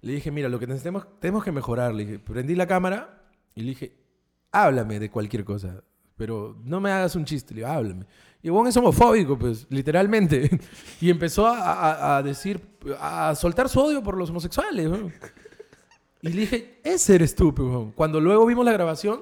[0.03, 1.95] le dije, mira, lo que necesitamos, tenemos que mejorar.
[1.95, 3.23] Le dije, prendí la cámara
[3.55, 3.97] y le dije,
[4.53, 5.83] háblame de cualquier cosa,
[6.17, 8.05] pero no me hagas un chiste, le digo, háblame.
[8.43, 10.49] Y bueno, es homofóbico, pues, literalmente.
[11.01, 12.61] Y empezó a, a- a decir,
[13.01, 14.89] a soltar su odio por los homosexuales.
[14.91, 15.11] ¿no?
[16.23, 17.93] Y le dije, ese eres tú, huevón.
[17.93, 19.21] Cuando luego vimos la grabación,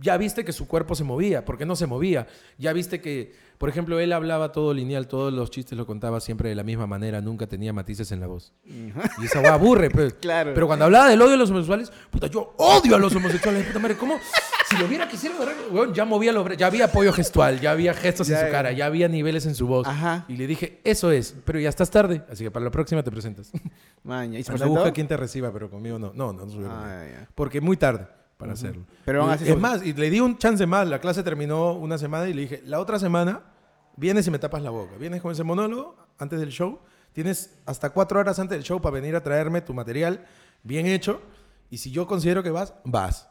[0.00, 2.26] ya viste que su cuerpo se movía, porque no se movía.
[2.58, 6.48] Ya viste que, por ejemplo, él hablaba todo lineal, todos los chistes lo contaba siempre
[6.48, 8.52] de la misma manera, nunca tenía matices en la voz.
[8.64, 10.14] Y esa weá aburre, pues.
[10.22, 10.52] Claro.
[10.54, 13.78] Pero cuando hablaba del odio a los homosexuales, puta, yo odio a los homosexuales, puta
[13.78, 14.16] madre, ¿cómo?
[14.68, 15.34] Si lo hubiera quisiera,
[15.70, 18.72] weón, ya movía los ya había apoyo gestual, ya había gestos Ya, en su cara,
[18.72, 19.86] ya había niveles en su voz.
[19.86, 20.24] Ajá.
[20.28, 23.10] Y le dije, eso es, pero ya estás tarde, así que para la próxima te
[23.10, 23.50] presentas.
[24.04, 24.38] Maña.
[24.38, 26.12] ¿Y se busca quien te reciba, pero conmigo no.
[26.14, 26.88] No, no, no subió conmigo.
[26.88, 27.26] Ah.
[27.34, 28.06] Porque muy tarde
[28.36, 28.84] para hacerlo.
[29.04, 30.88] Pero Y- así es más, y le di un chance más.
[30.88, 33.42] La clase terminó una semana y le dije, la otra semana
[33.96, 34.96] vienes y me tapas la boca.
[34.98, 36.80] Vienes con ese monólogo antes del show.
[37.12, 40.24] Tienes hasta cuatro horas antes del show para venir a traerme tu material
[40.62, 41.20] bien hecho.
[41.70, 43.28] Y si yo considero que vas, vas.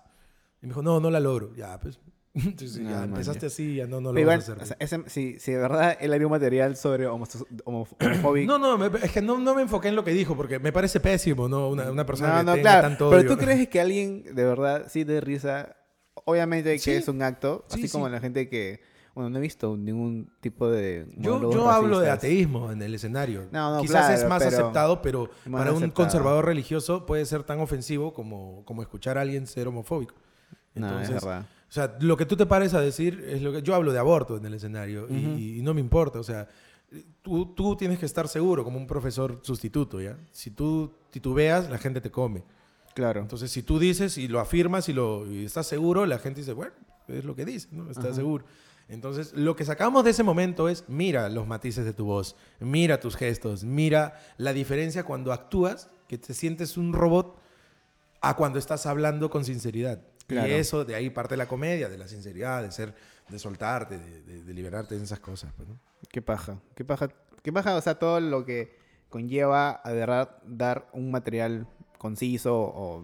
[0.61, 1.53] Y me dijo, no, no la logro.
[1.55, 1.99] Ya, pues.
[2.33, 4.67] Entonces, No, ya empezaste así, ya no, no lo Pero vas igual, a o hacer.
[4.67, 7.27] sea, ese- si, si de verdad él haría un material sobre homo-
[7.65, 8.47] homo- homofóbico.
[8.51, 10.71] No, no, me- es que no, no me enfoqué en lo que dijo, porque me
[10.71, 11.67] parece pésimo, ¿no?
[11.69, 13.31] Una, una persona que no, tenga tanto Pero odio.
[13.31, 15.75] tú crees que alguien de verdad sí de risa,
[16.25, 16.91] obviamente que Sí.
[16.91, 18.11] es un acto, Sí, así como sí.
[18.13, 18.79] la gente que,
[19.13, 21.07] bueno, no he visto ningún tipo de...
[21.17, 22.17] Yo, monólogos yo hablo de racistas.
[22.29, 23.49] ateísmo en el escenario.
[23.51, 25.93] No, no, Quizás claro, es más pero- aceptado, pero Más para un aceptado.
[26.05, 30.15] conservador religioso puede ser tan ofensivo como, como escuchar a alguien ser homofóbico.
[30.75, 31.45] No, es Entonces, verdad.
[31.71, 33.99] O sea, lo que tú te pares a decir es lo que yo hablo de
[33.99, 36.49] aborto en el escenario y- y, no me importa, o sea,
[37.21, 40.17] tú, tú tienes que estar seguro como un profesor sustituto, ¿ya?
[40.33, 42.43] Si tú titubeas, la gente te come.
[42.93, 43.21] Claro.
[43.21, 46.51] Entonces, si tú dices y lo afirmas y, lo, y estás seguro, la gente dice,
[46.51, 46.73] bueno,
[47.07, 47.89] es lo que dice, ¿no?
[47.89, 48.43] Estás seguro.
[48.89, 52.99] Entonces, lo que sacamos de ese momento es, mira los matices de tu voz, mira
[52.99, 57.39] tus gestos, mira la diferencia cuando actúas, que te sientes un robot,
[58.19, 60.01] a cuando estás hablando con sinceridad.
[60.31, 60.47] Claro.
[60.49, 62.93] Y eso, de ahí parte la comedia, de la sinceridad, de ser,
[63.29, 65.51] de soltarte, de, de- de liberarte de esas cosas.
[65.55, 65.77] pues, ¿no?
[66.09, 66.59] Qué paja.
[66.75, 67.09] Qué paja.
[67.43, 68.75] Qué paja, o sea, todo lo que
[69.09, 71.67] conlleva a verdad dar un material
[71.97, 73.03] conciso o...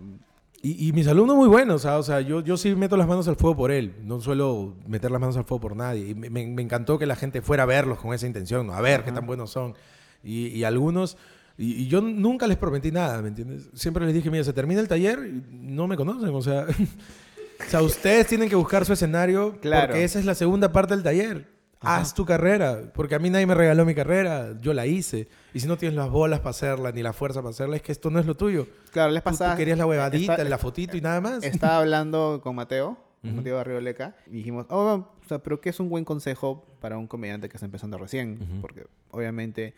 [0.62, 2.00] Y, y mis alumnos muy buenos, ¿ah?
[2.00, 5.12] o sea, yo, yo sí meto las manos al fuego por él, no suelo meter
[5.12, 6.10] las manos al fuego por nadie.
[6.10, 8.74] Y me, me- encantó que la gente fuera a verlos con esa intención, ¿no?
[8.74, 9.76] a ver qué tan buenos son.
[10.24, 11.16] Y, y algunos,
[11.58, 13.70] y, y yo nunca les prometí nada, ¿me entiendes?
[13.74, 16.66] Siempre les dije, mira, se termina el taller y no me conocen, o sea,
[17.68, 19.88] o sea, ustedes tienen que buscar su escenario Claro.
[19.88, 21.58] porque esa es la segunda parte del taller.
[21.80, 25.28] Haz tu carrera, porque a mí nadie me regaló mi carrera, yo la hice.
[25.54, 27.92] Y si no tienes las bolas para hacerla, ni la fuerza para hacerla, es que
[27.92, 28.68] esto no es lo tuyo.
[28.92, 29.56] Claro, les Tú, tú pasaba.
[29.56, 31.44] querías la huevadita, está- la fotito y nada más.
[31.44, 33.32] Estaba hablando con Mateo, Ujú.
[33.36, 37.06] Mateo Arrioleca, y dijimos, oh, o sea, pero ¿qué es un buen consejo para un
[37.06, 38.40] comediante que está empezando recién?
[38.42, 38.60] Ujú.
[38.62, 39.76] Porque obviamente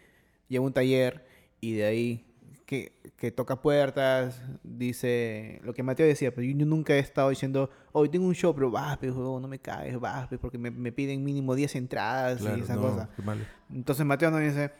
[0.47, 1.25] lleva un taller
[1.61, 2.25] y de ahí
[2.65, 7.69] que, que toca puertas, dice lo que Mateo decía, pero yo, nunca he estado diciendo,
[7.91, 10.91] hoy tengo un show, pero vas, huevón, no me caes, vas, pe, porque me, me
[10.91, 13.09] piden mínimo 10 entradas Claro, y esa no, cosa.
[13.73, 14.71] Entonces Mateo nos dice,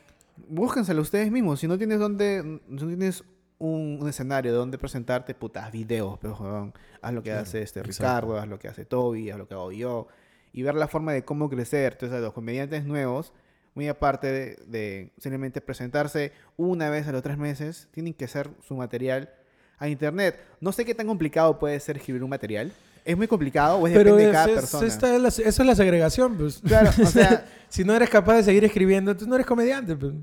[0.48, 1.60] búsquenselo ustedes mismos.
[1.60, 3.24] Si no tienes donde, no tienes
[3.58, 7.62] un, un escenario donde presentarte, puta, haz videos, pero joder, haz lo que Claro, hace
[7.62, 8.04] este exacto.
[8.04, 10.08] Ricardo, haz lo que hace Toby, haz lo que hago yo.
[10.54, 11.94] Y ver la forma de cómo crecer.
[11.94, 13.34] Entonces, los comediantes nuevos,
[13.76, 18.50] muy aparte de, de simplemente presentarse una vez a los tres meses, tienen que hacer
[18.68, 19.30] su material
[19.78, 20.40] a internet.
[20.60, 22.72] No sé qué tan complicado puede ser escribir un material.
[23.06, 24.88] ¿Es muy complicado o es Pero depende de es- cada es- persona?
[24.88, 26.60] esta es la- esa es la segregación, pues.
[26.66, 30.14] Claro, o sea, si no eres capaz de seguir escribiendo, entonces no eres comediante, pues.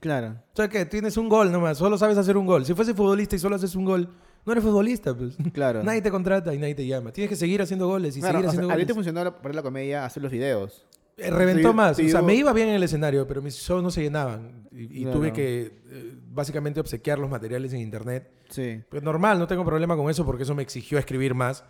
[0.00, 0.36] claro.
[0.52, 2.64] O sea que tienes un gol nomás, solo sabes hacer un gol.
[2.64, 4.08] Si fuese futbolista y solo haces un gol,
[4.44, 5.36] no eres futbolista, pues.
[5.52, 5.82] Claro.
[5.84, 7.12] Nadie te contrata y nadie te llama.
[7.12, 9.06] Tienes que seguir haciendo goles y Claro, seguir o sea, haciendo a ti te goles.
[9.06, 10.86] funcionó para la comedia hacer los videos.
[11.18, 11.98] Eh, Reventó Sí, más.
[11.98, 14.68] o sea, me iba bien en el escenario, pero mis shows no se llenaban.
[14.72, 15.18] Y, y Claro.
[15.18, 18.30] tuve que eh, básicamente obsequiar los materiales en internet.
[18.48, 18.80] Sí.
[18.88, 21.64] Pues normal, no tengo problema con eso porque eso me exigió escribir más.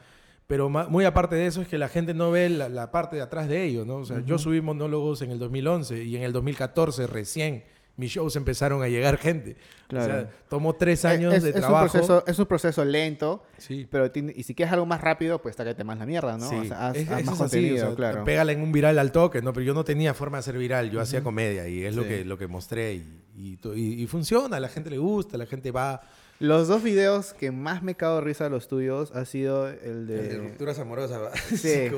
[0.47, 3.17] Pero ma- muy aparte de eso es que la gente no ve la, la parte
[3.17, 3.97] de atrás de ello, ¿no?
[3.97, 7.65] O sea, yo subí monólogos en el 2011 y en el 2014 recién
[7.97, 9.57] mis shows empezaron a llegar gente.
[9.89, 10.05] Claro.
[10.05, 11.85] O sea, tomó tres años es, de es trabajo.
[11.85, 13.87] Un proceso, es un proceso lento, Sí.
[13.91, 16.49] pero tiene- y si quieres algo más rápido, pues tácate más la mierda, ¿no?
[16.49, 16.57] Sí.
[16.57, 18.25] O sea, haz, Es- haz más es así, contenido, o sea, claro.
[18.25, 19.53] Pégala en un viral al toque, ¿no?
[19.53, 22.09] Pero yo no tenía forma de hacer viral, yo hacía comedia y es lo, Sí.
[22.09, 25.47] que, lo que mostré y, y, y- y funciona, a la gente le gusta, la
[25.47, 26.01] gente va.
[26.39, 30.07] Los dos videos que más me cago de risa de los tuyos ha sido el
[30.07, 30.55] de...
[30.81, 31.21] amorosas,
[31.51, 31.89] Sí.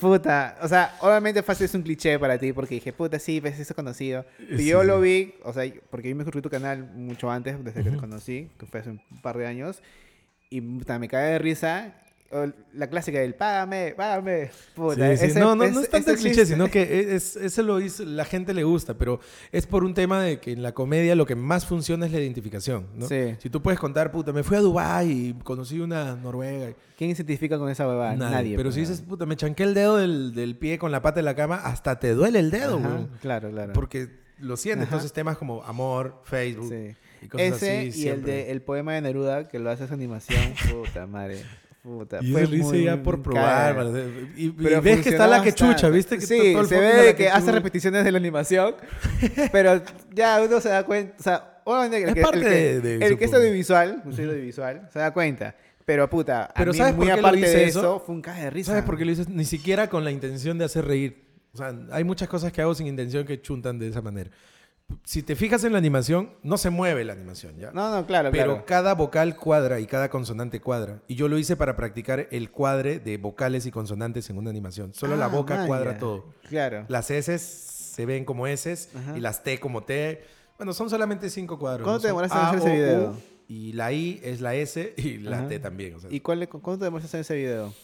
[0.00, 3.58] Puta, o sea, obviamente fácil es un cliché para ti porque dije, puta, sí, ves
[3.60, 4.24] eso conocido.
[4.50, 7.62] Y Sí, yo lo vi, o sea, porque yo me a tu canal mucho antes,
[7.62, 9.82] desde que te conocí, que fue hace un par de años,
[10.48, 11.94] y puta, me cagué de risa.
[12.74, 14.50] La clásica del págame, págame.
[14.76, 15.24] Puta, Sí, sí.
[15.26, 18.24] ese- no, no, no ese- es tanto cliché, sino que es, ese lo hizo, la
[18.24, 19.18] gente le gusta, pero
[19.50, 22.20] es por un tema de que en la comedia lo que más funciona es la
[22.20, 23.08] identificación, ¿no?
[23.08, 23.34] Sí.
[23.40, 26.72] Si tú puedes contar, puta, me fui a Dubái y conocí una noruega.
[26.96, 28.14] ¿Quién se identifica con esa huevada?
[28.14, 28.34] Nadie.
[28.36, 28.56] Nadie.
[28.56, 28.88] pero pues, si ¿no?
[28.88, 31.56] dices, puta, me chanqué el dedo del, del pie con la pata de la cama,
[31.56, 33.10] hasta te duele el dedo, Ajá, weón.
[33.20, 33.72] Claro, claro.
[33.72, 34.08] Porque
[34.38, 34.86] lo sientes.
[34.86, 34.94] Ajá.
[34.94, 36.94] Entonces temas como amor, Facebook Sí.
[37.22, 38.02] y cosas Ese así.
[38.02, 40.38] y el de el poema de Neruda que lo hace esa animación,
[40.70, 41.42] puta madre.
[41.82, 42.18] Puta.
[42.20, 43.86] Y fue hice muy ya por probar.
[44.36, 45.96] Y, y Pero ves que está la que chucha, bastante.
[45.96, 46.18] ¿viste?
[46.18, 47.52] Que sí, todo el se ve de que hace quechucha.
[47.52, 48.74] repeticiones de la animación,
[49.52, 49.80] pero
[50.14, 52.80] ya uno se da cuenta, o sea, obviamente el Es que, parte el que, de-
[52.98, 55.54] de el que es audiovisual, un sello audiovisual, se da cuenta.
[55.86, 57.80] Pero puta, a Pero mí, ¿sabes por muy qué lo aparte hice de eso?
[57.80, 58.72] eso, fue un caje de risa.
[58.72, 59.28] ¿Sabes por qué lo dices?
[59.28, 61.24] Ni siquiera con la intención de hacer reír.
[61.52, 64.30] O sea, hay muchas cosas que hago sin intención que chuntan de esa manera.
[65.04, 67.70] Si te fijas en la animación, no se mueve la animación, ¿ya?
[67.72, 68.64] No, no, claro, Pero claro.
[68.66, 71.02] cada vocal cuadra y cada consonante cuadra.
[71.08, 74.92] Y yo lo hice para practicar el cuadre de vocales y consonantes en una animación.
[74.94, 76.26] Solo la Ah, boca cuadra todo.
[76.48, 76.84] Claro.
[76.88, 80.22] Las S se ven como S y las T como T.
[80.58, 81.84] Bueno, son solamente cinco cuadros.
[81.84, 82.02] ¿Cuándo ¿no?
[82.02, 83.16] te demoraste en hacer ese U, video?
[83.48, 85.48] Y la I es la S y la Ajá.
[85.48, 85.94] T también.
[85.94, 86.10] o sea.
[86.12, 87.74] ¿Y cuál, cuánto te demoraste en ese video?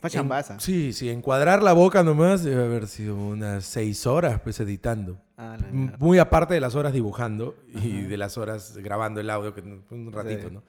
[0.00, 0.58] Fue En- chambaza.
[0.60, 5.18] Sí, sí, encuadrar la boca nomás debe haber sido unas seis horas pues editando.
[5.36, 5.96] Ah, la.
[5.98, 9.96] Muy aparte de las horas dibujando y de las horas grabando el audio, que fue
[9.98, 10.54] un ratito, Sí.
[10.54, 10.62] ¿no?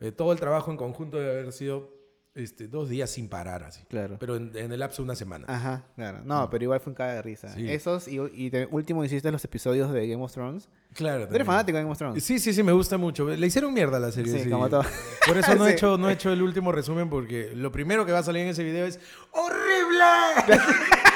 [0.00, 1.90] Eh, todo el trabajo en conjunto debe haber sido
[2.38, 3.82] este, dos días sin parar, así.
[3.88, 4.16] Claro.
[4.18, 5.44] Pero en, en el lapso de una semana.
[5.48, 6.20] Ajá, claro.
[6.24, 7.48] No, pero igual fue un caga de risa.
[7.54, 7.70] Sí.
[7.70, 10.68] Esos y, y de último hiciste los episodios de Game of Thrones.
[10.94, 11.28] Claro.
[11.28, 12.24] ¿Tú eres fanático de Game of Thrones?
[12.24, 13.28] Sí, sí, sí, me gusta mucho.
[13.28, 14.42] Le hicieron mierda a la serie.
[14.42, 14.82] Sí, como todo.
[15.26, 15.74] Por eso no, he Sí.
[15.74, 18.48] hecho, no he hecho el último resumen porque lo primero que va a salir en
[18.48, 18.98] ese video es
[19.32, 20.56] ¡Horrible!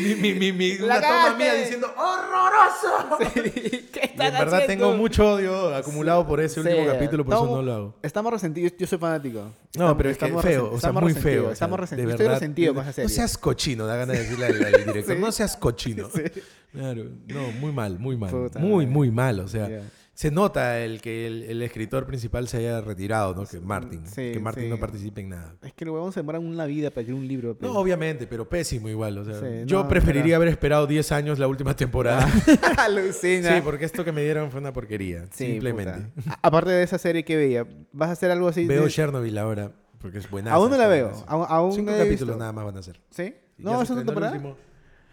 [0.00, 3.18] mi, mi, mi, mi- ¡La una toma mía diciendo ¡Horroroso!
[3.34, 7.62] ¿Qué Y en verdad tengo mucho odio acumulado por ese último capítulo, por eso no
[7.62, 7.94] lo hago.
[8.02, 8.72] Estamos resentidos.
[8.78, 9.38] Yo soy fanático.
[9.40, 11.42] No, Estamos- pero es que estamos feo, o sea, estamos muy feo.
[11.42, 12.10] o sea, Estamos de resentidos.
[12.12, 13.08] Estoy resentido con esa serie.
[13.08, 15.04] No seas cochino, da ganas de decirle al, al director.
[15.16, 15.20] Sí.
[15.20, 16.08] No seas cochino.
[16.14, 16.22] Sí.
[16.72, 18.30] Claro, no, muy mal, muy mal.
[18.30, 19.40] Puta muy, muy mal.
[19.40, 19.80] O sea, Ya.
[20.14, 23.46] Se nota el que el, el escritor principal se haya retirado, ¿no?
[23.46, 24.06] Que Martin.
[24.06, 24.68] Sí, que Martin sí.
[24.70, 25.54] no participe en nada.
[25.62, 27.48] Es que el huevón se demora una vida para escribir un libro.
[27.50, 29.16] No, pero- obviamente, pero pésimo igual.
[29.18, 32.28] O sea, Sí, yo no, preferiría pero- haber esperado 10 años la última temporada.
[32.78, 33.54] Alucina.
[33.56, 35.24] sí, porque esto que me dieron fue una porquería.
[35.32, 36.10] Simplemente.
[36.42, 38.66] aparte de esa serie que veía, ¿vas a hacer algo así?
[38.66, 40.52] Veo de- Chernobyl ahora, porque es buena.
[40.52, 41.10] Aún no la veo.
[41.26, 42.36] Aún, aún Cinco no capítulos visto.
[42.38, 43.00] nada más van a ser.
[43.10, 43.34] ¿Sí?
[43.58, 44.40] Y No, es el temporada.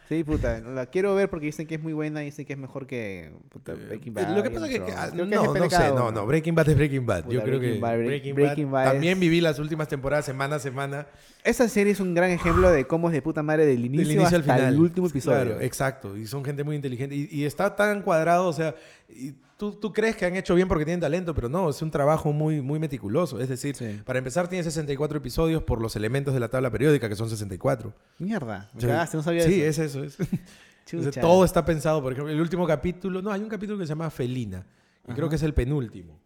[0.09, 2.57] Sí, puta, la quiero ver porque dicen que es muy buena y dicen que es
[2.59, 4.31] mejor que puta, Breaking Bad.
[4.31, 6.69] Eh, Lo que pasa es que, ah, que no, no sé, no, no, Breaking Bad
[6.69, 7.23] es Breaking Bad.
[7.25, 9.59] Puta, Yo creo Breaking que Bad, Bre- Breaking, Breaking Bad, Bad también es- viví las
[9.59, 11.05] últimas temporadas semana a semana.
[11.43, 14.15] Esa serie es un gran ejemplo de cómo es de puta madre del inicio, Del
[14.17, 14.73] inicio al final.
[14.73, 15.45] el último episodio.
[15.45, 16.17] Claro, exacto.
[16.17, 17.15] Y son gente muy inteligente.
[17.15, 18.73] Y, y está tan cuadrado, o sea,
[19.09, 21.91] y tú, tú crees que han hecho bien porque tienen talento, pero no, es un
[21.91, 23.39] trabajo muy, muy meticuloso.
[23.41, 23.99] Es decir, Sí.
[24.05, 27.93] para empezar tiene 64 episodios por los elementos de la tabla periódica, que son 64.
[28.19, 28.87] Mierda, Sí.
[28.87, 29.83] cagaste, no sabía Sí, eso.
[29.83, 30.03] es eso.
[30.05, 30.17] Es.
[30.91, 32.01] Entonces, todo está pensado.
[32.01, 34.65] Por ejemplo, el último capítulo, no, hay un capítulo que se llama Felina.
[35.07, 36.19] Y creo que es el penúltimo.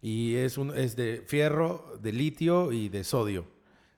[0.00, 3.44] Y es, un, es de fierro, de litio y de sodio.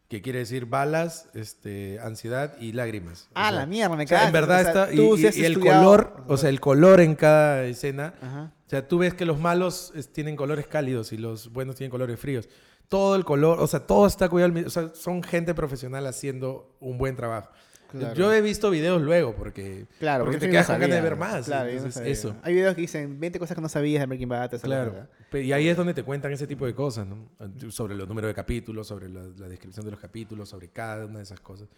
[0.09, 3.29] Que quiere decir balas, este, ansiedad y lágrimas.
[3.29, 4.27] O Ah, sea, la mierda, me o sea, cagaste.
[4.27, 5.41] en verdad O sea, está.
[5.41, 8.15] Y, el color, o sea, el color en cada escena.
[8.21, 8.53] Ajá.
[8.73, 12.19] O sea, tú ves que los malos tienen colores cálidos y los buenos tienen colores
[12.19, 12.49] fríos.
[12.89, 14.55] Todo el color, o sea, todo está cuidado.
[14.67, 17.51] O sea, son gente profesional haciendo un buen trabajo.
[17.91, 18.15] Claro.
[18.15, 21.03] Yo he visto videos luego porque, Claro, porque porque te quedas no con ganas de
[21.03, 21.45] ver más.
[21.45, 22.13] Claro, no Entonces, sabía.
[22.13, 22.35] eso.
[22.43, 24.59] Hay videos que dicen 20 cosas que no sabías de Breaking Bad.
[24.63, 25.07] Claro.
[25.35, 27.29] Y ahí es donde te cuentan ese tipo de cosas, ¿no?
[27.71, 31.19] Sobre los números de capítulos, sobre la, la descripción de los capítulos, sobre cada una
[31.19, 31.69] de esas cosas.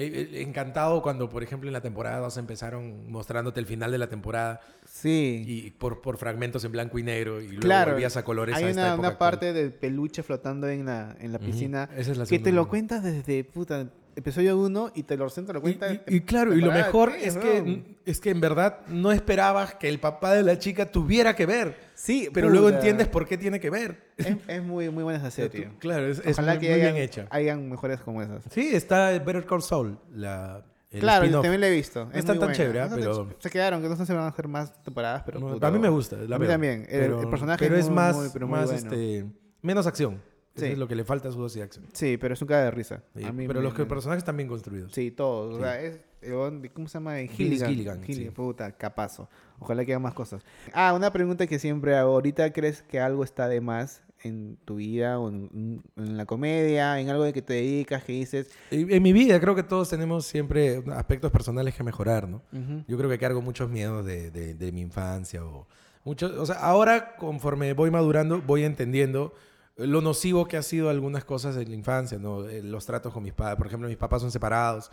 [0.00, 3.98] Eh, eh, encantado cuando, por ejemplo, en la temporada 2 empezaron mostrándote el final de
[3.98, 5.42] la temporada Sí.
[5.44, 7.92] y por, por fragmentos en blanco y negro y luego claro.
[7.92, 11.16] volvías a colores Hay a esta una, época una parte del peluche flotando en la,
[11.18, 13.88] en la piscina Esa es la que te lo cuentas desde puta
[14.18, 15.92] episodio 1 y te lo te lo cuenta.
[15.92, 19.74] y- y claro, y lo mejor tres, es que, es que en verdad no esperabas
[19.74, 23.36] que el papá de la chica tuviera que ver, Sí, pero luego entiendes por qué
[23.38, 24.12] tiene que ver.
[24.16, 25.70] Es, es muy, muy buena esa serie.
[25.78, 27.26] claro, es, es Ojalá muy, que muy hayan, bien hecha.
[27.30, 28.44] hayan mejores como esas.
[28.50, 32.06] Sí, está Better Call Saul, la, el claro, también la he visto.
[32.06, 32.52] No es tan buena.
[32.54, 34.48] chévere, No ah, tan pero- ch- Se quedaron, que no sé si van a hacer
[34.48, 35.38] más temporadas, pero...
[35.40, 36.16] No, a mí me gusta.
[36.16, 36.86] la a mí también.
[36.88, 38.78] El- el personaje pero es muy, más, muy, pero muy más bueno.
[38.90, 39.26] este,
[39.62, 40.22] menos acción.
[40.58, 40.72] Eso Sí.
[40.72, 41.86] es lo que le falta a su dosis de acción.
[41.92, 43.02] Sí, pero es un cara de risa.
[43.16, 44.92] Sí, A mí pero me- los que- me- personajes están bien construidos.
[44.92, 45.54] Sí, todos.
[45.56, 45.60] Sí.
[45.60, 46.00] O sea, es...
[46.22, 47.16] huevón de- ¿Cómo se llama?
[47.30, 47.68] Gilligan.
[47.70, 48.30] Gilligan, sí.
[48.34, 49.28] puta, capazo.
[49.60, 50.42] Ojalá que hagan más cosas.
[50.72, 52.12] Ah, una pregunta que siempre hago.
[52.12, 56.98] ¿Ahorita crees que algo está de más en tu vida o en, en la comedia,
[57.00, 58.50] en algo de que te dedicas, que dices...
[58.72, 62.42] Y En mi vida creo que todos tenemos siempre aspectos personales que mejorar, ¿no?
[62.52, 65.68] ujú, Yo creo que cargo muchos miedos de, de- de mi infancia o
[66.04, 69.34] muchos, o sea, ahora conforme voy madurando voy entendiendo
[69.78, 72.48] lo nocivo que ha sido algunas cosas en la infancia, ¿no?
[72.48, 74.90] Eh, Los tratos con mis padres, por ejemplo, mis papás son separados,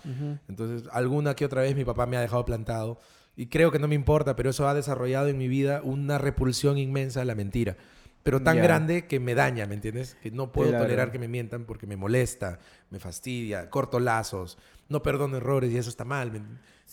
[0.47, 2.99] entonces alguna que otra vez mi papá me ha dejado plantado
[3.35, 6.77] y creo que no me importa, pero eso ha desarrollado en mi vida una repulsión
[6.77, 7.75] inmensa a la mentira.
[8.23, 10.17] Pero tan grande que me daña, ¿me entiendes?
[10.23, 10.85] Que no puedo Claro.
[10.85, 12.57] tolerar que me mientan porque me molesta,
[12.89, 14.57] me fastidia, corto lazos,
[14.89, 16.31] no perdono errores y eso está mal.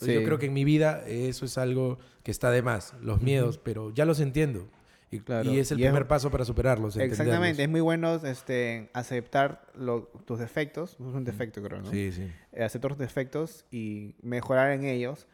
[0.01, 3.57] Yo creo que en mi vida eso es algo que está de más, los miedos,
[3.57, 4.67] pero ya los entiendo.
[5.15, 5.49] Y, Claro.
[5.51, 6.97] y es el Y es- primer paso para superarlos.
[6.97, 11.89] Exactamente, es muy bueno este, aceptar lo- tus defectos, es un defecto creo, ¿no?
[11.91, 12.27] Sí, sí.
[12.59, 15.27] Aceptar tus defectos y mejorar en ellos.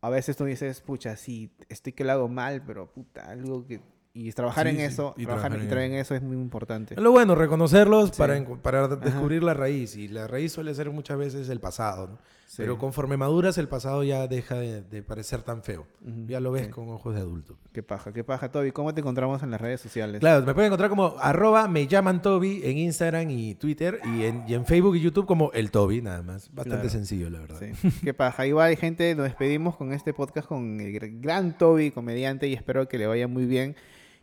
[0.00, 3.80] A veces tú dices, pucha, sí, estoy que lo hago mal, pero puta, algo que...
[4.14, 6.36] Y trabajar Sí, en sí, eso, y trabajar, trabajar en trabajar en eso es muy
[6.36, 6.94] importante.
[6.94, 8.14] Es lo bueno, reconocerlos Sí.
[8.18, 9.94] para, para descubrir la raíz.
[9.96, 12.08] Y la raíz suele ser muchas veces el pasado.
[12.08, 12.18] ¿no?
[12.50, 12.56] Sí.
[12.62, 15.86] Pero conforme maduras, el pasado ya deja de, de parecer tan feo.
[16.26, 16.70] Ya lo ves sí.
[16.72, 17.58] con ojos de adulto.
[17.74, 18.72] Qué paja, qué paja, Toby.
[18.72, 20.20] ¿Cómo te encontramos en las redes sociales?
[20.20, 24.44] Claro, me pueden encontrar como arroba me llaman Toby en Instagram y Twitter y en,
[24.48, 26.48] y en Facebook y YouTube como el Toby, nada más.
[26.54, 26.88] Bastante Claro.
[26.88, 27.60] sencillo, la verdad.
[27.60, 28.46] Sí, qué paja.
[28.46, 32.88] Igual, gente, nos despedimos con este podcast con el gr- gran Toby, comediante, y espero
[32.88, 33.76] que le vaya muy bien.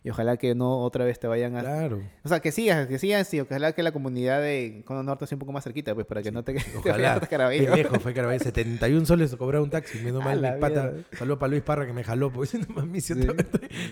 [0.06, 1.62] Y ojalá que no otra vez te vayan a...
[1.62, 2.00] Claro.
[2.22, 3.40] O sea, que sigas, que sigas, sí.
[3.40, 6.30] Ojalá que la comunidad de Cono Norte sea un poco más cerquita, pues, para que
[6.30, 7.14] no te, te Ojalá.
[7.14, 7.64] hasta Caraballo.
[7.64, 8.38] Pendejo, fue Caraballo.
[8.38, 9.98] 71 soles cobrar un taxi.
[9.98, 10.92] Menos mal, mi pata.
[11.10, 12.30] Saludos para Luis Parra que me jaló.
[12.30, 13.14] Pues, no mames, Sí.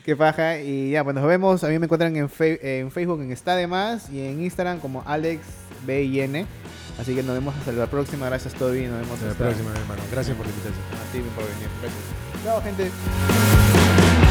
[0.04, 0.60] Qué paja.
[0.60, 1.64] Y ya, pues nos vemos.
[1.64, 5.02] A mí me encuentran en, en Facebook en Está de Más y en Instagram como
[5.06, 6.46] AlexBIN.
[6.96, 8.26] Así que nos vemos hasta la próxima.
[8.26, 8.86] Gracias, Toby.
[8.86, 10.02] Nos vemos Hasta la próxima, hermano.
[10.12, 10.84] Gracias por la invitación.
[10.94, 11.68] A ti por venir.
[11.82, 12.44] Gracias.
[12.44, 14.23] Chao, gente.